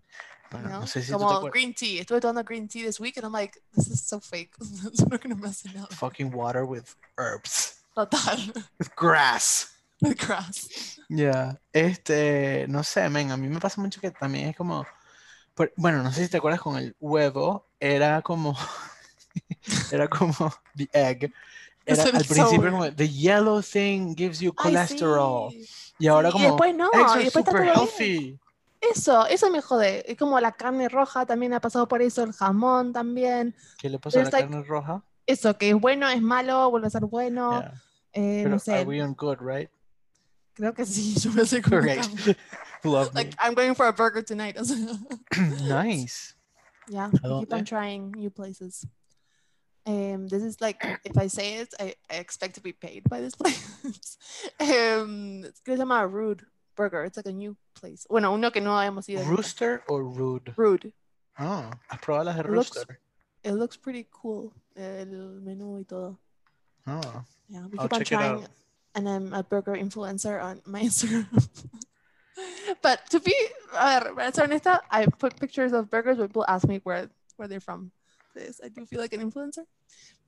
Bueno, 0.51 0.69
know? 0.69 0.79
no 0.81 0.85
sé 0.85 1.01
si 1.01 1.11
como 1.11 1.49
green 1.49 1.73
tea. 1.73 1.99
Estuve 1.99 2.21
tomando 2.21 2.43
green 2.45 2.67
tea 2.67 2.83
this 2.83 2.99
week 2.99 3.17
and 3.17 3.25
I'm 3.25 3.31
like, 3.31 3.57
this 3.73 3.87
is 3.87 4.03
so 4.03 4.19
fake. 4.19 4.53
Eso 4.61 5.07
no 5.09 5.17
gonna 5.17 5.35
mess 5.35 5.65
it 5.65 5.75
up. 5.77 5.91
Fucking 5.93 6.31
water 6.31 6.65
with 6.65 6.95
herbs. 7.17 7.81
Total. 7.95 8.53
Grass. 8.97 9.71
Grass. 10.01 10.99
Yeah. 11.07 11.57
Este, 11.71 12.65
no 12.67 12.83
sé, 12.83 13.09
men, 13.09 13.31
a 13.31 13.37
mí 13.37 13.47
me 13.47 13.59
pasa 13.59 13.79
mucho 13.81 14.01
que 14.01 14.11
también 14.11 14.49
es 14.49 14.55
como, 14.57 14.85
por- 15.53 15.71
bueno, 15.77 16.03
no 16.03 16.11
sé 16.11 16.25
si 16.25 16.29
te 16.29 16.37
acuerdas 16.37 16.61
con 16.61 16.77
el 16.77 16.95
huevo, 16.99 17.67
era 17.79 18.21
como, 18.21 18.55
era 19.91 20.07
como 20.07 20.53
the 20.75 20.89
egg, 20.91 21.31
era 21.85 22.03
al 22.03 22.11
principio 22.25 22.71
como 22.71 22.91
the 22.93 23.07
yellow 23.07 23.61
thing 23.61 24.15
gives 24.15 24.39
you 24.39 24.51
Ay, 24.57 24.73
cholesterol 24.73 25.51
sí. 25.51 25.65
y 25.99 26.07
ahora 26.07 26.29
Sí, 26.31 26.37
y 26.37 26.41
como 26.41 26.45
después 26.47 26.75
no, 26.75 26.89
y 26.93 27.23
después 27.23 27.35
está 27.45 27.51
super 27.51 27.61
bien. 27.61 27.73
healthy. 27.75 28.39
Eso, 28.81 29.25
eso 29.25 29.49
me 29.49 29.61
jode. 29.61 30.11
Es 30.11 30.17
como 30.17 30.39
la 30.39 30.51
carne 30.51 30.89
roja 30.89 31.25
también 31.25 31.53
ha 31.53 31.59
pasado 31.61 31.87
por 31.87 32.01
eso, 32.03 32.21
el 32.23 32.33
jamón 32.33 32.93
también. 32.93 33.55
¿Qué 33.79 33.89
le 33.89 33.97
pasó 33.97 34.19
a 34.19 34.23
la 34.23 34.29
like- 34.29 34.47
carne 34.49 34.63
roja? 34.63 35.03
Eso, 35.27 35.57
que 35.57 35.69
es 35.69 35.75
bueno, 35.75 36.07
es 36.09 36.21
malo, 36.21 36.69
vuelve 36.69 36.87
a 36.87 36.89
ser 36.89 37.05
bueno. 37.05 37.59
Yeah. 37.61 37.73
eh, 38.13 38.39
Pero 38.43 38.49
no 38.49 38.55
are 38.55 38.59
sé, 38.59 38.85
we 38.85 39.01
on 39.01 39.13
good, 39.13 39.37
right? 39.41 39.69
creo 40.53 40.73
que 40.73 40.85
sí, 40.85 41.15
yo 41.19 41.31
me 41.33 41.45
sé 41.45 41.61
Great. 41.61 42.05
Love 42.83 43.13
me. 43.13 43.23
Like, 43.23 43.35
I'm 43.39 43.55
going 43.55 43.73
for 43.75 43.87
a 43.87 43.91
burger 43.93 44.21
tonight. 44.23 44.55
nice. 45.67 46.33
Yeah, 46.87 47.09
¿A 47.23 47.33
we 47.33 47.39
keep 47.41 47.53
on 47.53 47.65
trying 47.65 48.11
new 48.11 48.29
places. 48.29 48.85
Um, 49.87 50.27
this 50.27 50.43
is 50.43 50.61
like, 50.61 50.77
if 51.03 51.17
I 51.17 51.27
say 51.27 51.55
it, 51.55 51.73
I, 51.79 51.95
I 52.09 52.15
expect 52.17 52.55
to 52.55 52.61
be 52.61 52.73
paid 52.73 53.03
by 53.09 53.21
this 53.21 53.35
place. 53.39 54.17
um, 54.59 55.43
es 55.45 55.59
que 55.63 55.73
se 55.73 55.77
llama 55.77 56.07
Rude 56.07 56.45
Burger. 56.75 57.03
It's 57.05 57.17
like 57.17 57.25
a 57.27 57.33
new 57.33 57.57
place. 57.73 58.05
Bueno, 58.09 58.31
uno 58.33 58.51
que 58.51 58.61
no 58.61 58.71
hemos 58.79 59.09
ido. 59.09 59.23
Rooster 59.25 59.81
o 59.89 59.97
rude? 59.99 60.53
Rude. 60.55 60.93
Ah, 61.37 61.71
¿has 61.89 61.99
probado 61.99 62.25
las 62.25 62.35
de 62.35 62.41
It 62.41 62.47
looks- 62.47 62.75
rooster? 62.75 62.99
It 63.45 63.53
looks 63.53 63.77
pretty 63.77 64.07
cool. 64.11 64.51
El 64.75 65.39
menú 65.45 65.79
y 65.79 65.85
todo. 65.87 66.17
Ah, 66.87 67.23
Yeah, 67.47 67.67
we 67.67 67.77
I'll 67.77 67.87
keep 67.87 67.93
on 67.93 68.03
trying. 68.03 68.47
And 68.95 69.07
I'm 69.07 69.33
a 69.33 69.43
burger 69.43 69.73
influencer 69.73 70.41
on 70.41 70.61
my 70.65 70.81
Instagram. 70.81 71.27
but 72.81 73.07
to 73.11 73.19
be, 73.19 73.35
para 73.71 74.31
honesta, 74.31 74.79
I 74.89 75.05
put 75.05 75.39
pictures 75.39 75.73
of 75.73 75.89
burgers, 75.91 76.17
but 76.17 76.27
people 76.27 76.45
ask 76.47 76.67
me 76.67 76.79
where, 76.83 77.09
where 77.37 77.47
they're 77.47 77.59
from. 77.59 77.91
This, 78.33 78.59
I 78.63 78.69
do 78.69 78.85
feel 78.85 78.99
like 78.99 79.13
an 79.13 79.29
influencer. 79.29 79.65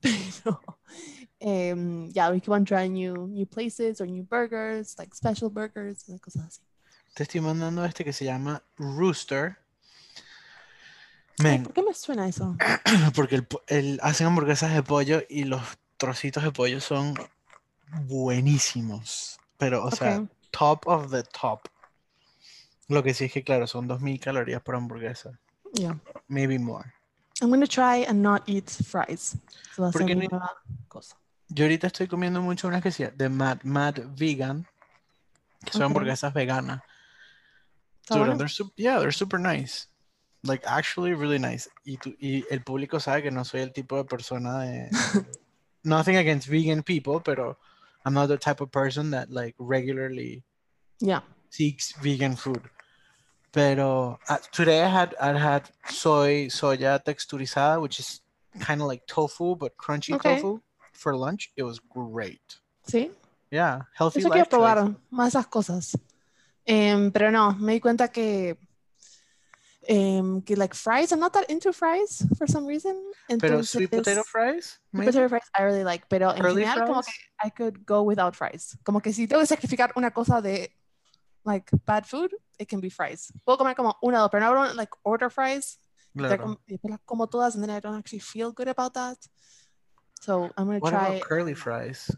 Pero, 0.00 0.60
um, 1.42 2.10
yeah, 2.14 2.30
we 2.30 2.40
keep 2.40 2.50
on 2.50 2.64
trying 2.64 2.92
new, 2.92 3.26
new 3.26 3.46
places 3.46 4.00
or 4.00 4.06
new 4.06 4.22
burgers, 4.22 4.94
like 4.96 5.12
special 5.14 5.50
burgers, 5.50 6.04
cosas 6.22 6.46
así. 6.46 6.60
te 7.14 7.24
estoy 7.24 7.40
mandando 7.40 7.84
este 7.84 8.04
que 8.04 8.12
se 8.12 8.24
llama 8.24 8.62
Rooster. 8.78 9.58
Ay, 11.44 11.58
¿Por 11.60 11.72
qué 11.72 11.82
me 11.82 11.94
suena 11.94 12.28
eso? 12.28 12.56
porque 13.14 13.36
el, 13.36 13.46
el- 13.68 14.00
hacen 14.02 14.26
hamburguesas 14.26 14.72
de 14.74 14.82
pollo 14.82 15.22
y 15.28 15.44
los 15.44 15.62
trocitos 15.96 16.42
de 16.42 16.50
pollo 16.52 16.80
son 16.80 17.14
buenísimos. 18.06 19.38
Pero, 19.56 19.84
o 19.84 19.90
sea, 19.90 20.16
Okay. 20.16 20.28
top 20.50 20.86
of 20.86 21.10
the 21.10 21.22
top. 21.22 21.60
Lo 22.88 23.02
que 23.02 23.12
sí 23.14 23.24
es 23.26 23.32
que, 23.32 23.44
claro, 23.44 23.66
son 23.66 23.86
2000 23.86 24.18
calorías 24.20 24.62
por 24.62 24.74
hamburguesa. 24.76 25.38
Yeah. 25.74 25.98
Maybe 26.28 26.58
more. 26.58 26.92
I'm 27.40 27.50
going 27.50 27.60
to 27.60 27.66
try 27.68 28.04
and 28.08 28.22
not 28.22 28.42
eat 28.48 28.68
fries. 28.68 29.36
So 29.74 29.82
va 29.82 29.88
a 29.88 29.92
¿Por 29.92 30.00
ser 30.02 30.06
qué 30.08 30.16
mi 30.16 30.26
no- 30.26 30.38
nueva 30.38 30.52
cosa. 30.88 31.16
Yo 31.48 31.64
ahorita 31.64 31.86
estoy 31.86 32.08
comiendo 32.08 32.42
mucho 32.42 32.68
unas 32.68 32.82
que 32.82 32.90
se 32.90 33.10
de 33.10 33.28
Mad 33.28 33.62
Mad 33.62 33.94
Vegan, 34.18 34.66
que 35.64 35.72
son 35.72 35.82
Ok. 35.82 35.86
hamburguesas 35.90 36.34
veganas. 36.34 36.82
And 38.10 38.38
they're 38.40 38.48
yeah, 38.76 38.98
they're 38.98 39.12
super 39.12 39.38
nice. 39.38 39.86
Like 40.44 40.62
actually 40.66 41.14
really 41.14 41.38
nice. 41.38 41.68
Y, 41.84 41.96
tu- 41.96 42.14
y 42.20 42.44
el 42.50 42.62
público 42.62 43.00
sabe 43.00 43.22
que 43.22 43.30
no 43.30 43.44
soy 43.44 43.60
el 43.62 43.72
tipo 43.72 43.96
de 43.96 44.04
persona 44.04 44.60
de 44.60 44.88
nothing 45.84 46.16
against 46.16 46.48
vegan 46.48 46.82
people, 46.82 47.20
pero 47.20 47.56
I'm 48.04 48.14
not 48.14 48.28
the 48.28 48.38
type 48.38 48.60
of 48.60 48.70
person 48.70 49.10
that 49.10 49.30
like 49.30 49.54
regularly 49.58 50.44
Yeah. 51.00 51.20
seeks 51.50 51.92
vegan 52.00 52.36
food. 52.36 52.62
Pero 53.52 54.18
uh, 54.28 54.36
today 54.52 54.82
I 54.82 54.88
had 54.88 55.14
I 55.20 55.36
had 55.38 55.62
soy 55.90 56.48
soya 56.50 57.02
texturizada, 57.02 57.80
which 57.80 57.98
is 57.98 58.20
kind 58.60 58.80
of 58.80 58.86
like 58.88 59.06
tofu 59.06 59.56
but 59.56 59.76
crunchy 59.76 60.14
Okay. 60.14 60.36
tofu 60.36 60.60
for 60.92 61.16
lunch. 61.16 61.50
It 61.56 61.62
was 61.64 61.80
great. 61.80 62.60
¿Sí? 62.86 63.10
Yeah, 63.50 63.82
healthy 63.94 64.20
Eso 64.20 64.28
quiero 64.30 64.48
probar 64.48 64.84
choice. 64.84 64.96
más 65.10 65.28
esas 65.34 65.46
cosas. 65.46 65.96
Em, 66.66 67.10
pero 67.10 67.30
no, 67.30 67.52
me 67.54 67.72
di 67.72 67.80
cuenta 67.80 68.08
que, 68.08 68.58
em, 69.88 70.42
que 70.42 70.54
like 70.54 70.74
fries, 70.74 71.10
I'm 71.12 71.18
not 71.18 71.32
that 71.32 71.48
into 71.50 71.72
fries 71.72 72.22
for 72.36 72.46
some 72.46 72.66
reason. 72.66 72.94
Pero 73.40 73.62
sweet 73.62 73.90
potato 73.90 74.22
fries, 74.22 74.78
sweet 74.92 75.06
potato 75.06 75.28
fries 75.28 75.42
I 75.58 75.62
really 75.64 75.82
like, 75.82 76.06
pero 76.08 76.30
en 76.30 76.42
Curly 76.42 76.62
general 76.64 76.86
como 76.86 77.02
que 77.02 77.10
fries? 77.10 77.42
I 77.42 77.50
could 77.50 77.84
go 77.86 78.02
without 78.02 78.36
fries. 78.36 78.76
Como 78.84 79.00
que 79.00 79.12
si 79.12 79.26
tengo 79.26 79.40
que 79.40 79.46
sacrificar 79.46 79.92
una 79.96 80.10
cosa 80.10 80.42
de 80.42 80.70
like 81.44 81.70
bad 81.86 82.04
food, 82.04 82.34
it 82.58 82.68
can 82.68 82.80
be 82.80 82.90
fries. 82.90 83.32
Puedo 83.46 83.56
comer 83.58 83.74
como 83.74 83.96
una 84.02 84.18
o 84.18 84.22
dos, 84.22 84.30
pero 84.30 84.44
no 84.44 84.52
I 84.52 84.54
don't 84.68 84.76
like 84.76 84.92
order 85.02 85.30
fries. 85.30 85.78
Claro. 86.16 86.42
com- 86.42 86.58
y 86.66 86.72
después 86.74 86.90
las 86.90 87.00
como 87.06 87.26
todas 87.28 87.54
and 87.54 87.62
then 87.64 87.70
I 87.70 87.80
don't 87.80 87.96
actually 87.96 88.20
feel 88.20 88.52
good 88.52 88.68
about 88.68 88.92
that. 88.94 89.16
So 90.20 90.50
I'm 90.56 90.66
gonna 90.66 90.80
What 90.80 90.90
try. 90.90 91.16
about 91.16 91.22
curly 91.22 91.54
fries? 91.54 92.10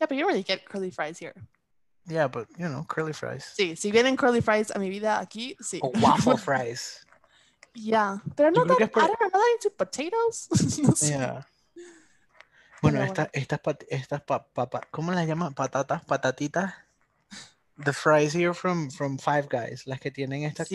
Yeah, 0.00 0.06
but 0.08 0.16
you 0.16 0.22
don't 0.22 0.28
really 0.32 0.42
get 0.42 0.64
curly 0.64 0.90
fries 0.90 1.18
here. 1.18 1.34
Yeah, 2.06 2.28
but 2.28 2.48
you 2.58 2.68
know, 2.68 2.84
curly 2.88 3.12
fries. 3.12 3.44
Sí, 3.56 3.76
si 3.76 3.90
vienen 3.92 4.16
curly 4.16 4.40
fries 4.40 4.70
a 4.74 4.78
mi 4.78 4.88
vida 4.90 5.20
aquí, 5.20 5.56
sí. 5.62 5.78
O 5.82 5.90
waffle 6.00 6.36
fries. 6.38 7.04
Yeah, 7.74 8.18
pero 8.36 8.50
Yo 8.52 8.64
no 8.64 8.74
creo 8.74 8.78
that, 8.78 8.92
por- 8.92 9.02
I 9.04 9.06
don't 9.06 9.20
know, 9.20 9.26
not 9.26 9.32
that 9.32 9.52
into 9.54 9.70
potatoes. 9.70 10.48
no 10.82 10.92
sé. 10.94 11.10
Yeah. 11.10 11.42
Bueno, 12.82 13.00
estas, 13.02 13.60
pat- 13.60 13.84
estas 13.90 14.22
pa- 14.22 14.44
papa- 14.52 14.88
¿cómo 14.90 15.12
las 15.12 15.26
llaman? 15.26 15.54
Patatas, 15.54 16.02
patatitas. 16.04 16.72
The 17.84 17.92
fries 17.92 18.32
here 18.34 18.52
from, 18.54 18.90
from 18.90 19.18
Five 19.18 19.48
Guys, 19.48 19.86
las 19.86 20.00
que 20.00 20.10
tienen 20.10 20.44
esta 20.44 20.64
Sí, 20.64 20.74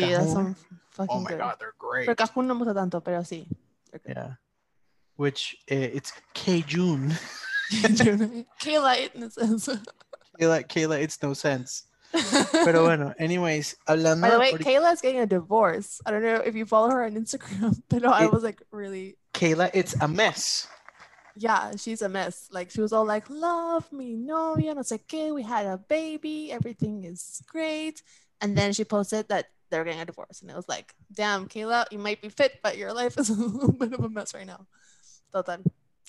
fucking 0.92 1.08
Oh 1.10 1.20
my 1.20 1.30
good. 1.32 1.38
god, 1.40 1.56
they're 1.60 1.74
great. 1.78 2.06
Pero 2.06 2.16
cajún 2.16 2.48
no 2.48 2.54
me 2.56 2.60
gusta 2.64 2.74
tanto, 2.74 3.02
pero 3.04 3.20
sí. 3.24 3.48
they're. 3.92 4.14
Yeah. 4.16 4.36
Which 5.18 5.58
eh, 5.68 5.92
it's 5.94 6.14
Cajun. 6.34 7.14
Kayla, 8.60 8.98
it 9.06 9.16
in 9.16 9.24
a 9.24 9.30
sense. 9.30 9.70
Kayla, 10.40 10.68
Kayla, 10.68 11.02
it's 11.02 11.22
no 11.24 11.34
sense. 11.34 11.84
Pero 12.52 12.84
bueno, 12.86 13.14
anyways, 13.20 13.76
hablando 13.88 14.22
By 14.22 14.30
the 14.30 14.40
way, 14.40 14.52
Kayla 14.54 14.94
is 14.94 15.02
getting 15.02 15.20
a 15.20 15.26
divorce. 15.26 16.00
I 16.06 16.12
don't 16.12 16.24
know 16.24 16.36
if 16.36 16.56
you 16.56 16.66
follow 16.66 16.90
her 16.92 17.04
on 17.04 17.14
Instagram, 17.16 17.82
but 17.90 18.06
I 18.06 18.26
It- 18.26 18.32
was 18.32 18.44
like 18.44 18.62
really, 18.72 19.18
Kayla, 19.34 19.70
it's 19.74 19.96
a 20.00 20.08
mess. 20.08 20.68
yeah, 21.36 21.72
she's 21.76 22.02
a 22.02 22.08
mess. 22.08 22.48
Like 22.52 22.72
she 22.72 22.80
was 22.80 22.94
all 22.94 23.04
like, 23.06 23.30
"Love 23.30 23.92
me, 23.92 24.16
novia, 24.16 24.74
no 24.74 24.82
sé 24.82 25.00
qué. 25.06 25.34
We 25.34 25.44
had 25.44 25.66
a 25.66 25.78
baby. 25.78 26.52
Everything 26.54 27.04
is 27.04 27.42
great." 27.48 28.02
And 28.40 28.56
then 28.58 28.72
she 28.72 28.86
posted 28.86 29.28
that 29.28 29.48
they're 29.70 29.84
getting 29.84 30.00
a 30.00 30.06
divorce, 30.06 30.42
and 30.42 30.50
it 30.50 30.56
was 30.56 30.70
like, 30.70 30.96
"Damn, 31.12 31.50
Kayla, 31.50 31.86
you 31.92 32.00
might 32.00 32.22
be 32.22 32.30
fit, 32.30 32.60
but 32.64 32.78
your 32.78 32.94
life 32.94 33.18
is 33.18 33.30
a 33.30 33.34
little 33.34 33.74
bit 33.74 33.92
of 33.92 34.00
a 34.06 34.08
mess 34.10 34.34
right 34.34 34.48
now." 34.48 34.66
Total, 35.34 35.58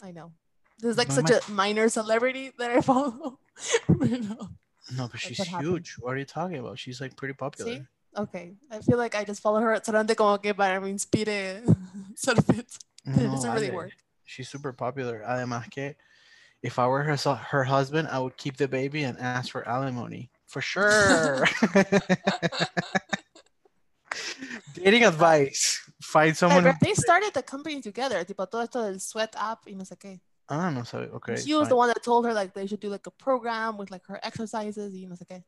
I 0.04 0.12
know. 0.12 0.30
This 0.78 0.90
is 0.92 0.98
like 0.98 1.08
No 1.08 1.14
such 1.14 1.30
me- 1.30 1.38
a 1.48 1.50
minor 1.52 1.88
celebrity 1.88 2.52
that 2.58 2.70
I 2.70 2.80
follow. 2.80 3.38
Pero- 3.86 4.50
No, 4.96 5.08
but 5.08 5.18
she's 5.18 5.38
happened. 5.38 5.66
huge. 5.66 5.96
What 5.98 6.14
are 6.14 6.18
you 6.18 6.24
talking 6.26 6.58
about? 6.58 6.78
She's 6.78 7.00
like 7.00 7.16
pretty 7.16 7.34
popular. 7.34 7.72
Sí. 7.72 7.86
Okay, 8.16 8.54
I 8.70 8.80
feel 8.80 8.96
like 8.98 9.14
I 9.14 9.24
just 9.24 9.42
follow 9.42 9.60
her 9.60 9.74
solamente 9.80 10.16
como 10.16 10.38
que 10.38 10.54
para 10.54 10.80
me 10.80 10.90
inspire 10.90 11.62
ser 12.14 12.34
fit. 12.36 12.66
It 13.04 13.16
No, 13.16 13.32
doesn't 13.32 13.52
really 13.52 13.70
work. 13.70 13.92
She's 14.24 14.48
super 14.48 14.72
popular. 14.72 15.22
Además 15.26 15.68
que 15.70 15.96
if 16.62 16.78
I 16.78 16.86
were 16.86 17.02
her 17.04 17.16
her 17.16 17.64
husband, 17.64 18.08
I 18.08 18.18
would 18.18 18.36
keep 18.36 18.56
the 18.56 18.68
baby 18.68 19.02
and 19.04 19.18
ask 19.18 19.50
for 19.52 19.66
alimony. 19.68 20.30
For 20.46 20.62
sure. 20.62 21.44
Dating 24.74 25.04
advice. 25.04 25.80
Find 26.00 26.36
someone. 26.36 26.64
who- 26.64 26.72
they 26.80 26.94
started 26.94 27.32
the 27.34 27.42
company 27.42 27.80
together, 27.80 28.24
tipo 28.24 28.46
todo 28.48 28.62
esto 28.62 28.82
del 28.82 29.00
sweat 29.00 29.34
app 29.36 29.66
y 29.66 29.74
no 29.74 29.84
sé 29.84 29.98
qué. 29.98 30.20
Ah, 30.48 30.70
no 30.70 30.84
sabe. 30.84 31.10
Okay. 31.14 31.40
he 31.42 31.54
was 31.54 31.64
fine. 31.64 31.68
the 31.70 31.76
one 31.76 31.88
that 31.88 32.02
told 32.02 32.24
her 32.24 32.32
like 32.32 32.54
they 32.54 32.66
should 32.66 32.80
do 32.80 32.88
like 32.88 33.06
a 33.06 33.10
program 33.10 33.76
with 33.76 33.90
like 33.90 34.06
her 34.06 34.20
exercises 34.22 34.94
You 34.94 35.08
know, 35.08 35.16
qué. 35.28 35.42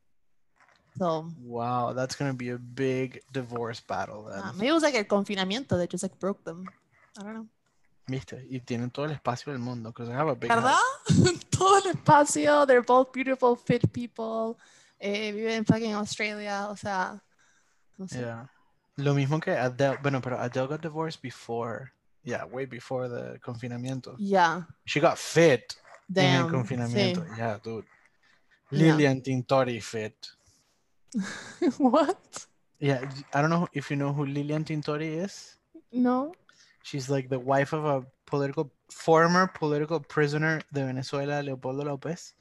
So 0.98 1.28
Wow, 1.40 1.92
that's 1.92 2.16
gonna 2.16 2.34
be 2.34 2.50
a 2.50 2.58
big 2.58 3.20
divorce 3.32 3.80
battle 3.80 4.24
then. 4.24 4.40
uh, 4.40 4.52
maybe 4.54 4.68
it 4.68 4.72
was 4.72 4.82
like 4.82 4.96
el 4.96 5.04
confinamiento 5.04 5.78
that 5.78 5.90
just 5.90 6.02
like 6.02 6.18
broke 6.18 6.42
them. 6.44 6.66
I 7.18 7.22
don't 7.22 7.34
know. 7.34 7.46
¿Viste? 8.08 8.46
Y 8.50 8.60
tienen 8.60 8.90
todo 8.90 9.04
el 9.04 9.12
espacio 9.12 9.52
del 9.52 9.60
mundo 9.60 9.90
because 9.90 10.08
I 10.08 10.14
have 10.14 10.28
a 10.28 10.34
big 10.34 10.48
¿Verdad? 10.50 10.78
todo 11.50 11.78
el 11.78 11.92
espacio. 11.92 12.66
They're 12.66 12.82
both 12.82 13.12
beautiful, 13.12 13.54
fit 13.54 13.92
people. 13.92 14.58
Eh, 14.98 15.30
viven 15.32 15.58
en 15.58 15.64
fucking 15.64 15.94
Australia. 15.94 16.68
O 16.70 16.76
sea, 16.76 17.22
no 17.98 18.06
sé. 18.08 18.20
Yeah. 18.20 18.48
Lo 18.96 19.14
mismo 19.14 19.38
que 19.40 19.52
Adele. 19.52 19.98
Bueno, 20.02 20.20
pero 20.20 20.38
Adele 20.40 20.66
got 20.68 20.80
divorced 20.80 21.20
before. 21.22 21.92
Yeah, 22.24 22.44
way 22.44 22.66
before 22.66 23.08
the 23.08 23.38
confinamiento. 23.40 24.14
Yeah. 24.18 24.62
She 24.84 25.00
got 25.00 25.18
fit 25.18 25.76
Damn. 26.10 26.50
confinamiento. 26.50 27.26
sí. 27.26 27.38
Yeah, 27.38 27.58
dude. 27.62 27.84
Yeah. 28.70 28.78
Lilian 28.92 29.22
Tintori 29.22 29.82
fit. 29.82 30.28
What? 31.78 32.46
Yeah, 32.80 33.10
I 33.32 33.40
don't 33.40 33.50
know 33.50 33.66
if 33.72 33.90
you 33.90 33.96
know 33.96 34.12
who 34.12 34.26
Lilian 34.26 34.64
Tintori 34.64 35.24
is. 35.24 35.56
No. 35.92 36.34
She's 36.82 37.08
like 37.10 37.28
the 37.28 37.38
wife 37.38 37.72
of 37.72 37.84
a 37.84 38.06
political 38.26 38.70
former 38.90 39.46
political 39.46 40.00
prisoner 40.00 40.60
de 40.72 40.84
Venezuela, 40.84 41.42
Leopoldo 41.42 41.84
López. 41.84 42.32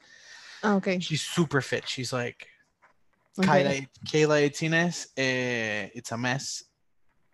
Ah, 0.62 0.74
okay. 0.76 0.98
She's 1.00 1.22
super 1.22 1.60
fit. 1.60 1.88
She's 1.88 2.12
like 2.12 2.46
okay. 3.38 3.88
Kayla, 4.04 4.50
Kayla 4.50 5.06
eh, 5.16 5.88
it's 5.94 6.12
a 6.12 6.16
mess. 6.16 6.64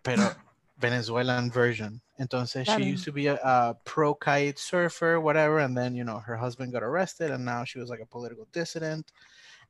Pero 0.03 0.35
Venezuelan 0.77 1.49
version. 1.51 2.01
Entonces 2.19 2.65
Claro. 2.65 2.81
she 2.83 2.89
used 2.89 3.05
to 3.05 3.11
be 3.11 3.27
a, 3.27 3.35
a 3.43 3.75
pro 3.85 4.13
kite 4.13 4.59
surfer, 4.59 5.19
whatever, 5.19 5.59
and 5.59 5.75
then 5.77 5.95
you 5.95 6.03
know 6.03 6.19
her 6.19 6.35
husband 6.37 6.71
got 6.73 6.83
arrested, 6.83 7.31
and 7.31 7.43
now 7.45 7.63
she 7.63 7.79
was 7.79 7.89
like 7.89 8.01
a 8.01 8.05
political 8.05 8.47
dissident. 8.51 9.11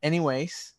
Anyways, 0.01 0.73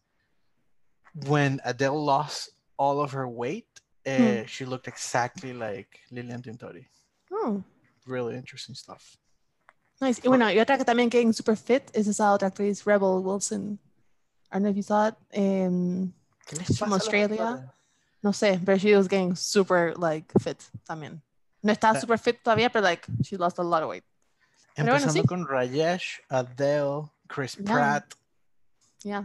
when 1.26 1.60
Adele 1.64 2.04
lost 2.04 2.50
all 2.78 3.00
of 3.00 3.12
her 3.12 3.28
weight, 3.28 3.66
uh, 4.06 4.44
she 4.46 4.64
looked 4.64 4.86
exactly 4.88 5.52
like 5.52 6.00
Lilian 6.10 6.42
Tintori. 6.42 6.86
Oh, 7.32 7.62
Really 8.06 8.36
interesting 8.36 8.74
stuff. 8.76 9.16
nice. 10.00 10.20
Y 10.22 10.28
bueno, 10.28 10.46
y 10.46 10.58
otra 10.60 10.76
que 10.76 10.84
también 10.84 11.08
getting 11.10 11.32
super 11.32 11.56
fit 11.56 11.90
es 11.94 12.06
esa 12.06 12.32
otra 12.32 12.48
actriz, 12.48 12.84
Rebel 12.86 13.22
Wilson. 13.22 13.78
I 14.52 14.56
don't 14.56 14.62
know 14.64 14.70
if 14.70 14.76
you 14.76 14.82
saw 14.82 15.08
it. 15.08 15.14
Um, 15.34 16.12
¿Qué 16.46 16.56
les 16.58 16.66
She's 16.68 16.78
from 16.78 16.92
Australia. 16.92 17.72
No 18.22 18.30
sé, 18.32 18.58
but 18.64 18.80
she 18.80 18.94
was 18.94 19.08
getting 19.08 19.34
super 19.34 19.94
like 19.96 20.30
fit 20.40 20.58
también. 20.88 21.20
No 21.62 21.72
está 21.72 21.92
La- 21.94 22.00
super 22.00 22.16
fit 22.18 22.42
todavía, 22.44 22.70
pero 22.72 22.82
like 22.84 23.06
she 23.22 23.36
lost 23.36 23.58
a 23.58 23.62
lot 23.62 23.82
of 23.82 23.88
weight. 23.88 24.04
Pero 24.76 24.86
bueno, 24.88 24.96
Empezando 25.06 25.22
sí. 25.22 25.28
con 25.28 25.46
Rajesh, 25.46 26.20
Adele, 26.30 27.10
Chris 27.28 27.56
Yeah. 27.58 27.72
Pratt. 27.72 28.14
Yeah. 29.04 29.24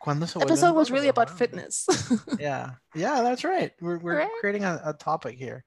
¿Cuándo 0.00 0.26
se 0.28 0.38
episode 0.40 0.74
was 0.74 0.90
really 0.90 1.08
about 1.08 1.30
fitness. 1.30 1.86
Yeah, 2.38 2.72
yeah, 2.94 3.22
that's 3.22 3.42
right. 3.44 3.72
We're, 3.80 3.98
we're 3.98 4.18
Right? 4.18 4.30
creating 4.40 4.64
a, 4.64 4.80
a 4.84 4.92
topic 4.92 5.38
here. 5.38 5.64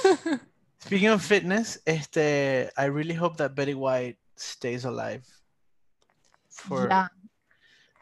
Speaking 0.80 1.08
of 1.08 1.22
fitness, 1.22 1.78
este, 1.86 2.70
I 2.76 2.84
really 2.86 3.14
hope 3.14 3.36
that 3.38 3.54
Betty 3.54 3.74
White 3.74 4.16
stays 4.36 4.84
alive 4.84 5.26
for 6.48 6.86
yeah. 6.88 7.08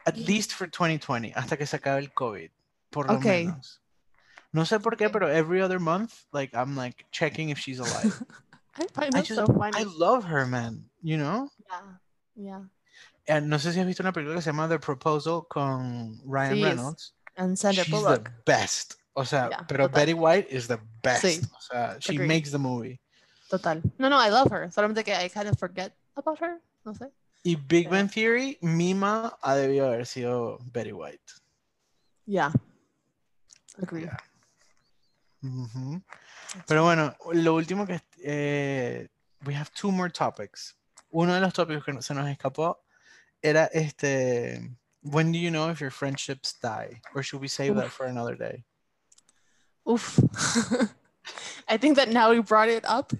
at 0.05 0.17
least 0.17 0.53
for 0.53 0.67
2020, 0.67 1.31
hasta 1.31 1.57
que 1.57 1.65
se 1.65 1.77
acabe 1.77 1.99
el 2.03 2.07
COVID, 2.13 2.49
por 2.93 3.07
lo 3.07 3.15
Okay. 3.17 3.47
menos. 3.47 3.81
No 4.53 4.65
sé 4.65 4.79
por 4.79 4.95
qué, 4.95 5.09
pero 5.11 5.27
every 5.27 5.61
other 5.61 5.79
month, 5.79 6.13
like 6.31 6.53
I'm 6.55 6.75
like 6.77 7.05
checking 7.11 7.49
if 7.49 7.57
she's 7.59 7.79
alive. 7.79 8.13
I 8.77 8.87
find 8.93 9.15
I 9.15 9.21
just, 9.21 9.35
so 9.35 9.45
funny. 9.47 9.77
I 9.77 9.83
love 9.97 10.23
her, 10.25 10.45
man. 10.45 10.85
You 11.01 11.17
know. 11.17 11.49
yeah. 11.67 11.97
Yeah. 12.35 12.61
And 13.27 13.49
no 13.49 13.57
sé 13.57 13.73
si 13.73 13.79
has 13.79 13.85
visto 13.87 14.03
una 14.03 14.11
película 14.13 14.35
que 14.35 14.41
se 14.41 14.51
llama 14.51 14.67
The 14.67 14.79
Proposal 14.79 15.45
con 15.49 16.19
Ryan 16.25 16.55
Sí, 16.55 16.63
Reynolds. 16.63 17.13
And 17.37 17.57
Sandra 17.57 17.83
She's 17.83 17.91
Bullock. 17.91 18.25
the 18.25 18.31
best. 18.45 18.95
O 19.15 19.23
sea, 19.25 19.47
Yeah, 19.49 19.65
pero 19.67 19.87
total. 19.87 19.99
Betty 19.99 20.13
White 20.13 20.47
is 20.51 20.67
the 20.67 20.79
best. 21.01 21.23
Sí, 21.23 21.41
O 21.55 21.61
sea, 21.61 21.97
she 21.99 22.13
agree. 22.15 22.27
makes 22.27 22.51
the 22.51 22.57
movie. 22.59 22.99
Total. 23.49 23.81
No, 23.99 24.09
no, 24.09 24.17
I 24.19 24.29
love 24.29 24.49
her. 24.51 24.69
Solamente 24.71 25.03
que 25.03 25.13
I 25.13 25.29
kind 25.29 25.47
of 25.47 25.57
forget 25.57 25.95
about 26.15 26.39
her. 26.39 26.59
No 26.85 26.93
sé. 26.93 27.11
Y 27.43 27.55
Big 27.55 27.85
Yeah. 27.85 27.91
Bang 27.91 28.09
Theory, 28.09 28.57
Mima 28.61 29.37
ha 29.41 29.55
debido 29.55 29.87
haber 29.87 30.05
sido 30.05 30.57
Betty 30.71 30.91
White. 30.93 31.21
Yeah. 32.25 32.51
Agree. 33.81 34.03
Yeah. 34.03 34.17
Ujú. 35.43 36.01
Pero 36.67 36.83
bueno, 36.83 37.13
lo 37.33 37.55
último 37.55 37.85
que 37.85 37.99
eh, 38.23 39.07
we 39.45 39.53
have 39.55 39.69
two 39.73 39.91
more 39.91 40.09
topics. 40.09 40.75
Uno 41.11 41.33
de 41.33 41.41
los 41.41 41.53
tópicos 41.53 41.83
que 41.83 41.93
no- 41.93 42.01
se 42.01 42.13
nos 42.13 42.27
escapó 42.29 42.77
era 43.41 43.65
este 43.73 44.71
when 45.01 45.31
do 45.33 45.37
you 45.37 45.49
know 45.51 45.69
if 45.69 45.81
your 45.81 45.91
friendships 45.91 46.53
die 46.61 47.01
or 47.13 47.21
should 47.23 47.41
we 47.41 47.47
save 47.49 47.75
that 47.75 47.87
Uf. 47.87 47.91
for 47.93 48.05
another 48.05 48.35
day? 48.37 48.63
Oof. 49.89 50.17
I 51.67 51.77
think 51.77 51.97
that 51.97 52.09
now 52.09 52.29
we 52.31 52.39
brought 52.41 52.69
it 52.69 52.85
up. 52.87 53.11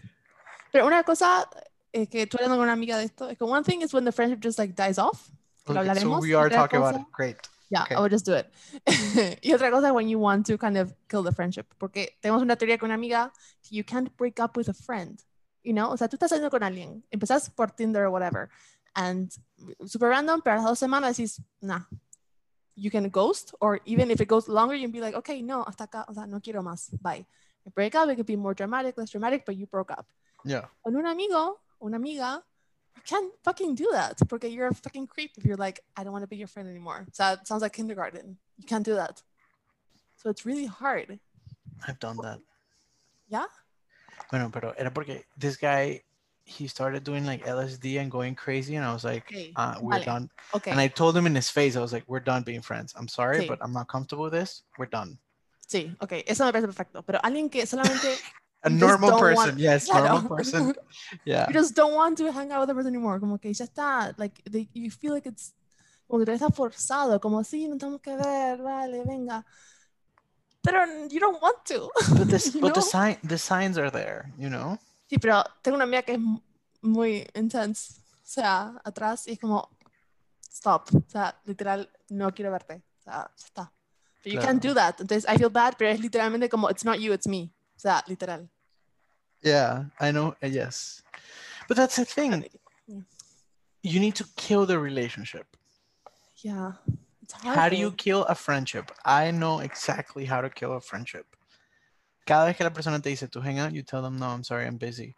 Pero 0.72 0.86
una 0.88 1.04
cosa 1.04 1.46
eh, 1.92 2.08
que 2.08 2.26
tú 2.26 2.38
hablando 2.38 2.56
con 2.56 2.64
una 2.64 2.74
amiga 2.74 2.98
de 2.98 3.04
esto, 3.06 3.28
es 3.30 3.38
que 3.38 3.44
one 3.46 3.64
thing 3.64 3.82
is 3.82 3.94
when 3.94 4.06
the 4.06 4.12
friendship 4.12 4.40
just 4.42 4.58
like 4.58 4.76
dies 4.76 4.98
off. 4.98 5.30
que 5.66 5.74
lo 5.74 5.82
Okay, 5.82 5.94
so 6.00 6.08
hablaremos, 6.10 6.22
we 6.22 6.30
y 6.30 6.34
are 6.34 6.48
otra 6.50 6.56
talking 6.56 6.78
about 6.80 6.94
cosa- 6.94 7.06
it. 7.06 7.12
Great. 7.12 7.38
Yeah, 7.74 7.84
Okay. 7.84 7.96
I 7.96 8.00
would 8.02 8.12
just 8.12 8.26
do 8.26 8.34
it. 8.34 8.54
y 9.42 9.52
otra 9.52 9.72
cosa, 9.72 9.92
when 9.92 10.08
you 10.08 10.20
want 10.20 10.46
to 10.46 10.58
kind 10.60 10.78
of 10.78 10.94
kill 11.10 11.24
the 11.24 11.32
friendship, 11.32 11.66
porque 11.80 12.20
tenemos 12.22 12.44
una 12.44 12.56
teoría 12.56 12.78
con 12.78 12.92
una 12.92 12.94
amiga, 12.94 13.32
you 13.72 13.84
can't 13.84 14.16
break 14.16 14.40
up 14.40 14.56
with 14.56 14.70
a 14.70 14.74
friend, 14.74 15.24
you 15.64 15.74
know? 15.74 15.90
O 15.90 15.98
sea, 15.98 16.08
tú 16.08 16.16
estás 16.16 16.30
saliendo 16.30 16.52
con 16.52 16.62
alguien, 16.62 17.04
empezás 17.12 17.50
por 17.50 17.72
Tinder 17.72 18.04
or 18.04 18.12
whatever, 18.12 18.50
and 18.96 19.32
super 19.88 20.10
random, 20.10 20.42
pero 20.44 20.54
a 20.54 20.58
las 20.58 20.66
dos 20.66 20.80
semanas 20.80 21.18
decís, 21.18 21.42
nah, 21.62 21.82
you 22.76 22.92
can 22.92 23.10
ghost, 23.10 23.56
or 23.60 23.82
even 23.86 24.12
if 24.12 24.22
it 24.22 24.28
goes 24.28 24.48
longer, 24.48 24.76
you 24.76 24.84
can 24.84 24.92
be 24.92 25.02
like, 25.02 25.16
okay, 25.16 25.42
no, 25.42 25.64
hasta 25.66 25.86
acá, 25.86 26.06
o 26.08 26.14
sea, 26.14 26.28
no 26.28 26.40
quiero 26.42 26.62
más, 26.62 26.92
bye. 27.02 27.26
You 27.66 27.72
break 27.72 27.96
up, 27.96 28.08
it 28.10 28.18
could 28.18 28.28
be 28.28 28.36
more 28.36 28.54
dramatic, 28.54 28.98
less 28.98 29.10
dramatic, 29.10 29.46
but 29.46 29.56
you 29.56 29.66
broke 29.66 29.90
up. 29.90 30.06
Yeah. 30.46 30.68
Con 30.84 30.96
un 30.96 31.08
amigo, 31.08 31.60
una 31.82 31.98
amiga, 31.98 32.44
you 32.96 33.02
can't 33.06 33.34
fucking 33.44 33.76
do 33.76 33.88
that 33.92 34.20
porque 34.30 34.46
you're 34.50 34.68
a 34.68 34.74
fucking 34.74 35.08
creep 35.08 35.32
if 35.38 35.46
you're 35.46 35.58
like, 35.58 35.82
I 35.98 36.04
don't 36.04 36.12
want 36.14 36.24
to 36.24 36.28
be 36.28 36.38
your 36.38 36.48
friend 36.48 36.68
anymore. 36.70 37.06
So 37.12 37.34
it 37.34 37.48
sounds 37.48 37.62
like 37.62 37.74
kindergarten. 37.74 38.38
You 38.58 38.66
can't 38.66 38.86
do 38.86 38.96
that. 38.96 39.22
So 40.18 40.30
it's 40.30 40.46
really 40.46 40.66
hard. 40.66 41.20
I've 41.88 42.00
done 42.00 42.18
that. 42.24 42.40
Yeah? 43.30 43.46
Bueno, 44.32 44.50
pero 44.52 44.74
era 44.78 44.92
porque 44.92 45.26
this 45.38 45.58
guy 45.58 46.02
he 46.46 46.68
started 46.68 47.04
doing 47.06 47.26
like 47.26 47.46
LSD 47.46 48.00
and 48.02 48.12
going 48.12 48.36
crazy 48.36 48.76
and 48.76 48.86
I 48.86 48.94
was 48.94 49.04
like, 49.06 49.24
Okay, 49.32 49.54
uh, 49.56 49.76
we're 49.82 49.96
vale. 50.00 50.06
done. 50.06 50.30
Okay. 50.54 50.72
And 50.72 50.80
I 50.80 50.88
told 50.90 51.16
him 51.16 51.26
in 51.26 51.34
his 51.36 51.50
face, 51.50 51.76
I 51.78 51.82
was 51.82 51.94
like, 51.94 52.04
we're 52.08 52.20
done 52.20 52.44
being 52.44 52.62
friends. 52.62 52.94
I'm 52.98 53.08
sorry, 53.08 53.40
Sí. 53.44 53.48
but 53.48 53.60
I'm 53.62 53.72
not 53.74 53.88
comfortable 53.88 54.26
with 54.26 54.34
this. 54.34 54.64
We're 54.78 54.88
done. 54.90 55.18
Sí, 55.68 55.96
ok, 56.02 56.24
eso 56.28 56.46
me 56.46 56.52
parece 56.52 56.68
perfecto. 56.68 57.02
Pero 57.02 57.20
alguien 57.24 57.50
que 57.50 57.66
solamente 57.66 58.18
A 58.66 58.70
You 58.70 58.78
normal 58.78 59.20
person, 59.20 59.46
want- 59.50 59.60
yes, 59.60 59.86
Claro. 59.88 60.14
normal 60.22 60.38
person. 60.38 60.74
Yeah. 61.26 61.48
you 61.50 61.54
just 61.54 61.76
don't 61.76 61.94
want 61.94 62.18
to 62.18 62.32
hang 62.32 62.52
out 62.52 62.62
with 62.62 62.70
the 62.70 62.74
person 62.76 62.94
anymore. 62.96 63.20
Como 63.20 63.38
que 63.38 63.52
ya 63.54 63.66
está, 63.66 64.14
like, 64.18 64.42
they, 64.50 64.70
you 64.74 64.90
feel 64.90 65.14
like 65.14 65.26
it's, 65.28 65.54
como 66.08 66.24
que 66.24 66.32
está 66.34 66.50
forzado, 66.50 67.20
como 67.20 67.44
sí, 67.44 67.68
no 67.68 67.78
tenemos 67.78 68.02
que 68.02 68.16
ver, 68.16 68.62
vale, 68.62 69.04
venga. 69.06 69.44
Pero 70.62 70.86
you 71.10 71.20
don't 71.20 71.42
want 71.42 71.66
to. 71.66 71.90
But 72.18 72.30
this 72.30 72.52
but 72.62 72.74
the 72.74 72.82
sign 72.82 73.18
the 73.22 73.38
signs 73.38 73.78
are 73.78 73.92
there, 73.92 74.32
you 74.38 74.50
know? 74.50 74.78
Sí, 75.10 75.18
pero 75.20 75.44
tengo 75.62 75.76
una 75.76 75.84
amiga 75.84 76.04
que 76.04 76.14
es 76.14 76.20
muy 76.82 77.28
intense. 77.36 78.00
O 78.00 78.26
sea, 78.26 78.80
atrás 78.86 79.28
y 79.28 79.34
es 79.34 79.40
como, 79.40 79.70
stop. 80.50 80.88
O 80.96 81.04
sea, 81.10 81.36
literal, 81.46 81.90
no 82.10 82.32
quiero 82.34 82.50
verte. 82.52 82.82
O 83.00 83.04
sea, 83.04 83.30
ya 83.38 83.46
está. 83.46 83.72
But 84.24 84.32
you 84.34 84.40
can't 84.40 84.64
do 84.64 84.74
that. 84.74 85.02
Entonces, 85.02 85.26
I 85.28 85.38
feel 85.38 85.50
bad, 85.50 85.74
pero 85.78 85.92
es 85.92 86.00
literalmente 86.00 86.48
como, 86.48 86.70
it's 86.70 86.86
not 86.86 86.98
you, 86.98 87.12
it's 87.12 87.28
me. 87.28 87.52
O 87.76 87.80
sea, 87.80 88.02
literal. 88.08 88.50
Yeah, 89.44 89.86
I 90.00 90.12
know. 90.12 90.36
uh, 90.42 90.48
yes. 90.48 91.04
But 91.68 91.78
that's 91.78 91.96
the 91.98 92.06
thing. 92.06 92.46
You 93.82 94.00
need 94.00 94.16
to 94.16 94.26
kill 94.38 94.66
the 94.66 94.80
relationship. 94.80 95.46
Yeah. 96.38 96.74
It's 97.22 97.34
hard. 97.34 97.58
How 97.58 97.70
do 97.70 97.76
you 97.76 97.92
kill 97.92 98.24
a 98.26 98.36
friendship? 98.36 98.92
I 99.06 99.32
know 99.32 99.60
exactly 99.60 100.26
how 100.26 100.42
to 100.42 100.50
kill 100.50 100.74
a 100.74 100.82
friendship. 100.82 101.26
Cada 102.26 102.46
vez 102.46 102.56
que 102.56 102.64
la 102.64 102.72
persona 102.72 103.00
te 103.00 103.10
dice 103.10 103.28
to 103.30 103.42
hang 103.42 103.60
out, 103.60 103.74
you 103.74 103.82
tell 103.84 104.02
them, 104.02 104.18
no, 104.18 104.28
I'm 104.28 104.44
sorry, 104.44 104.66
I'm 104.66 104.78
busy. 104.78 105.16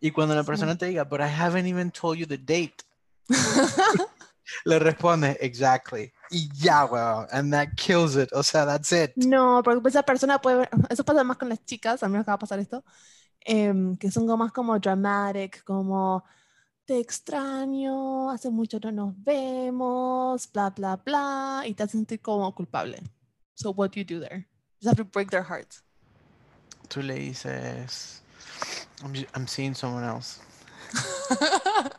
Y 0.00 0.10
cuando 0.10 0.34
la 0.34 0.44
persona 0.44 0.76
te 0.76 0.86
diga, 0.86 1.08
but 1.08 1.20
I 1.20 1.26
haven't 1.26 1.66
even 1.66 1.90
told 1.90 2.18
you 2.18 2.26
the 2.26 2.36
date, 2.36 2.84
le 4.66 4.78
responde, 4.78 5.36
exactly. 5.40 6.12
Y 6.30 6.48
ya, 6.54 6.86
weón. 6.86 7.26
And 7.32 7.52
that 7.52 7.76
kills 7.76 8.16
it. 8.16 8.30
O 8.32 8.42
sea, 8.42 8.64
that's 8.64 8.92
it. 8.92 9.16
No, 9.16 9.62
porque 9.64 9.88
esa 9.88 10.02
persona 10.02 10.38
puede 10.40 10.68
eso 10.90 11.04
pasa 11.04 11.24
más 11.24 11.38
con 11.38 11.48
las 11.48 11.64
chicas, 11.64 12.02
a 12.02 12.08
mí 12.08 12.18
me 12.18 12.22
va 12.22 12.34
a 12.34 12.38
pasar 12.38 12.58
esto, 12.60 12.84
em, 13.44 13.96
que 13.96 14.10
son 14.10 14.26
como 14.26 14.44
más 14.44 14.52
como 14.52 14.78
dramatic, 14.78 15.62
como 15.64 16.24
te 16.84 16.98
extraño, 16.98 18.30
hace 18.30 18.50
mucho 18.50 18.78
no 18.82 18.92
nos 18.92 19.14
vemos, 19.24 20.50
bla, 20.52 20.70
bla, 20.70 20.96
bla, 20.96 21.62
y 21.66 21.74
te 21.74 21.82
hacen 21.82 22.00
sentir 22.00 22.20
como 22.20 22.54
culpable. 22.54 23.02
So 23.54 23.70
what 23.70 23.92
do 23.92 24.00
you 24.00 24.04
do 24.04 24.20
there? 24.20 24.46
You 24.80 24.88
have 24.88 24.96
to 24.96 25.04
break 25.04 25.30
their 25.30 25.44
heart. 25.44 25.82
Tú 26.88 27.02
le 27.02 27.14
dices, 27.14 28.20
I'm, 29.02 29.14
I'm 29.34 29.46
seeing 29.46 29.74
someone 29.74 30.04
else. 30.04 30.40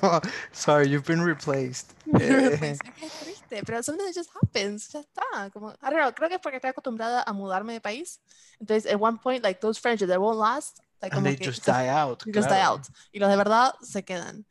Sorry, 0.52 0.88
you've 0.88 1.04
been 1.04 1.20
replaced. 1.20 1.94
Qué 2.06 2.78
triste, 3.22 3.62
pero 3.64 3.82
sometimes 3.82 4.10
it 4.10 4.14
just 4.14 4.30
happens, 4.30 4.88
ya 4.92 5.00
está. 5.00 5.52
Como, 5.52 5.74
I 5.82 5.90
don't 5.90 5.98
know, 5.98 6.12
creo 6.12 6.28
que 6.28 6.36
es 6.36 6.40
porque 6.40 6.56
estoy 6.56 6.70
acostumbrada 6.70 7.22
a 7.26 7.32
mudarme 7.32 7.72
de 7.72 7.80
país. 7.80 8.18
Entonces, 8.60 8.86
at 8.86 8.98
one 8.98 9.18
point, 9.18 9.42
like 9.42 9.60
those 9.60 9.78
friendships 9.78 10.08
that 10.08 10.20
won't 10.20 10.38
last, 10.38 10.80
like, 11.02 11.14
and 11.14 11.24
they 11.24 11.36
just 11.36 11.64
die 11.64 11.88
out. 11.88 12.24
you 12.26 12.32
just 12.32 12.48
die 12.48 12.60
out. 12.60 12.88
Y 13.12 13.20
los 13.20 13.30
de 13.30 13.36
verdad 13.36 13.72
se 13.82 14.02
quedan. 14.02 14.44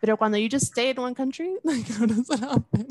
Pero 0.00 0.16
cuando 0.16 0.36
you 0.36 0.48
just 0.48 0.66
stay 0.66 0.90
in 0.90 1.00
one 1.00 1.14
country, 1.14 1.56
like, 1.64 1.86
how 1.88 2.06
does 2.06 2.26
that 2.26 2.40
happen? 2.40 2.88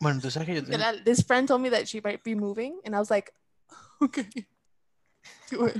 Bueno, 0.00 0.20
tú 0.20 0.30
sabes 0.30 0.46
que 0.46 0.54
yo 0.54 0.60
tengo, 0.62 0.76
Literal, 0.76 1.02
This 1.04 1.22
friend 1.22 1.48
told 1.48 1.60
me 1.60 1.70
that 1.70 1.88
she 1.88 2.00
might 2.00 2.22
be 2.22 2.34
moving, 2.34 2.80
and 2.84 2.94
I 2.94 3.00
was 3.00 3.10
like, 3.10 3.32
okay, 4.02 4.28
do 5.50 5.64
it. 5.66 5.76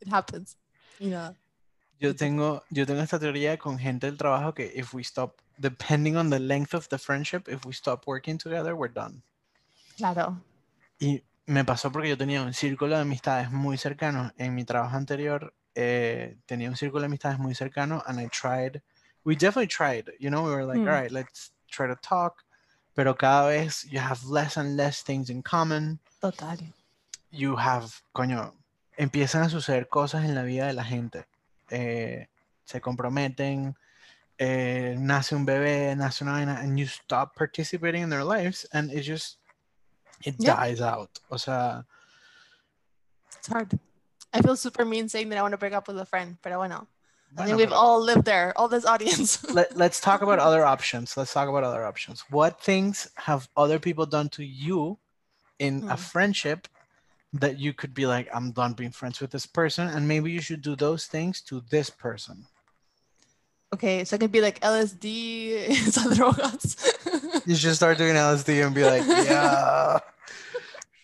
it 0.00 0.08
happens. 0.08 0.56
You 0.98 1.10
know. 1.10 1.34
Yo 2.00 2.14
tengo, 2.14 2.62
yo 2.70 2.86
tengo 2.86 3.00
esta 3.02 3.18
teoría 3.18 3.56
con 3.58 3.78
gente 3.78 4.06
del 4.06 4.16
trabajo 4.18 4.54
que 4.54 4.72
if 4.74 4.94
we 4.94 5.02
stop, 5.02 5.36
depending 5.58 6.16
on 6.16 6.30
the 6.30 6.38
length 6.38 6.74
of 6.74 6.88
the 6.88 6.98
friendship, 6.98 7.48
if 7.48 7.64
we 7.64 7.72
stop 7.72 8.06
working 8.06 8.38
together, 8.38 8.74
we're 8.74 8.92
done. 8.92 9.22
Claro. 9.96 10.40
Y 10.98 11.22
me 11.46 11.64
pasó 11.64 11.90
porque 11.92 12.08
yo 12.08 12.16
tenía 12.16 12.42
un 12.42 12.52
círculo 12.52 12.96
de 12.96 13.02
amistades 13.02 13.50
muy 13.50 13.78
cercano. 13.78 14.32
En 14.36 14.54
mi 14.54 14.64
trabajo 14.64 14.96
anterior 14.96 15.54
eh, 15.74 16.36
tenía 16.46 16.68
un 16.68 16.76
círculo 16.76 17.00
de 17.02 17.06
amistades 17.06 17.38
muy 17.38 17.54
cercano 17.54 18.02
and 18.06 18.20
I 18.20 18.28
tried, 18.28 18.82
we 19.24 19.34
definitely 19.34 19.68
tried, 19.68 20.10
you 20.18 20.30
know, 20.30 20.42
we 20.44 20.50
were 20.50 20.64
like, 20.64 20.78
Hmm. 20.78 20.88
all 20.88 20.94
right, 20.94 21.10
let's 21.12 21.52
try 21.70 21.86
to 21.86 21.96
talk. 21.96 22.44
Pero 22.94 23.14
cada 23.14 23.48
vez 23.48 23.84
you 23.90 24.00
have 24.00 24.24
less 24.24 24.56
and 24.56 24.76
less 24.76 25.02
things 25.02 25.28
in 25.30 25.42
common. 25.42 25.98
Total. 26.20 26.56
you 27.30 27.56
have, 27.56 27.90
coño, 28.12 28.54
empiezan 28.96 29.42
a 29.42 29.48
suceder 29.50 29.88
cosas 29.88 30.24
en 30.24 30.34
la 30.34 30.42
vida 30.42 30.66
de 30.66 30.72
la 30.72 30.84
gente. 30.84 31.26
Eh, 31.70 32.26
se 32.64 32.80
comprometen, 32.80 33.74
eh, 34.38 34.96
nace 34.98 35.34
un 35.34 35.44
bebé, 35.46 35.96
nace 35.96 36.22
una 36.22 36.32
vaina, 36.32 36.58
and 36.60 36.78
you 36.78 36.86
stop 36.86 37.34
participating 37.36 38.02
in 38.02 38.10
their 38.10 38.24
lives, 38.24 38.66
and 38.72 38.90
it 38.92 39.02
just, 39.02 39.38
it 40.24 40.36
Yeah. 40.38 40.56
dies 40.56 40.80
out. 40.80 41.20
O 41.30 41.36
sea, 41.36 41.84
It's 43.38 43.48
hard. 43.48 43.78
I 44.32 44.42
feel 44.42 44.56
super 44.56 44.84
mean 44.84 45.08
saying 45.08 45.28
that 45.30 45.38
I 45.38 45.42
want 45.42 45.52
to 45.52 45.58
break 45.58 45.72
up 45.72 45.88
with 45.88 45.98
a 45.98 46.04
friend, 46.04 46.36
pero 46.42 46.58
bueno. 46.58 46.86
I 47.38 47.42
bueno, 47.42 47.46
think 47.46 47.58
we've 47.58 47.72
all 47.72 48.00
lived 48.00 48.24
there, 48.24 48.52
all 48.56 48.68
this 48.68 48.84
audience. 48.84 49.42
let, 49.54 49.76
let's 49.76 50.00
talk 50.00 50.22
about 50.22 50.38
other 50.38 50.64
options. 50.64 51.16
Let's 51.16 51.32
talk 51.32 51.48
about 51.48 51.64
other 51.64 51.84
options. 51.84 52.24
What 52.30 52.60
things 52.60 53.08
have 53.16 53.48
other 53.56 53.78
people 53.78 54.06
done 54.06 54.28
to 54.30 54.44
you 54.44 54.98
in 55.58 55.84
a 55.88 55.96
Hmm. 55.96 56.02
friendship 56.02 56.68
that 57.38 57.58
you 57.58 57.72
could 57.72 57.94
be 57.94 58.06
like, 58.06 58.28
I'm 58.32 58.50
done 58.52 58.74
being 58.74 58.90
friends 58.90 59.20
with 59.20 59.30
this 59.30 59.46
person, 59.46 59.88
and 59.88 60.06
maybe 60.06 60.30
you 60.30 60.40
should 60.40 60.62
do 60.62 60.76
those 60.76 61.06
things 61.06 61.40
to 61.42 61.62
this 61.70 61.90
person. 61.90 62.46
okay, 63.74 64.04
so 64.04 64.16
it 64.16 64.20
could 64.20 64.32
be 64.32 64.40
like 64.40 64.60
LSD, 64.60 65.68
drogas. 66.16 66.76
You 67.46 67.54
should 67.56 67.74
start 67.74 67.98
doing 67.98 68.14
LSD 68.14 68.64
and 68.64 68.74
be 68.74 68.84
like, 68.84 69.04
yeah. 69.06 69.98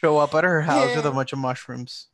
Show 0.00 0.18
up 0.18 0.34
at 0.34 0.44
her 0.44 0.62
house 0.62 0.96
with 0.96 1.06
a 1.06 1.10
bunch 1.10 1.32
of 1.32 1.38
mushrooms. 1.38 2.08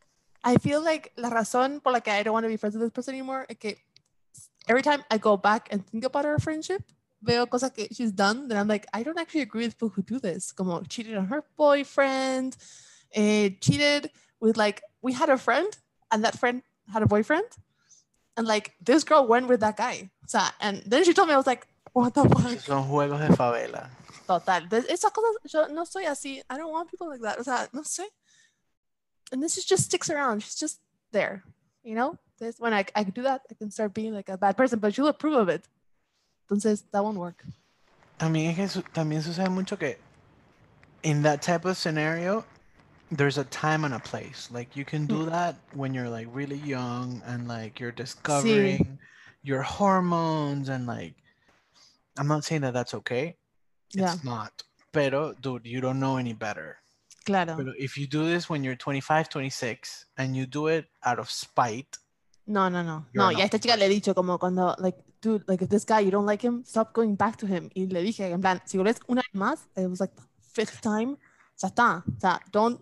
I 0.44 0.56
feel 0.56 0.82
like 0.82 1.12
la 1.16 1.30
razón 1.30 1.82
por 1.82 1.92
la 1.92 2.00
que 2.00 2.12
I 2.12 2.22
don't 2.22 2.32
want 2.32 2.44
to 2.44 2.48
be 2.48 2.56
friends 2.56 2.74
with 2.74 2.82
this 2.82 2.92
person 2.92 3.14
anymore 3.14 3.46
es 3.48 3.56
que 3.58 3.76
every 4.68 4.82
time 4.82 5.02
I 5.10 5.18
go 5.18 5.36
back 5.36 5.68
and 5.70 5.84
think 5.86 6.04
about 6.04 6.24
our 6.24 6.38
friendship, 6.38 6.82
veo 7.22 7.46
cosas 7.46 7.74
que 7.74 7.88
she's 7.92 8.12
done 8.12 8.48
that 8.48 8.58
I'm 8.58 8.68
like, 8.68 8.86
I 8.92 9.02
don't 9.02 9.18
actually 9.18 9.42
agree 9.42 9.64
with 9.64 9.76
people 9.76 9.88
who 9.90 10.02
do 10.02 10.18
this. 10.18 10.52
Como 10.52 10.82
cheated 10.82 11.16
on 11.16 11.26
her 11.26 11.44
boyfriend, 11.56 12.56
eh, 13.14 13.50
cheated 13.60 14.10
with 14.40 14.56
like, 14.56 14.82
we 15.02 15.12
had 15.12 15.28
a 15.28 15.38
friend 15.38 15.76
and 16.10 16.24
that 16.24 16.38
friend 16.38 16.62
had 16.92 17.02
a 17.02 17.06
boyfriend. 17.06 17.46
And 18.36 18.46
like, 18.46 18.74
this 18.80 19.04
girl 19.04 19.26
went 19.26 19.48
with 19.48 19.60
that 19.60 19.76
guy. 19.76 20.10
O 20.24 20.26
sea, 20.26 20.52
and 20.60 20.82
then 20.86 21.04
she 21.04 21.12
told 21.12 21.28
me, 21.28 21.34
I 21.34 21.36
was 21.36 21.46
like, 21.46 21.66
what 21.92 22.14
the 22.14 22.22
fuck? 22.22 22.60
Son 22.60 22.84
juegos 22.84 23.20
de 23.20 23.34
favela. 23.36 23.88
Total. 24.26 24.62
Esas 24.68 25.10
cosas, 25.12 25.52
yo 25.52 25.66
no 25.74 25.84
soy 25.84 26.04
así. 26.04 26.42
I 26.48 26.56
don't 26.56 26.70
want 26.70 26.90
people 26.90 27.08
like 27.08 27.22
that. 27.22 27.38
O 27.40 27.42
sea, 27.42 27.66
no 27.72 27.82
sé. 27.82 28.04
And 29.32 29.42
this 29.42 29.58
is 29.58 29.64
just 29.64 29.84
sticks 29.84 30.08
around. 30.08 30.42
She's 30.42 30.54
just 30.54 30.80
there. 31.10 31.42
You 31.82 31.94
know? 31.94 32.16
This 32.38 32.60
when 32.60 32.72
I, 32.72 32.84
I 32.94 33.02
do 33.02 33.22
that, 33.22 33.42
I 33.50 33.54
can 33.54 33.70
start 33.70 33.92
being 33.94 34.14
like 34.14 34.28
a 34.28 34.38
bad 34.38 34.56
person, 34.56 34.78
but 34.78 34.94
she'll 34.94 35.08
approve 35.08 35.34
of 35.34 35.48
it. 35.48 35.66
Entonces, 36.48 36.84
that 36.92 37.02
won't 37.02 37.18
work. 37.18 37.44
También, 38.18 38.50
es 38.50 38.56
que 38.56 38.68
su- 38.68 38.82
también 38.82 39.22
sucede 39.22 39.50
mucho 39.50 39.76
que 39.76 39.96
in 41.02 41.22
that 41.22 41.42
type 41.42 41.64
of 41.64 41.76
scenario, 41.76 42.44
there's 43.10 43.38
a 43.38 43.44
time 43.44 43.84
and 43.84 43.94
a 43.94 43.98
place. 43.98 44.48
Like 44.52 44.76
you 44.76 44.84
can 44.84 45.06
do 45.06 45.26
mm. 45.26 45.30
that 45.30 45.56
when 45.74 45.94
you're 45.94 46.08
like 46.08 46.28
really 46.32 46.58
young 46.58 47.22
and 47.26 47.48
like 47.48 47.80
you're 47.80 47.92
discovering 47.92 48.98
your 49.42 49.62
hormones 49.62 50.68
and 50.68 50.86
like 50.86 51.14
I'm 52.18 52.28
not 52.28 52.44
saying 52.44 52.62
that 52.62 52.74
that's 52.74 52.94
okay. 52.94 53.36
Yeah. 53.92 54.12
It's 54.12 54.24
not. 54.24 54.52
Pero 54.92 55.34
dude, 55.40 55.66
you 55.66 55.80
don't 55.80 56.00
know 56.00 56.16
any 56.16 56.32
better. 56.32 56.78
Claro. 57.24 57.56
Pero 57.56 57.72
if 57.78 57.96
you 57.96 58.06
do 58.06 58.26
this 58.26 58.48
when 58.48 58.64
you're 58.64 58.76
25, 58.76 59.28
26 59.28 60.06
and 60.16 60.36
you 60.36 60.46
do 60.46 60.66
it 60.68 60.86
out 61.04 61.18
of 61.18 61.30
spite, 61.30 61.98
No, 62.48 62.70
no, 62.70 62.82
no. 62.82 63.04
No, 63.12 63.28
an 63.28 63.36
y 63.36 63.42
a 63.42 63.44
esta 63.44 63.58
chica 63.58 63.76
le 63.76 63.84
he 63.84 63.88
dicho 63.90 64.14
como 64.14 64.38
cuando, 64.38 64.74
like, 64.78 64.96
dude, 65.20 65.44
like, 65.46 65.60
if 65.62 65.68
this 65.68 65.84
guy, 65.84 66.00
you 66.00 66.10
don't 66.10 66.24
like 66.24 66.40
him, 66.40 66.64
stop 66.64 66.94
going 66.94 67.14
back 67.14 67.36
to 67.36 67.46
him. 67.46 67.68
Y 67.74 67.86
le 67.90 68.02
dije, 68.02 68.32
en 68.32 68.40
plan, 68.40 68.62
si 68.64 68.78
una 68.78 68.90
vez 68.90 69.00
más, 69.34 69.68
it 69.76 69.86
was 69.86 70.00
like 70.00 70.14
the 70.16 70.22
fifth 70.40 70.80
time, 70.80 71.18
ya 71.62 71.68
está. 71.68 72.02
O 72.06 72.18
sea, 72.18 72.40
don't 72.50 72.80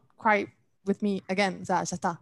with 0.84 1.02
me 1.02 1.22
again. 1.28 1.58
O 1.62 1.64
sea, 1.64 1.82
ya 1.84 1.96
está. 1.96 2.18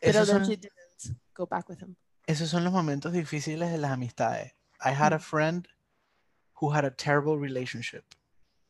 Pero 0.00 0.24
son, 0.24 0.44
she 0.44 0.56
didn't 0.56 1.16
go 1.34 1.46
back 1.46 1.68
with 1.68 1.80
him. 1.80 1.96
esos 2.26 2.48
son 2.50 2.62
los 2.64 2.72
momentos 2.72 3.12
difíciles 3.12 3.70
de 3.70 3.78
las 3.78 3.90
amistades. 3.90 4.52
I 4.84 4.90
had 4.92 5.12
a 5.12 5.18
Mm. 5.18 5.22
friend 5.22 5.68
who 6.60 6.70
had 6.70 6.84
a 6.84 6.90
terrible 6.90 7.38
relationship. 7.38 8.04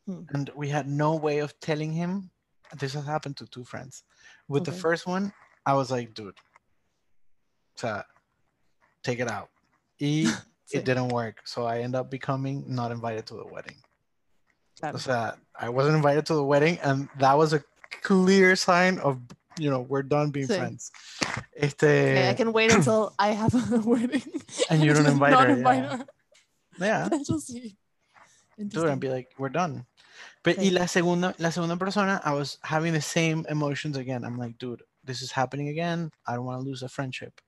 Mm. 0.09 0.27
And 0.35 0.51
we 0.55 0.69
had 0.71 0.87
no 0.87 1.15
way 1.17 1.41
of 1.41 1.59
telling 1.61 1.93
him. 1.93 2.31
This 2.79 2.95
has 2.95 3.05
happened 3.07 3.37
to 3.39 3.47
two 3.47 3.65
friends. 3.65 4.05
With 4.47 4.65
the 4.65 4.73
first 4.73 5.07
one, 5.07 5.33
I 5.67 5.73
was 5.75 5.91
like, 5.91 6.13
dude, 6.15 6.37
o 7.77 7.81
sea, 7.81 8.05
take 9.03 9.21
it 9.21 9.31
out. 9.31 9.49
Sí, 10.01 10.77
it 10.77 10.85
didn't 10.85 11.09
work. 11.09 11.41
So 11.47 11.65
I 11.65 11.79
ended 11.81 11.99
up 11.99 12.11
becoming 12.11 12.63
not 12.69 12.93
invited 12.93 13.27
to 13.29 13.35
the 13.37 13.47
wedding. 13.47 13.77
claro. 14.79 14.97
O 14.97 14.99
sea, 14.99 15.35
I 15.59 15.71
wasn't 15.71 15.97
invited 15.97 16.27
to 16.27 16.35
the 16.35 16.45
wedding, 16.45 16.79
and 16.83 17.09
that 17.19 17.37
was 17.39 17.55
a 17.55 17.65
clear 18.03 18.57
sign 18.57 18.99
of, 18.99 19.21
you 19.59 19.71
know, 19.71 19.81
we're 19.81 20.03
done 20.03 20.31
being 20.31 20.47
Sí. 20.49 20.57
friends. 20.57 20.91
Okay, 21.61 22.29
I 22.31 22.35
can 22.35 22.53
wait 22.53 22.73
until 22.73 23.15
I 23.19 23.29
have 23.33 23.55
a 23.55 23.79
wedding. 23.85 24.23
And 24.71 24.83
you 24.83 24.95
don't 24.95 25.07
invite 25.07 25.35
her, 25.35 25.49
invite 25.49 25.83
yeah. 25.85 25.97
her. 25.97 26.07
yeah, 26.79 27.09
she'll 27.27 27.41
see. 27.41 27.77
do 28.59 28.85
it 28.87 28.91
and 28.91 29.01
be 29.01 29.09
like, 29.09 29.29
we're 29.39 29.49
done. 29.51 29.87
But 30.43 30.59
y 30.59 30.65
Sí. 30.71 30.73
la 30.73 30.87
segunda, 30.87 31.35
la 31.39 31.51
segunda 31.51 31.77
persona, 31.77 32.21
I 32.25 32.33
was 32.35 32.59
having 32.63 32.93
the 32.93 33.01
same 33.03 33.45
emotions 33.49 33.97
again. 33.97 34.25
I'm 34.25 34.37
like, 34.39 34.59
dude, 34.59 34.83
this 35.05 35.23
is 35.23 35.31
happening 35.33 35.69
again. 35.69 36.11
I 36.27 36.35
don't 36.35 36.45
want 36.45 36.61
to 36.61 36.67
lose 36.67 36.83
a 36.83 36.89
friendship. 36.89 37.41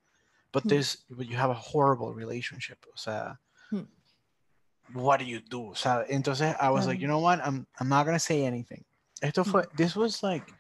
But 0.53 0.65
Hmm. 0.65 0.69
this, 0.71 0.97
but 1.11 1.27
you 1.29 1.37
have 1.37 1.51
a 1.51 1.55
horrible 1.55 2.13
relationship. 2.15 2.85
O 2.91 2.97
sea, 2.97 3.39
Hmm. 3.71 3.87
what 4.93 5.19
do 5.21 5.25
you 5.25 5.41
do? 5.41 5.71
O 5.71 5.75
sea, 5.75 6.05
entonces 6.11 6.57
I 6.61 6.71
was 6.71 6.87
like, 6.87 7.01
you 7.01 7.07
know 7.07 7.21
what? 7.21 7.39
I'm, 7.45 7.67
I'm 7.79 7.89
not 7.89 8.05
gonna 8.07 8.19
say 8.19 8.45
anything. 8.45 8.85
Esto 9.23 9.45
fue, 9.45 9.65
this 9.77 9.97
was 9.97 10.23
like 10.23 10.51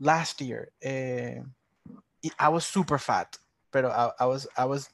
last 0.00 0.40
year. 0.40 0.72
Eh, 0.82 1.40
I 2.38 2.48
was 2.48 2.64
super 2.64 2.98
fat, 2.98 3.38
pero 3.72 3.88
I, 3.90 4.10
I 4.24 4.26
was, 4.26 4.46
I 4.56 4.64
was 4.64 4.88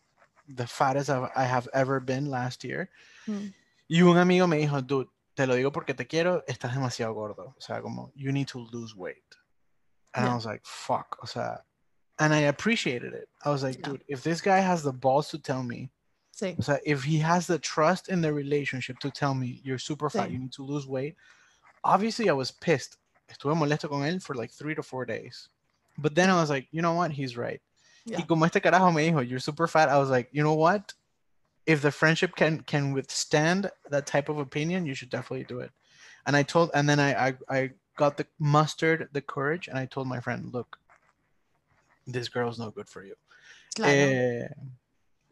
the 0.49 0.67
fattest 0.67 1.09
I've- 1.09 1.31
I 1.35 1.45
have 1.45 1.69
ever 1.73 2.01
been 2.01 2.27
last 2.27 2.65
year. 2.65 2.91
Hmm. 3.27 3.49
Y 3.89 4.03
un 4.03 4.17
amigo 4.19 4.47
me 4.47 4.59
dijo, 4.59 4.87
dude, 4.87 5.09
te 5.37 5.47
lo 5.47 5.55
digo 5.57 5.73
porque 5.73 5.95
te 5.97 6.05
quiero, 6.05 6.43
estás 6.49 6.75
demasiado 6.75 7.15
gordo. 7.15 7.55
O 7.57 7.61
sea, 7.61 7.81
como, 7.81 8.11
you 8.15 8.31
need 8.33 8.49
to 8.49 8.59
lose 8.73 8.95
weight. 8.95 9.25
And 10.15 10.27
I 10.29 10.35
was 10.35 10.45
like, 10.47 10.61
fuck. 10.65 11.17
O 11.23 11.27
sea, 11.27 11.63
and 12.19 12.33
I 12.33 12.41
appreciated 12.49 13.15
it. 13.15 13.29
I 13.45 13.51
was 13.51 13.63
like, 13.63 13.79
Yeah. 13.79 13.89
dude, 13.93 14.05
if 14.07 14.23
this 14.23 14.41
guy 14.41 14.59
has 14.61 14.83
the 14.83 14.93
balls 14.93 15.29
to 15.31 15.39
tell 15.39 15.63
me, 15.63 15.91
Sí. 16.37 16.57
o 16.59 16.63
sea, 16.63 16.79
if 16.85 17.05
he 17.05 17.19
has 17.19 17.47
the 17.47 17.59
trust 17.59 18.09
in 18.09 18.21
the 18.21 18.33
relationship 18.33 18.99
to 19.01 19.11
tell 19.11 19.35
me 19.35 19.61
you're 19.65 19.79
super 19.79 20.09
fat, 20.11 20.29
Sí. 20.29 20.33
you 20.35 20.39
need 20.41 20.53
to 20.53 20.63
lose 20.65 20.87
weight, 20.87 21.17
obviously 21.83 22.29
I 22.29 22.33
was 22.33 22.51
pissed. 22.53 22.97
Estuve 23.29 23.55
molesto 23.57 23.89
con 23.89 24.03
él 24.03 24.23
for 24.23 24.35
like 24.35 24.51
three 24.51 24.75
to 24.75 24.83
four 24.83 25.05
days. 25.05 25.49
But 25.97 26.15
then 26.15 26.29
I 26.31 26.35
was 26.41 26.51
like, 26.51 26.67
you 26.73 26.83
know 26.83 26.95
what? 26.95 27.13
He's 27.13 27.37
right. 27.37 27.61
Yeah. 28.05 28.19
Y 28.19 28.25
como 28.27 28.45
este 28.45 28.61
carajo 28.61 28.93
me 28.93 29.11
dijo, 29.11 29.27
you're 29.29 29.39
super 29.39 29.67
fat, 29.67 29.89
I 29.89 29.99
was 29.99 30.11
like, 30.11 30.29
you 30.33 30.43
know 30.43 30.55
what? 30.55 30.93
If 31.67 31.81
the 31.81 31.91
friendship 31.91 32.37
can 32.37 32.61
can 32.61 32.93
withstand 32.93 33.71
that 33.89 34.07
type 34.07 34.29
of 34.29 34.39
opinion, 34.39 34.85
you 34.85 34.95
should 34.95 35.09
definitely 35.09 35.45
do 35.45 35.61
it. 35.61 35.71
And 36.27 36.37
I 36.37 36.43
told, 36.43 36.71
and 36.75 36.89
then 36.89 37.01
I 37.01 37.29
I, 37.29 37.35
I 37.49 37.71
got 37.97 38.17
the 38.19 38.27
mustered 38.39 39.09
the 39.13 39.23
courage, 39.23 39.69
and 39.69 39.79
I 39.79 39.87
told 39.87 40.07
my 40.07 40.21
friend, 40.21 40.53
look, 40.53 40.79
this 42.07 42.29
girl's 42.29 42.59
no 42.59 42.71
good 42.71 42.89
for 42.89 43.03
you. 43.03 43.15
Claro. 43.75 43.91
Eh, 43.91 44.49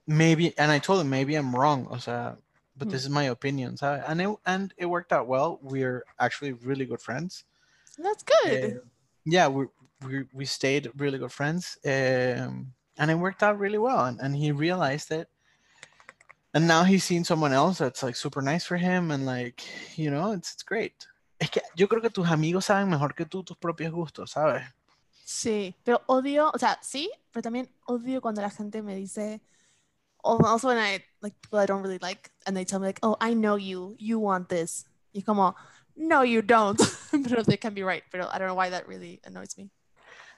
maybe, 0.07 0.57
and 0.57 0.71
I 0.71 0.79
told 0.79 1.01
him 1.01 1.11
maybe 1.11 1.35
I'm 1.35 1.55
wrong, 1.55 1.87
o 1.91 1.99
sea, 1.99 2.37
but 2.77 2.89
Hmm. 2.89 2.93
this 2.93 3.05
is 3.05 3.11
my 3.11 3.25
opinion, 3.25 3.77
¿sabe? 3.77 4.03
And 4.07 4.21
it 4.23 4.29
and 4.47 4.73
it 4.79 4.87
worked 4.87 5.13
out 5.13 5.27
well. 5.27 5.59
We're 5.61 6.05
actually 6.19 6.53
really 6.53 6.87
good 6.87 7.03
friends. 7.03 7.45
That's 7.99 8.23
good. 8.23 8.53
Eh, 8.53 8.75
yeah, 9.25 9.49
we 9.49 9.67
we 10.07 10.25
we 10.33 10.45
stayed 10.45 10.91
really 10.97 11.19
good 11.19 11.33
friends, 11.33 11.79
um, 11.85 12.73
and 12.99 13.11
it 13.11 13.19
worked 13.19 13.43
out 13.43 13.59
really 13.59 13.79
well. 13.79 14.05
And, 14.07 14.21
and 14.21 14.35
he 14.35 14.53
realized 14.53 15.11
it, 15.13 15.29
and 16.55 16.67
now 16.67 16.85
he's 16.85 17.05
seen 17.05 17.25
someone 17.25 17.53
else 17.53 17.79
that's 17.79 18.03
like 18.03 18.17
super 18.17 18.43
nice 18.43 18.65
for 18.65 18.77
him, 18.77 19.11
and 19.11 19.27
like 19.27 19.63
you 19.97 20.11
know, 20.11 20.33
it's 20.33 20.53
it's 20.55 20.63
great. 20.63 21.07
Es 21.39 21.51
que 21.51 21.61
yo 21.77 21.89
creo 21.89 22.01
que 22.01 22.11
tus 22.11 22.29
amigos 22.29 22.67
saben 22.67 22.89
mejor 22.89 23.15
que 23.15 23.27
tú 23.27 23.45
tus 23.45 23.57
propios 23.57 23.93
gustos, 23.93 24.31
¿sabes? 24.31 24.63
Sí, 25.25 25.75
pero 25.85 26.03
odio, 26.07 26.51
o 26.55 26.59
sea, 26.59 26.79
sí, 26.83 27.11
pero 27.33 27.43
también 27.43 27.69
odio 27.87 28.21
cuando 28.21 28.43
la 28.43 28.51
gente 28.51 28.83
me 28.83 28.95
dice, 28.95 29.41
also 30.23 30.69
when 30.69 30.79
I, 30.79 31.03
like, 31.21 31.35
people 31.41 31.59
I 31.59 31.67
don't 31.67 31.83
really 31.83 31.99
like, 31.99 32.31
and 32.47 32.57
they 32.57 32.65
tell 32.65 32.81
me, 32.81 32.87
like, 32.87 33.01
oh, 33.03 33.17
I 33.21 33.35
know 33.35 33.57
you, 33.57 33.97
you 33.99 34.19
want 34.21 34.49
this. 34.49 34.85
Y 35.13 35.23
como, 35.23 35.57
no, 35.97 36.23
you 36.23 36.43
don't. 36.43 36.81
pero 37.11 37.43
they 37.43 37.57
can 37.57 37.75
be 37.75 37.83
right, 37.83 38.03
But 38.11 38.33
I 38.33 38.39
don't 38.39 38.49
know 38.49 38.55
why 38.55 38.71
that 38.71 38.87
really 38.89 39.21
annoys 39.25 39.57
me. 39.57 39.71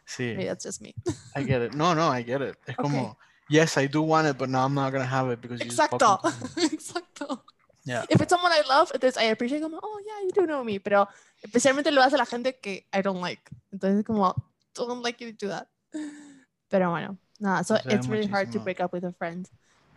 Sí, 0.06 0.36
Maybe 0.36 0.44
that's 0.44 0.64
just 0.64 0.82
me. 0.82 0.94
I 1.34 1.42
get 1.42 1.62
it. 1.62 1.74
No, 1.74 1.94
no, 1.94 2.08
I 2.08 2.22
get 2.22 2.42
it. 2.42 2.56
Es 2.66 2.76
como, 2.76 3.16
yes, 3.48 3.76
I 3.78 3.86
do 3.86 4.02
want 4.02 4.26
it, 4.26 4.36
but 4.36 4.50
now 4.50 4.64
I'm 4.64 4.74
not 4.74 4.92
gonna 4.92 5.04
have 5.04 5.30
it 5.30 5.40
because 5.40 5.60
you 5.60 5.70
Exacto. 5.70 6.20
Exacto. 6.56 7.40
Yeah. 7.84 8.04
If 8.08 8.20
it's 8.20 8.30
someone 8.30 8.52
I 8.52 8.62
love, 8.68 8.92
entonces 8.94 9.18
I 9.18 9.24
appreciate 9.24 9.62
como, 9.62 9.78
oh, 9.82 10.00
yeah, 10.04 10.26
you 10.26 10.32
do 10.32 10.46
know 10.46 10.64
me, 10.64 10.78
pero 10.78 11.08
especialmente 11.42 11.90
lo 11.92 12.02
hace 12.02 12.16
la 12.16 12.24
gente 12.24 12.54
que 12.60 12.84
I 12.92 13.02
don't 13.02 13.20
like. 13.20 13.50
Entonces 13.72 14.04
como, 14.04 14.34
don't 14.74 15.02
like 15.02 15.20
you 15.20 15.32
to 15.32 15.36
do 15.36 15.48
that. 15.48 15.68
Pero 16.70 16.90
bueno, 16.90 17.18
nada, 17.40 17.64
so 17.64 17.76
Sucede 17.76 17.94
it's 17.94 18.08
really 18.08 18.26
hard 18.26 18.50
to 18.52 18.58
break 18.58 18.80
up 18.80 18.92
with 18.92 19.04
a 19.04 19.12
friend. 19.12 19.48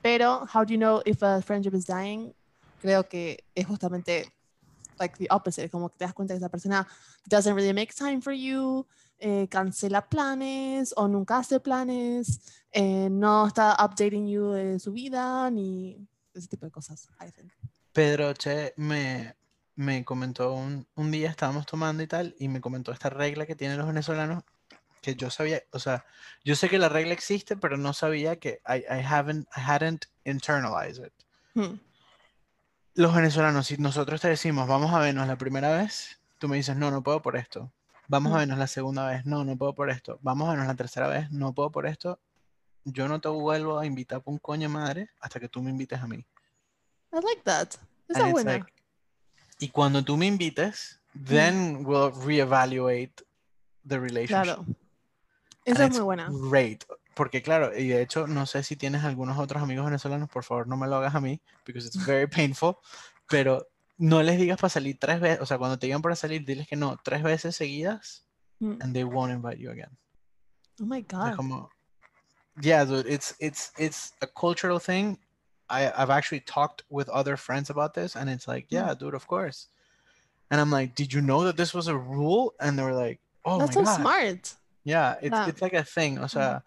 Pero 0.04 0.46
how 0.46 0.64
do 0.64 0.74
you 0.74 0.78
know 0.78 1.02
if 1.06 1.22
a 1.22 1.42
friendship 1.42 1.74
is 1.74 1.86
dying? 1.86 2.34
Creo 2.82 3.10
que 3.10 3.38
es 3.56 3.66
justamente 3.66 4.32
like 5.00 5.18
the 5.18 5.28
opposite, 5.30 5.70
como 5.70 5.90
que 5.90 5.98
te 5.98 6.06
das 6.06 6.14
cuenta 6.14 6.34
que 6.34 6.38
esa 6.38 6.50
persona 6.50 6.88
doesn't 7.26 7.56
really 7.56 7.74
make 7.74 7.94
time 7.94 8.22
for 8.22 8.34
you, 8.34 8.86
eh, 9.20 9.48
cancela 9.50 10.08
planes 10.08 10.94
o 10.96 11.08
nunca 11.08 11.38
hace 11.38 11.60
planes, 11.60 12.40
eh, 12.72 13.10
no 13.10 13.48
está 13.48 13.76
updating 13.80 14.28
you 14.28 14.52
de 14.52 14.80
su 14.80 14.92
vida, 14.92 15.50
ni 15.50 16.08
ese 16.34 16.48
tipo 16.48 16.66
de 16.66 16.72
cosas. 16.72 17.10
I 17.20 17.32
think. 17.32 17.52
Pedro 17.92 18.34
Che 18.34 18.74
me, 18.78 19.36
me 19.76 20.04
comentó 20.06 20.54
un, 20.54 20.88
un 20.96 21.12
día, 21.12 21.30
estábamos 21.30 21.66
tomando 21.66 22.04
y 22.04 22.08
tal, 22.08 22.36
y 22.40 22.48
me 22.48 22.62
comentó 22.62 22.92
esta 22.92 23.10
regla 23.10 23.46
que 23.46 23.56
tienen 23.56 23.78
los 23.78 23.88
venezolanos, 23.88 24.44
que 25.02 25.16
yo 25.16 25.30
sabía, 25.30 25.64
o 25.72 25.80
sea, 25.80 26.06
yo 26.44 26.56
sé 26.56 26.70
que 26.70 26.78
la 26.78 26.90
regla 26.90 27.14
existe, 27.14 27.58
pero 27.58 27.78
no 27.78 27.94
sabía 27.94 28.38
que 28.38 28.62
I, 28.68 28.84
I 28.90 29.04
haven't, 29.04 29.48
I 29.56 29.62
hadn't 29.62 30.06
internalized 30.26 31.06
it. 31.06 31.14
Hmm. 31.56 31.80
Los 32.98 33.14
venezolanos, 33.14 33.68
si 33.68 33.78
nosotros 33.78 34.22
te 34.22 34.28
decimos, 34.30 34.68
vamos 34.68 34.92
a 34.92 34.98
vernos 35.00 35.28
la 35.28 35.38
primera 35.38 35.70
vez, 35.78 36.20
tú 36.40 36.48
me 36.50 36.58
dices, 36.58 36.76
no, 36.76 36.90
no 36.90 37.04
puedo 37.04 37.22
por 37.22 37.36
esto. 37.38 37.72
Vamos 38.08 38.32
a 38.32 38.36
Mm. 38.36 38.40
vernos 38.40 38.58
la 38.58 38.66
segunda 38.68 39.06
vez, 39.08 39.24
no, 39.26 39.44
no 39.46 39.56
puedo 39.56 39.76
por 39.76 39.92
esto. 39.92 40.18
Vamos 40.24 40.48
a 40.48 40.52
vernos 40.52 40.68
la 40.68 40.74
tercera 40.76 41.08
vez, 41.08 41.30
no 41.32 41.54
puedo 41.54 41.72
por 41.72 41.86
esto. 41.86 42.20
Yo 42.86 43.08
no 43.08 43.22
te 43.22 43.28
vuelvo 43.30 43.78
a 43.78 43.86
invitar 43.86 44.22
por 44.24 44.34
un 44.34 44.40
coño 44.40 44.68
madre 44.68 45.10
hasta 45.20 45.40
que 45.40 45.48
tú 45.48 45.62
me 45.62 45.70
invites 45.70 46.00
a 46.02 46.08
mí. 46.08 46.18
I 46.18 47.16
like 47.22 47.42
that. 47.44 47.70
Esa 48.08 48.26
buena. 48.28 48.52
like, 48.54 48.74
y 49.60 49.70
cuando 49.70 50.04
tú 50.04 50.18
me 50.18 50.26
invites, 50.26 51.00
Mm. 51.14 51.24
then 51.26 51.86
we'll 51.86 52.12
reevaluate 52.26 53.14
the 53.88 54.00
relationship. 54.00 54.44
claro. 54.56 54.66
Esa 55.66 55.86
es 55.86 55.92
muy 55.92 56.00
buena. 56.02 56.30
Great. 56.50 56.84
Porque 57.18 57.42
claro, 57.42 57.76
y 57.76 57.88
de 57.88 58.02
hecho, 58.04 58.28
no 58.28 58.46
sé 58.46 58.62
si 58.64 58.76
tienes 58.76 59.04
algunos 59.04 59.40
otros 59.40 59.62
amigos 59.64 59.86
venezolanos, 59.86 60.30
por 60.30 60.44
favor 60.44 60.68
no 60.68 60.78
me 60.78 60.88
lo 60.88 60.98
hagas 60.98 61.16
a 61.16 61.20
mí, 61.20 61.42
because 61.66 61.88
it's 61.88 61.98
very 62.06 62.28
painful, 62.40 62.78
pero 63.28 63.66
no 63.98 64.22
les 64.22 64.38
digas 64.38 64.58
para 64.60 64.70
salir 64.70 65.00
tres 65.00 65.20
veces, 65.20 65.42
o 65.42 65.46
sea, 65.48 65.58
cuando 65.58 65.80
te 65.80 65.88
digan 65.88 66.02
para 66.04 66.16
salir, 66.16 66.46
diles 66.46 66.68
que 66.68 66.76
no, 66.76 66.96
tres 67.04 67.24
veces 67.24 67.56
seguidas, 67.56 68.24
Mm. 68.60 68.78
and 68.82 68.94
they 68.94 69.04
won't 69.04 69.32
invite 69.32 69.60
you 69.60 69.70
again. 69.72 69.96
Oh 70.82 70.86
my 70.86 71.02
God. 71.02 71.36
como, 71.36 71.70
yeah, 72.62 72.84
dude, 72.86 73.06
it's, 73.08 73.36
it's, 73.40 73.72
it's 73.78 74.14
a 74.22 74.28
cultural 74.28 74.80
thing. 74.80 75.18
I, 75.70 75.92
I've 75.96 76.10
actually 76.10 76.40
talked 76.42 76.84
with 76.90 77.08
other 77.10 77.38
friends 77.38 77.70
about 77.70 77.94
this, 77.94 78.16
and 78.16 78.30
it's 78.30 78.48
like, 78.48 78.66
yeah, 78.70 78.94
dude, 78.96 79.14
of 79.14 79.28
course. 79.28 79.68
And 80.50 80.60
I'm 80.62 80.72
like, 80.72 80.96
did 80.96 81.14
you 81.14 81.22
know 81.22 81.44
that 81.44 81.56
this 81.58 81.72
was 81.74 81.88
a 81.88 81.96
rule? 81.96 82.54
And 82.60 82.78
they 82.80 82.84
were 82.84 82.94
like, 82.96 83.20
oh 83.46 83.60
That's 83.60 83.76
my 83.76 83.84
so 83.84 83.84
God. 83.84 84.00
smart. 84.02 84.56
Yeah, 84.84 85.16
it's, 85.22 85.34
Yeah. 85.34 85.48
it's 85.50 85.62
like 85.62 85.74
a 85.74 85.84
thing. 85.84 86.18
O 86.20 86.28
sea, 86.28 86.62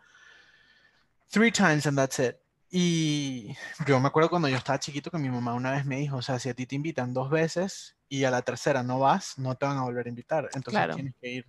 three 1.31 1.51
times 1.51 1.87
and 1.87 1.97
that's 1.97 2.19
it. 2.19 2.37
Y 2.73 3.57
yo 3.87 3.99
me 3.99 4.09
acuerdo 4.09 4.31
cuando 4.31 4.49
yo 4.49 4.57
estaba 4.57 4.79
chiquito 4.79 5.11
que 5.11 5.19
mi 5.19 5.29
mamá 5.29 5.55
una 5.55 5.73
vez 5.73 5.85
me 5.85 5.97
dijo, 5.97 6.17
o 6.19 6.23
sea, 6.23 6.39
si 6.39 6.49
a 6.49 6.55
ti 6.55 6.67
te 6.67 6.77
invitan 6.77 7.13
dos 7.13 7.29
veces 7.31 7.97
y 8.09 8.25
a 8.25 8.31
la 8.31 8.43
tercera 8.43 8.83
no 8.83 8.99
vas, 9.01 9.39
no 9.39 9.57
te 9.57 9.67
van 9.67 9.79
a 9.79 9.83
volver 9.83 10.07
a 10.07 10.09
invitar. 10.09 10.45
Entonces 10.55 10.71
Claro. 10.73 10.95
tienes 10.95 11.15
que 11.21 11.29
ir. 11.29 11.47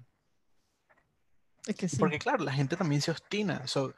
Es 1.67 1.75
que 1.75 1.87
sí. 1.87 1.97
Porque 1.97 2.17
claro, 2.17 2.43
la 2.43 2.51
gente 2.51 2.75
también 2.75 3.01
se 3.01 3.11
obstina. 3.11 3.67
So, 3.67 3.93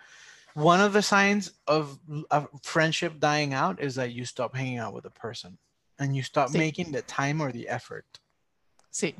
one 0.53 0.83
of 0.83 0.91
the 0.93 1.01
signs 1.01 1.53
of 1.65 1.97
a 2.29 2.45
friendship 2.61 3.19
dying 3.19 3.53
out 3.53 3.79
is 3.81 3.95
that 3.95 4.09
you 4.11 4.25
stop 4.25 4.53
hanging 4.53 4.79
out 4.79 4.93
with 4.93 5.05
a 5.05 5.09
person 5.09 5.57
and 5.99 6.13
you 6.15 6.23
stop 6.23 6.49
Sí. 6.49 6.57
making 6.57 6.91
the 6.91 7.01
time 7.03 7.41
or 7.41 7.53
the 7.53 7.67
effort. 7.69 8.19
Sí. 8.91 9.15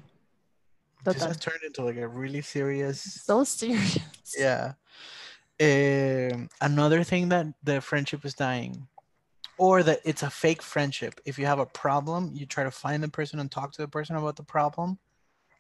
This 1.06 1.22
has 1.24 1.38
turned 1.38 1.64
into 1.64 1.84
like 1.84 1.98
a 1.98 2.08
really 2.08 2.42
serious 2.42 3.02
So 3.26 3.44
serious. 3.46 3.98
Yeah. 4.38 4.74
Um, 5.64 6.50
another 6.60 7.04
thing 7.04 7.30
that 7.30 7.48
the 7.64 7.80
friendship 7.80 8.26
is 8.26 8.34
dying, 8.34 8.88
or 9.58 9.82
that 9.84 10.02
it's 10.04 10.24
a 10.24 10.30
fake 10.30 10.62
friendship. 10.62 11.22
If 11.26 11.40
you 11.40 11.46
have 11.46 11.60
a 11.60 11.66
problem, 11.66 12.32
you 12.34 12.46
try 12.46 12.64
to 12.66 12.72
find 12.72 13.02
the 13.02 13.08
person 13.08 13.40
and 13.40 13.50
talk 13.50 13.72
to 13.74 13.82
the 13.82 13.88
person 13.88 14.16
about 14.18 14.36
the 14.36 14.44
problem. 14.44 14.98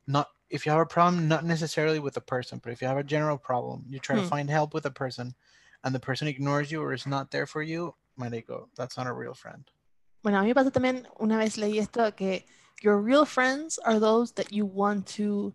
Not 0.08 0.28
if 0.50 0.66
you 0.66 0.72
have 0.72 0.82
a 0.82 0.86
problem, 0.86 1.28
not 1.28 1.46
necessarily 1.46 2.00
with 2.00 2.16
the 2.16 2.22
person, 2.22 2.60
but 2.62 2.74
if 2.74 2.82
you 2.82 2.88
have 2.88 2.98
a 2.98 3.04
general 3.04 3.38
problem, 3.38 3.86
you 3.88 4.00
try 4.00 4.16
to 4.16 4.22
Hmm. 4.24 4.28
find 4.28 4.50
help 4.50 4.74
with 4.74 4.86
a 4.86 4.92
person, 4.92 5.36
and 5.84 5.96
the 5.96 6.00
person 6.00 6.28
ignores 6.28 6.72
you 6.72 6.82
or 6.82 6.92
is 6.94 7.08
not 7.08 7.32
there 7.32 7.46
for 7.48 7.62
you. 7.62 7.96
Marico, 8.20 8.68
that's 8.76 8.98
not 8.98 9.08
a 9.08 9.14
real 9.14 9.34
friend. 9.34 9.64
Bueno, 10.24 10.40
a 10.40 10.44
mí 10.44 10.48
me 10.48 10.54
pasó 10.54 10.72
también, 10.72 11.06
una 11.22 11.38
vez 11.38 11.58
leí 11.58 11.80
esto, 11.80 12.12
que 12.12 12.46
your 12.82 12.98
real 13.02 13.26
friends 13.26 13.78
are 13.80 14.00
those 14.00 14.34
that 14.34 14.52
you 14.52 14.66
want 14.66 15.06
to 15.08 15.54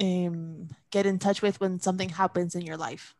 um, 0.00 0.68
get 0.90 1.06
in 1.06 1.18
touch 1.18 1.42
with 1.42 1.60
when 1.60 1.78
something 1.80 2.08
happens 2.10 2.54
in 2.54 2.62
your 2.62 2.76
life. 2.76 3.14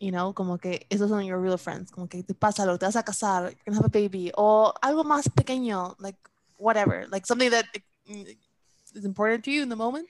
You 0.00 0.10
know, 0.10 0.32
como 0.34 0.58
que 0.58 0.86
esos 0.90 1.08
son 1.08 1.24
your 1.24 1.38
real 1.40 1.56
friends, 1.56 1.90
como 1.90 2.08
que 2.08 2.22
te 2.22 2.34
pasa 2.34 2.64
algo, 2.64 2.78
te 2.78 2.84
vas 2.86 2.96
a 2.96 3.02
casar, 3.04 3.50
you're 3.50 3.56
gonna 3.64 3.78
have 3.78 3.86
a 3.86 3.88
baby, 3.88 4.32
o 4.36 4.72
algo 4.82 5.04
más 5.04 5.28
pequeño, 5.28 5.94
like 5.98 6.18
whatever, 6.58 7.06
like 7.10 7.26
something 7.26 7.50
that 7.50 7.64
is 8.06 9.04
important 9.04 9.44
to 9.44 9.50
you 9.50 9.62
in 9.62 9.68
the 9.68 9.76
moment. 9.76 10.08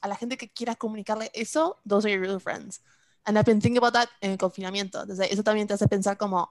A 0.00 0.08
la 0.08 0.14
gente 0.16 0.36
que 0.36 0.48
quiera 0.48 0.74
comunicarle 0.76 1.30
eso, 1.34 1.76
those 1.86 2.06
are 2.06 2.10
your 2.10 2.20
real 2.20 2.38
friends. 2.40 2.80
And 3.26 3.36
I've 3.36 3.44
been 3.44 3.60
thinking 3.60 3.78
about 3.78 3.92
that 3.92 4.08
en 4.22 4.30
el 4.30 4.38
confinamiento. 4.38 5.02
Entonces, 5.02 5.28
eso 5.30 5.42
también 5.42 5.66
te 5.66 5.74
hace 5.74 5.86
pensar 5.88 6.16
como, 6.16 6.48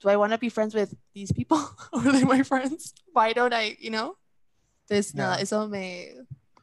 do 0.00 0.10
I 0.10 0.16
want 0.16 0.32
to 0.32 0.38
be 0.38 0.50
friends 0.50 0.74
with 0.74 0.92
these 1.14 1.32
people? 1.32 1.58
or 1.92 2.00
are 2.00 2.12
they 2.12 2.24
my 2.24 2.42
friends? 2.42 2.94
Why 3.12 3.32
don't 3.32 3.54
I, 3.54 3.76
you 3.80 3.90
know? 3.90 4.16
Entonces, 4.88 5.14
nada, 5.14 5.36
Yeah. 5.36 5.42
eso 5.42 5.68
me, 5.68 6.14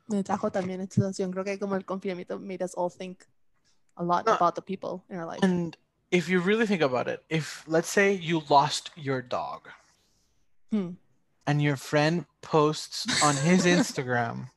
me 0.08 0.24
trajo 0.24 0.51
también 0.51 0.82
esta 0.82 0.95
situación. 0.95 1.32
Creo 1.32 1.45
que 1.45 1.58
como 1.60 1.76
el 1.76 1.86
confinamiento 1.86 2.39
made 2.39 2.64
us 2.64 2.74
all 2.76 2.89
think 2.89 3.24
a 3.98 4.04
lot 4.04 4.26
No. 4.26 4.34
about 4.36 4.56
the 4.56 4.62
people 4.62 5.04
in 5.10 5.18
our 5.18 5.26
life. 5.26 5.39
And 5.43 5.76
if 6.12 6.28
you 6.30 6.39
really 6.39 6.66
think 6.68 6.82
about 6.82 7.08
it, 7.08 7.24
if 7.30 7.64
let's 7.68 7.89
say 7.89 8.14
you 8.14 8.41
lost 8.50 8.91
your 8.96 9.22
dog, 9.22 9.70
Hmm. 10.72 10.98
and 11.48 11.62
your 11.62 11.78
friend 11.78 12.26
posts 12.41 13.06
on 13.24 13.36
his 13.38 13.66
Instagram. 13.78 14.50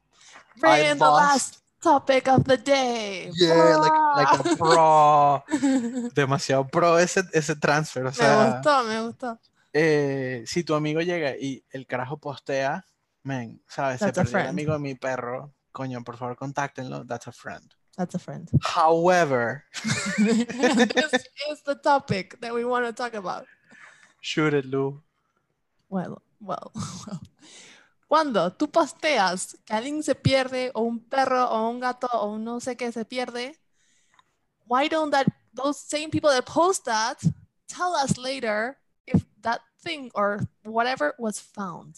Bring 0.60 0.98
the 0.98 1.04
lost- 1.04 1.22
last 1.22 1.62
topic 1.82 2.26
of 2.28 2.44
the 2.44 2.56
day. 2.56 3.30
Yeah, 3.36 3.76
like 3.76 3.92
like 4.16 4.40
a 4.40 4.56
pro, 4.56 5.42
demasiado 6.14 6.68
pro 6.70 6.96
ese, 6.98 7.22
ese 7.32 7.54
transfer. 7.60 8.04
O 8.06 8.12
sea, 8.12 8.60
gustó, 8.62 8.84
me 8.84 9.00
gustó. 9.02 9.38
eh, 9.72 10.42
si 10.46 10.64
tu 10.64 10.74
amigo 10.74 11.00
llega 11.00 11.36
y 11.36 11.62
el 11.70 11.86
carajo 11.86 12.16
postea, 12.18 12.84
men, 13.22 13.60
¿sabes? 13.68 14.00
Se 14.00 14.06
That's 14.06 14.18
a 14.18 14.22
perdió 14.24 14.40
el 14.40 14.48
amigo 14.48 14.72
de 14.72 14.78
mi 14.80 14.94
perro. 14.96 15.52
Coño, 15.70 16.02
por 16.02 16.16
favor, 16.16 16.34
contáctenlo. 16.36 17.04
That's 17.06 17.28
a 17.28 17.32
friend. 17.32 17.72
That's 17.98 18.14
a 18.14 18.18
friend. 18.22 18.48
However, 18.62 19.64
this 20.18 21.26
is 21.50 21.62
the 21.66 21.74
topic 21.74 22.38
that 22.40 22.54
we 22.54 22.64
want 22.64 22.86
to 22.86 22.92
talk 22.94 23.12
about. 23.14 23.44
shoot 24.20 24.54
it, 24.54 24.64
Lou. 24.66 25.02
Well, 25.90 26.22
well, 26.40 26.70
well. 27.06 27.20
Cuando 28.08 28.50
tú 28.50 28.70
posteas 28.70 29.56
que 29.66 29.74
alguien 29.74 30.02
se 30.02 30.14
pierde 30.14 30.70
o 30.74 30.84
un 30.86 31.00
perro 31.00 31.44
o 31.50 31.68
un 31.70 31.80
gato 31.80 32.06
o 32.12 32.34
un 32.34 32.44
no 32.44 32.58
sé 32.60 32.76
qué 32.76 32.92
se 32.92 33.04
pierde, 33.04 33.52
why 34.66 34.86
don't 34.88 35.10
that 35.10 35.26
those 35.52 35.76
same 35.78 36.10
people 36.10 36.30
that 36.30 36.46
post 36.46 36.84
that 36.86 37.20
tell 37.66 37.94
us 37.96 38.16
later 38.16 38.78
if 39.06 39.26
that 39.42 39.60
thing 39.82 40.10
or 40.14 40.40
whatever 40.62 41.14
was 41.18 41.40
found? 41.40 41.96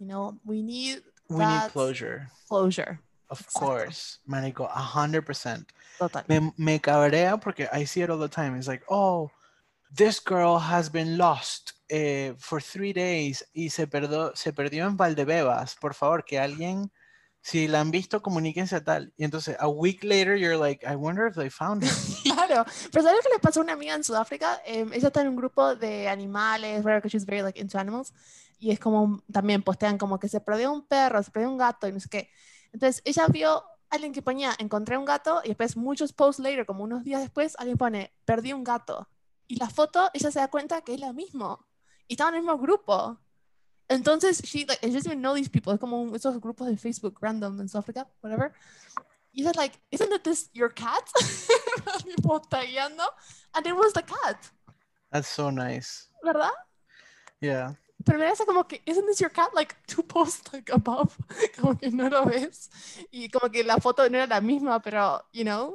You 0.00 0.06
know, 0.06 0.36
we 0.44 0.62
need 0.62 1.02
We 1.30 1.44
need 1.44 1.70
closure. 1.72 2.28
closure. 2.48 3.00
Of 3.30 3.40
Exacto. 3.40 3.58
course, 3.58 4.18
Manico, 4.26 4.64
a 4.74 4.80
hundred 4.80 5.22
percent. 5.26 5.70
Total. 5.98 6.24
me, 6.28 6.52
me 6.56 6.78
cabrea 6.80 7.38
porque 7.38 7.68
I 7.72 7.84
see 7.84 8.02
it 8.02 8.10
all 8.10 8.18
the 8.18 8.28
time. 8.28 8.56
It's 8.56 8.68
like, 8.68 8.84
oh, 8.88 9.30
this 9.94 10.20
girl 10.20 10.58
has 10.58 10.88
been 10.90 11.16
lost 11.18 11.72
eh, 11.90 12.32
for 12.38 12.60
three 12.60 12.92
days 12.92 13.44
y 13.54 13.68
se, 13.68 13.86
perdió, 13.86 14.32
se 14.36 14.52
perdió 14.52 14.86
en 14.86 14.96
Valdebebas. 14.96 15.76
Por 15.80 15.94
favor, 15.94 16.24
que 16.24 16.38
alguien, 16.38 16.90
si 17.42 17.68
la 17.68 17.80
han 17.80 17.90
visto, 17.90 18.22
comuníquense 18.22 18.76
a 18.76 18.84
tal. 18.84 19.12
Y 19.16 19.24
entonces, 19.24 19.56
a 19.60 19.68
week 19.68 20.04
later, 20.04 20.36
you're 20.36 20.56
like, 20.58 20.84
I 20.86 20.96
wonder 20.96 21.26
if 21.26 21.34
they 21.34 21.50
found 21.50 21.82
her. 21.84 21.90
Claro, 22.22 22.64
pero 22.92 23.02
¿sabes 23.04 23.20
qué 23.24 23.32
le 23.32 23.38
pasó 23.40 23.60
a 23.60 23.64
una 23.64 23.72
amiga 23.74 23.94
en 23.94 24.04
Sudáfrica? 24.04 24.60
Em, 24.64 24.92
ella 24.92 25.08
está 25.08 25.20
en 25.22 25.28
un 25.28 25.36
grupo 25.36 25.74
de 25.76 26.08
animales, 26.08 26.84
whatever, 26.84 27.02
'cause 27.02 27.10
she's 27.12 27.26
very 27.26 27.42
like 27.42 27.58
into 27.60 27.78
animals, 27.78 28.12
y 28.58 28.70
es 28.70 28.78
como, 28.78 29.22
también 29.32 29.62
postean 29.62 29.98
como 29.98 30.18
que 30.18 30.28
se 30.28 30.40
perdió 30.40 30.72
un 30.72 30.86
perro, 30.86 31.22
se 31.22 31.30
perdió 31.30 31.50
un 31.50 31.58
gato 31.58 31.86
y 31.88 31.92
no 31.92 32.00
sé 32.00 32.08
qué. 32.08 32.30
Entonces 32.72 33.02
ella 33.04 33.26
vio 33.28 33.50
a 33.50 33.64
alguien 33.90 34.12
que 34.12 34.22
ponía, 34.22 34.54
encontré 34.58 34.96
un 34.96 35.04
gato, 35.04 35.40
y 35.44 35.48
después 35.48 35.76
muchos 35.76 36.12
posts 36.12 36.42
later, 36.42 36.66
como 36.66 36.84
unos 36.84 37.04
días 37.04 37.20
después, 37.20 37.54
alguien 37.58 37.78
pone, 37.78 38.12
perdí 38.24 38.52
un 38.52 38.64
gato. 38.64 39.08
Y 39.46 39.56
la 39.56 39.70
foto, 39.70 40.10
ella 40.12 40.30
se 40.30 40.40
da 40.40 40.48
cuenta 40.48 40.82
que 40.82 40.94
es 40.94 41.00
la 41.00 41.12
misma. 41.12 41.58
Y 42.06 42.14
estaban 42.14 42.34
en 42.34 42.40
el 42.40 42.44
mismo 42.44 42.58
grupo. 42.58 43.18
Entonces, 43.88 44.42
she, 44.42 44.66
like, 44.66 44.86
she 44.86 44.92
doesn't 44.92 45.06
even 45.06 45.20
know 45.20 45.34
these 45.34 45.48
people. 45.48 45.72
Es 45.72 45.80
como 45.80 46.14
esos 46.14 46.38
grupos 46.38 46.68
de 46.68 46.76
Facebook 46.76 47.18
random 47.20 47.58
en 47.60 47.68
Sudáfrica, 47.68 48.06
whatever. 48.22 48.52
Y 49.32 49.42
ella 49.42 49.52
like, 49.56 49.78
isn't 49.90 50.12
it 50.12 50.22
this 50.22 50.50
your 50.52 50.72
cat? 50.72 51.04
Tipo, 52.04 52.40
tagueando. 52.40 53.04
And 53.54 53.66
it 53.66 53.74
was 53.74 53.92
the 53.94 54.02
cat, 54.02 54.50
That's 55.10 55.28
so 55.28 55.50
nice. 55.50 56.08
¿verdad? 56.22 56.50
Yeah. 57.40 57.74
Pero 58.04 58.18
me 58.18 58.26
hace 58.26 58.46
como 58.46 58.66
que, 58.66 58.80
isn't 58.86 59.06
this 59.06 59.18
your 59.18 59.30
cat? 59.30 59.50
Like, 59.54 59.74
two 59.86 60.02
posts 60.02 60.52
like 60.52 60.70
above. 60.72 61.16
Como 61.60 61.76
que 61.76 61.90
no 61.90 62.08
lo 62.08 62.24
ves. 62.24 62.70
Y 63.10 63.28
como 63.28 63.50
que 63.50 63.64
la 63.64 63.78
foto 63.78 64.08
no 64.08 64.18
era 64.18 64.26
la 64.26 64.40
misma, 64.40 64.80
pero, 64.80 65.22
you 65.32 65.44
know. 65.44 65.74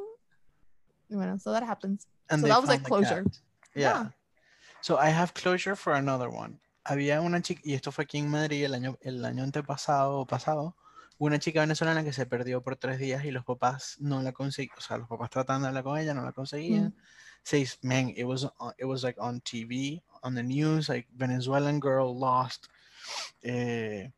Bueno, 1.09 1.37
so 1.37 1.51
that 1.51 1.63
happens. 1.63 2.07
And 2.29 2.41
So 2.41 2.47
that 2.47 2.61
was, 2.61 2.69
like, 2.69 2.83
closure. 2.83 3.25
Yeah. 3.75 3.81
Yeah. 3.81 4.09
So 4.81 4.97
I 4.97 5.09
have 5.09 5.33
closure 5.33 5.75
for 5.75 5.93
another 5.93 6.29
one. 6.29 6.59
Había 6.85 7.21
una 7.21 7.41
chica, 7.41 7.61
y 7.63 7.73
esto 7.73 7.91
fue 7.91 8.03
aquí 8.05 8.17
en 8.17 8.29
Madrid 8.29 8.65
el 8.65 8.73
año, 8.73 8.97
el 9.01 9.23
año 9.23 9.43
antepasado 9.43 10.25
pasado, 10.25 10.75
una 11.17 11.39
chica 11.39 11.61
venezolana 11.61 12.03
que 12.03 12.11
se 12.11 12.25
perdió 12.25 12.61
por 12.61 12.75
tres 12.75 12.99
días 12.99 13.23
y 13.23 13.31
los 13.31 13.45
papás 13.45 13.95
no 13.99 14.21
la 14.21 14.33
conseguían, 14.33 14.77
o 14.77 14.81
sea, 14.81 14.97
los 14.97 15.07
papás 15.07 15.29
tratando 15.29 15.63
de 15.65 15.69
hablar 15.69 15.83
con 15.83 15.97
ella, 15.97 16.13
no 16.13 16.23
la 16.23 16.33
conseguían. 16.33 16.93
Says, 17.43 17.77
man, 17.83 18.13
it 18.15 18.23
was, 18.23 18.45
on- 18.59 18.73
it 18.77 18.85
was 18.85 19.03
like 19.03 19.17
on 19.19 19.41
TV, 19.41 20.01
on 20.23 20.33
the 20.33 20.43
news, 20.43 20.89
like 20.89 21.07
Venezuelan 21.15 21.79
girl 21.79 22.17
lost. 22.17 22.67
Eh, 23.41 24.11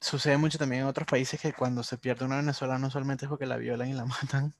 sucede 0.00 0.36
mucho 0.36 0.58
también 0.58 0.82
en 0.82 0.88
otros 0.88 1.06
países 1.06 1.40
que 1.40 1.52
cuando 1.52 1.82
se 1.82 1.96
pierde 1.96 2.24
una 2.24 2.36
venezolana 2.36 2.78
no 2.78 2.90
solamente 2.90 3.24
es 3.24 3.28
porque 3.28 3.46
la 3.46 3.56
violan 3.56 3.88
y 3.88 3.94
la 3.94 4.04
matan, 4.22 4.54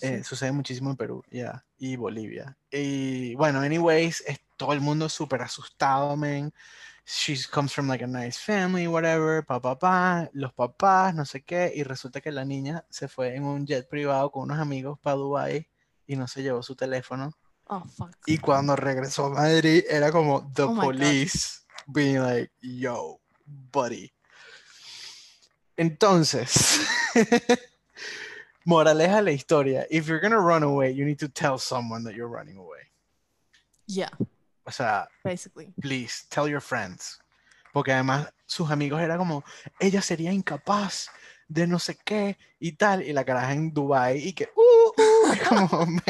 eh, 0.00 0.24
sucede 0.24 0.52
muchísimo 0.52 0.90
en 0.90 0.96
Perú, 0.96 1.22
ya, 1.30 1.64
y 1.78 1.96
Bolivia. 1.96 2.56
Y 2.70 3.34
bueno, 3.34 3.60
anyways, 3.60 4.22
es 4.26 4.40
todo 4.56 4.72
el 4.72 4.80
mundo 4.80 5.08
súper 5.08 5.42
asustado, 5.42 6.16
man. 6.16 6.52
She 7.04 7.36
comes 7.50 7.72
from 7.72 7.88
like 7.88 8.04
a 8.04 8.06
nice 8.06 8.38
family, 8.38 8.86
whatever, 8.86 9.44
pa, 9.44 9.60
pa, 9.60 9.78
pa, 9.78 10.28
los 10.32 10.52
papás, 10.52 11.14
no 11.14 11.24
sé 11.24 11.42
qué, 11.42 11.72
y 11.74 11.82
resulta 11.82 12.20
que 12.20 12.30
la 12.30 12.44
niña 12.44 12.84
se 12.90 13.08
fue 13.08 13.34
en 13.34 13.44
un 13.44 13.66
jet 13.66 13.88
privado 13.88 14.30
con 14.30 14.42
unos 14.42 14.58
amigos 14.58 14.98
para 15.00 15.16
Dubai 15.16 15.66
y 16.08 16.16
no 16.16 16.26
se 16.26 16.42
llevó 16.42 16.62
su 16.64 16.74
teléfono. 16.74 17.32
Oh, 17.66 17.84
fuck. 17.84 18.16
Y 18.26 18.38
cuando 18.38 18.74
regresó 18.74 19.26
a 19.26 19.30
Madrid 19.30 19.84
era 19.88 20.10
como 20.10 20.50
the 20.54 20.62
Oh 20.62 20.74
police 20.74 21.60
being 21.86 22.18
like, 22.20 22.50
yo, 22.60 23.20
buddy. 23.46 24.10
Entonces, 25.76 26.80
moraleja 28.64 29.16
de 29.16 29.22
la 29.22 29.30
historia, 29.30 29.86
if 29.90 30.08
you're 30.08 30.20
gonna 30.20 30.40
run 30.40 30.62
away, 30.64 30.92
you 30.94 31.04
need 31.04 31.18
to 31.18 31.28
tell 31.28 31.58
someone 31.58 32.02
that 32.04 32.14
you're 32.14 32.28
running 32.28 32.56
away. 32.56 32.80
Yeah, 33.86 34.10
O 34.64 34.70
sea, 34.70 35.08
basically. 35.24 35.72
please, 35.80 36.26
tell 36.28 36.48
your 36.48 36.60
friends. 36.60 37.18
Porque 37.72 37.92
además 37.92 38.32
sus 38.46 38.70
amigos 38.70 39.00
era 39.00 39.16
como, 39.16 39.44
ella 39.78 40.02
sería 40.02 40.32
incapaz 40.32 41.08
de 41.48 41.66
no 41.66 41.78
sé 41.78 41.96
qué 42.04 42.36
y 42.58 42.72
tal, 42.72 43.02
y 43.02 43.12
la 43.12 43.24
caraja 43.24 43.52
en 43.52 43.72
Dubai 43.72 44.18
y 44.18 44.32
que, 44.32 44.50
uh, 44.54 44.87
y 45.34 45.38
como, 45.48 45.86
man, 45.86 46.02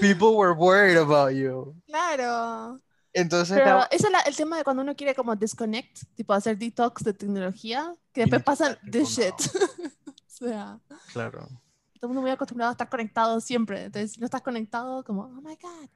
people 0.00 0.36
were 0.36 0.52
worried 0.52 0.96
about 0.96 1.32
you. 1.32 1.74
Claro. 1.86 2.78
Entonces, 3.12 3.56
Pero 3.56 3.78
la- 3.78 3.88
ese 3.90 4.06
es 4.06 4.12
la- 4.12 4.20
el 4.20 4.34
tema 4.36 4.56
de 4.56 4.64
cuando 4.64 4.82
uno 4.82 4.96
quiere 4.96 5.14
como 5.14 5.36
disconnect, 5.36 5.98
tipo 6.16 6.32
hacer 6.32 6.58
detox 6.58 7.04
de 7.04 7.12
tecnología, 7.14 7.94
que 8.12 8.22
Y 8.22 8.24
después 8.24 8.42
pasan 8.42 8.76
this 8.90 9.08
shit. 9.10 9.34
o 10.08 10.12
sea, 10.26 10.80
claro. 11.12 11.46
todo 11.94 12.02
el 12.02 12.08
mundo 12.08 12.22
muy 12.22 12.30
acostumbrado 12.32 12.70
a 12.70 12.72
estar 12.72 12.88
conectado 12.88 13.40
siempre. 13.40 13.84
Entonces, 13.84 14.12
si 14.12 14.20
no 14.20 14.24
estás 14.26 14.42
conectado, 14.42 15.04
como, 15.04 15.22
oh 15.22 15.40
my 15.42 15.56
god. 15.62 15.88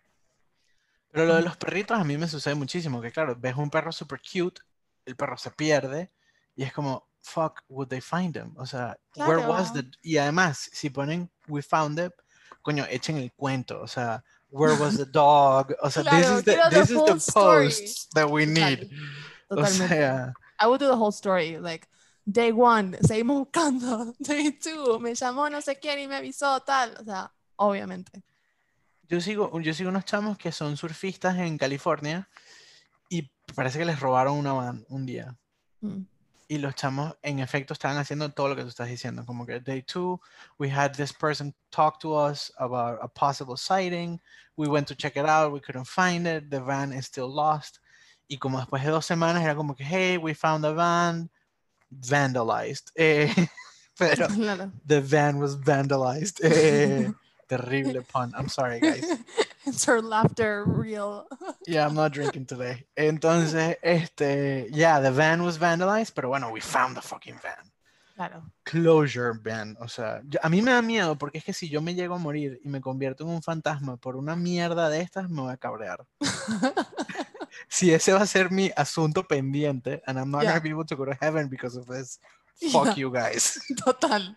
Pero 1.11 1.25
lo 1.27 1.35
de 1.37 1.43
los 1.43 1.57
perritos 1.57 1.99
a 1.99 2.05
mí 2.05 2.17
me 2.19 2.29
sucede 2.29 2.55
muchísimo, 2.55 3.01
que 3.01 3.11
claro, 3.11 3.35
ves 3.37 3.57
un 3.57 3.71
perro 3.71 3.91
super 3.91 4.21
cute, 4.21 4.61
el 5.07 5.17
perro 5.17 5.37
se 5.39 5.51
pierde 5.51 6.13
y 6.55 6.63
es 6.63 6.73
como, 6.73 7.08
fuck, 7.29 7.63
would 7.69 7.89
they 7.89 8.01
find 8.01 8.35
him? 8.35 8.55
O 8.59 8.65
sea, 8.65 8.97
where 9.17 9.39
was 9.39 9.73
the... 9.73 9.83
Claro. 9.83 9.99
Y 10.03 10.17
además, 10.17 10.69
si 10.73 10.91
ponen, 10.91 11.29
we 11.49 11.63
found 11.63 11.99
it, 11.99 12.13
coño, 12.63 12.87
echen 12.91 13.19
el 13.19 13.31
cuento, 13.33 13.81
o 13.81 13.87
sea, 13.87 14.23
where 14.51 14.75
was 14.77 14.97
the 14.97 15.05
dog? 15.05 15.75
O 15.83 15.91
sea, 15.91 16.03
this 16.03 16.11
Claro, 16.11 16.39
is 16.39 16.45
the, 16.45 16.53
quiero 16.55 16.71
the 16.71 16.81
this 16.81 16.91
is 16.91 17.05
the 17.05 17.33
post 17.33 18.15
that 18.15 18.31
we 18.31 18.47
need. 18.47 18.91
O 19.51 19.65
sea, 19.65 20.33
I 20.59 20.67
would 20.67 20.81
do 20.81 20.87
the 20.87 20.97
whole 20.97 21.13
story. 21.13 21.59
Like, 21.59 21.87
day 22.31 22.53
one, 22.53 22.97
seguimos 23.03 23.47
buscando. 23.47 24.15
Day 24.21 24.53
two, 24.53 24.99
me 24.99 25.15
llamó 25.15 25.51
no 25.51 25.61
sé 25.61 25.79
quién 25.81 25.99
y 25.99 26.07
me 26.07 26.17
avisó, 26.17 26.61
tal. 26.61 26.97
O 27.01 27.05
sea, 27.05 27.31
obviamente. 27.57 28.23
yo 29.09 29.21
sigo, 29.21 29.61
yo 29.61 29.73
sigo 29.73 29.89
unos 29.89 30.05
chamos 30.05 30.37
que 30.37 30.53
son 30.53 30.77
surfistas 30.77 31.37
en 31.39 31.57
California 31.57 32.29
y 33.09 33.31
parece 33.55 33.79
que 33.79 33.87
les 33.87 34.01
robaron 34.01 34.37
una 34.37 34.53
van 34.53 34.85
un 34.89 35.07
día. 35.07 35.37
Mm. 35.81 36.03
Y 36.49 36.59
los 36.59 36.75
chamos 36.75 37.15
en 37.23 37.41
efecto 37.41 37.75
estaban 37.75 37.99
haciendo 37.99 38.31
todo 38.33 38.49
lo 38.49 38.57
que 38.57 38.63
tú 38.63 38.69
estás 38.69 38.89
diciendo, 38.89 39.25
como 39.27 39.45
que 39.45 39.61
day 39.61 39.83
two, 39.83 40.19
we 40.59 40.71
had 40.71 40.93
this 40.95 41.13
person 41.13 41.55
talk 41.71 42.01
to 42.01 42.15
us 42.15 42.51
about 42.59 42.99
a 43.03 43.09
possible 43.09 43.57
sighting, 43.57 44.19
we 44.57 44.67
went 44.67 44.89
to 44.89 44.95
check 44.95 45.17
it 45.17 45.27
out, 45.27 45.53
we 45.53 45.61
couldn't 45.61 45.87
find 45.87 46.27
it, 46.27 46.51
the 46.51 46.59
van 46.61 46.93
is 46.93 47.05
still 47.07 47.29
lost, 47.29 47.79
y 48.31 48.39
como 48.39 48.59
después 48.59 48.83
de 48.83 48.91
dos 48.91 49.05
semanas 49.07 49.43
era 49.43 49.55
como 49.55 49.75
que, 49.75 49.85
hey, 49.85 50.17
we 50.17 50.33
found 50.33 50.65
the 50.65 50.73
van, 50.73 51.29
vandalized, 51.91 52.91
eh, 52.97 53.31
pero 53.99 54.27
Claro. 54.35 54.73
the 54.87 55.01
van 55.03 55.39
was 55.39 55.55
vandalized, 55.55 56.41
eh, 56.43 57.11
terrible 57.49 58.01
pun, 58.11 58.33
I'm 58.35 58.49
sorry 58.49 58.81
guys. 58.81 59.05
It's 59.75 59.85
her 59.87 60.01
laughter 60.03 60.65
real. 60.67 61.27
Yeah, 61.67 61.87
I'm 61.87 61.95
not 61.95 62.13
drinking 62.13 62.47
today. 62.47 62.87
Entonces, 62.97 63.77
este, 63.83 64.69
yeah, 64.71 65.01
the 65.01 65.11
van 65.11 65.43
was 65.43 65.59
vandalized, 65.59 66.15
pero 66.15 66.29
bueno, 66.29 66.51
we 66.51 66.61
found 66.61 66.97
the 66.97 67.03
fucking 67.03 67.39
van. 67.43 67.71
Claro. 68.17 68.43
Closure 68.65 69.33
van. 69.43 69.77
O 69.81 69.87
sea, 69.87 70.21
yo- 70.27 70.41
a 70.43 70.49
mí 70.49 70.61
me 70.63 70.73
da 70.73 70.83
miedo 70.83 71.17
porque 71.17 71.39
es 71.39 71.45
que 71.45 71.53
si 71.53 71.69
yo 71.69 71.81
me 71.83 71.95
llego 71.95 72.15
a 72.15 72.19
morir 72.19 72.59
y 72.65 72.69
me 72.69 72.81
convierto 72.81 73.25
en 73.25 73.31
un 73.31 73.43
fantasma 73.43 73.97
por 73.97 74.17
una 74.17 74.35
mierda 74.35 74.89
de 74.89 75.01
estas, 75.03 75.29
me 75.31 75.43
voy 75.43 75.53
a 75.53 75.57
cabrear. 75.57 76.05
Si 77.69 77.93
ese 77.93 78.13
va 78.13 78.21
a 78.23 78.27
ser 78.27 78.51
mi 78.51 78.71
asunto 78.77 79.25
pendiente, 79.27 80.03
and 80.07 80.19
I'm 80.19 80.31
not 80.31 80.43
Yeah. 80.43 80.51
gonna 80.53 80.61
be 80.63 80.71
able 80.71 80.85
to 80.87 80.97
go 80.97 81.05
to 81.05 81.17
heaven 81.21 81.49
because 81.49 81.77
of 81.79 81.87
this, 81.87 82.19
fuck 82.73 82.87
Yeah. 82.87 82.95
you 82.97 83.11
guys. 83.13 83.59
Total. 83.85 84.37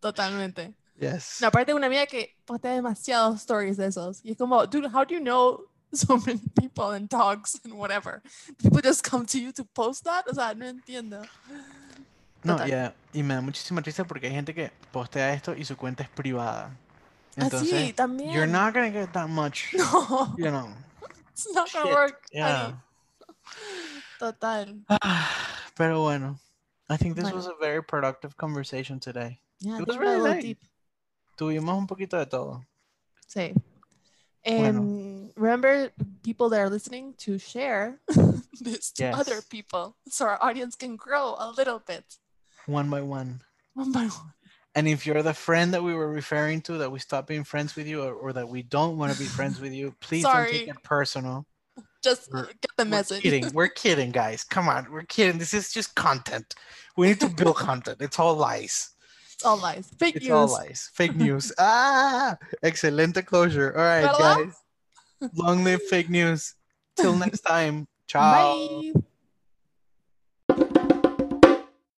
Totalmente. 0.00 0.74
Yes. 1.02 1.38
No, 1.40 1.48
aparte 1.48 1.74
una 1.74 1.86
amiga 1.88 2.06
que 2.06 2.36
postea 2.46 2.72
demasiados 2.74 3.40
stories 3.40 3.76
de 3.76 3.86
esos. 3.88 4.20
Y 4.24 4.30
es 4.32 4.36
como, 4.38 4.64
dude, 4.66 4.86
how 4.86 5.04
do 5.04 5.14
you 5.14 5.20
know 5.20 5.66
so 5.92 6.16
many 6.16 6.40
people 6.54 6.94
and 6.94 7.08
dogs 7.08 7.58
and 7.64 7.74
whatever? 7.74 8.22
People 8.62 8.80
just 8.80 9.02
come 9.02 9.26
to 9.26 9.38
you 9.38 9.50
to 9.52 9.64
post 9.64 10.04
that? 10.04 10.24
O 10.28 10.32
sea, 10.34 10.54
no 10.54 10.64
entiendo. 10.66 11.22
No, 12.44 12.54
Total. 12.56 12.68
yeah, 12.68 12.92
y 13.12 13.22
me 13.22 13.34
da 13.34 13.40
muchísima 13.40 13.82
tristeza 13.82 14.04
porque 14.06 14.26
hay 14.28 14.32
gente 14.34 14.54
que 14.54 14.70
postea 14.92 15.32
esto 15.34 15.54
y 15.56 15.64
su 15.64 15.76
cuenta 15.76 16.02
es 16.04 16.08
privada. 16.08 16.70
Ah, 17.36 17.46
Así, 17.46 17.46
Entonces, 17.46 17.94
también. 17.96 18.30
you're 18.32 18.46
not 18.46 18.72
gonna 18.74 18.90
get 18.90 19.10
that 19.12 19.28
much, 19.28 19.72
No, 19.74 20.34
you 20.38 20.50
know. 20.50 20.68
it's 21.32 21.48
not 21.52 21.68
gonna 21.72 21.90
work. 21.92 22.20
Yeah. 22.32 22.74
Total. 24.18 24.74
Pero 25.76 26.00
bueno, 26.02 26.38
I 26.88 26.96
think 26.96 27.14
this 27.16 27.24
Bueno. 27.24 27.36
was 27.36 27.46
a 27.46 27.54
very 27.60 27.82
productive 27.82 28.36
conversation 28.36 29.00
today. 29.00 29.40
Yeah, 29.60 29.78
It 29.80 29.86
was 29.86 29.96
really 29.96 30.40
deep. 30.40 30.58
Tuvimos 31.42 31.76
un 31.76 31.86
poquito 31.88 32.16
de 32.18 32.26
todo. 32.26 32.64
Sí. 33.26 33.52
Bueno. 34.44 35.30
Remember, 35.36 35.90
people 36.22 36.48
that 36.50 36.60
are 36.60 36.70
listening, 36.70 37.14
to 37.18 37.36
share 37.38 37.98
this 38.60 38.92
to 38.92 39.10
other 39.10 39.40
people 39.50 39.96
so 40.08 40.26
our 40.26 40.38
audience 40.40 40.76
can 40.76 40.94
grow 40.96 41.34
a 41.38 41.50
little 41.50 41.80
bit, 41.80 42.04
One 42.66 42.88
by 42.90 43.00
one. 43.00 43.40
one 43.74 43.90
by 43.92 44.04
one. 44.06 44.34
And 44.74 44.86
if 44.86 45.04
you're 45.04 45.22
the 45.22 45.34
friend 45.34 45.74
that 45.74 45.82
we 45.82 45.94
were 45.94 46.08
referring 46.10 46.62
to, 46.62 46.78
that 46.78 46.90
we 46.92 46.98
stopped 47.00 47.28
being 47.28 47.44
friends 47.44 47.74
with 47.76 47.86
you, 47.88 48.02
or, 48.02 48.14
or 48.14 48.32
that 48.32 48.48
we 48.48 48.62
don't 48.62 48.96
want 48.96 49.12
to 49.12 49.18
be 49.18 49.24
friends 49.26 49.60
with 49.60 49.72
you, 49.72 49.94
please 50.00 50.22
don't 50.22 50.48
take 50.48 50.68
it 50.68 50.82
personal. 50.84 51.44
Just 52.02 52.32
We're- 52.32 52.46
get 52.46 52.70
the 52.76 52.84
message. 52.84 53.18
We're 53.24 53.30
kidding. 53.30 53.52
We're 53.52 53.68
kidding, 53.68 54.10
guys. 54.12 54.44
Come 54.44 54.68
on, 54.68 54.90
we're 54.92 55.02
kidding. 55.04 55.38
This 55.38 55.54
is 55.54 55.72
just 55.72 55.94
content. 55.94 56.54
We 56.96 57.08
need 57.08 57.20
to 57.20 57.28
build 57.28 57.56
content. 57.56 57.98
It's 58.00 58.18
all 58.18 58.34
lies. 58.34 58.90
It's 59.42 59.48
all 59.48 59.56
lies. 59.58 59.90
Fake 59.98 60.14
It's 60.14 60.24
news. 60.26 60.32
all 60.32 60.46
lies. 60.46 60.90
Fake 60.94 61.16
news. 61.16 61.52
ah, 61.58 62.38
excelente 62.62 63.26
closure. 63.26 63.74
All 63.76 63.82
right, 63.82 64.06
guys. 64.06 64.54
Long 65.34 65.64
live 65.64 65.82
fake 65.82 66.08
news. 66.08 66.54
Till 66.96 67.16
next 67.16 67.40
time. 67.40 67.88
Ciao. 68.06 68.30
Bye. 68.30 69.02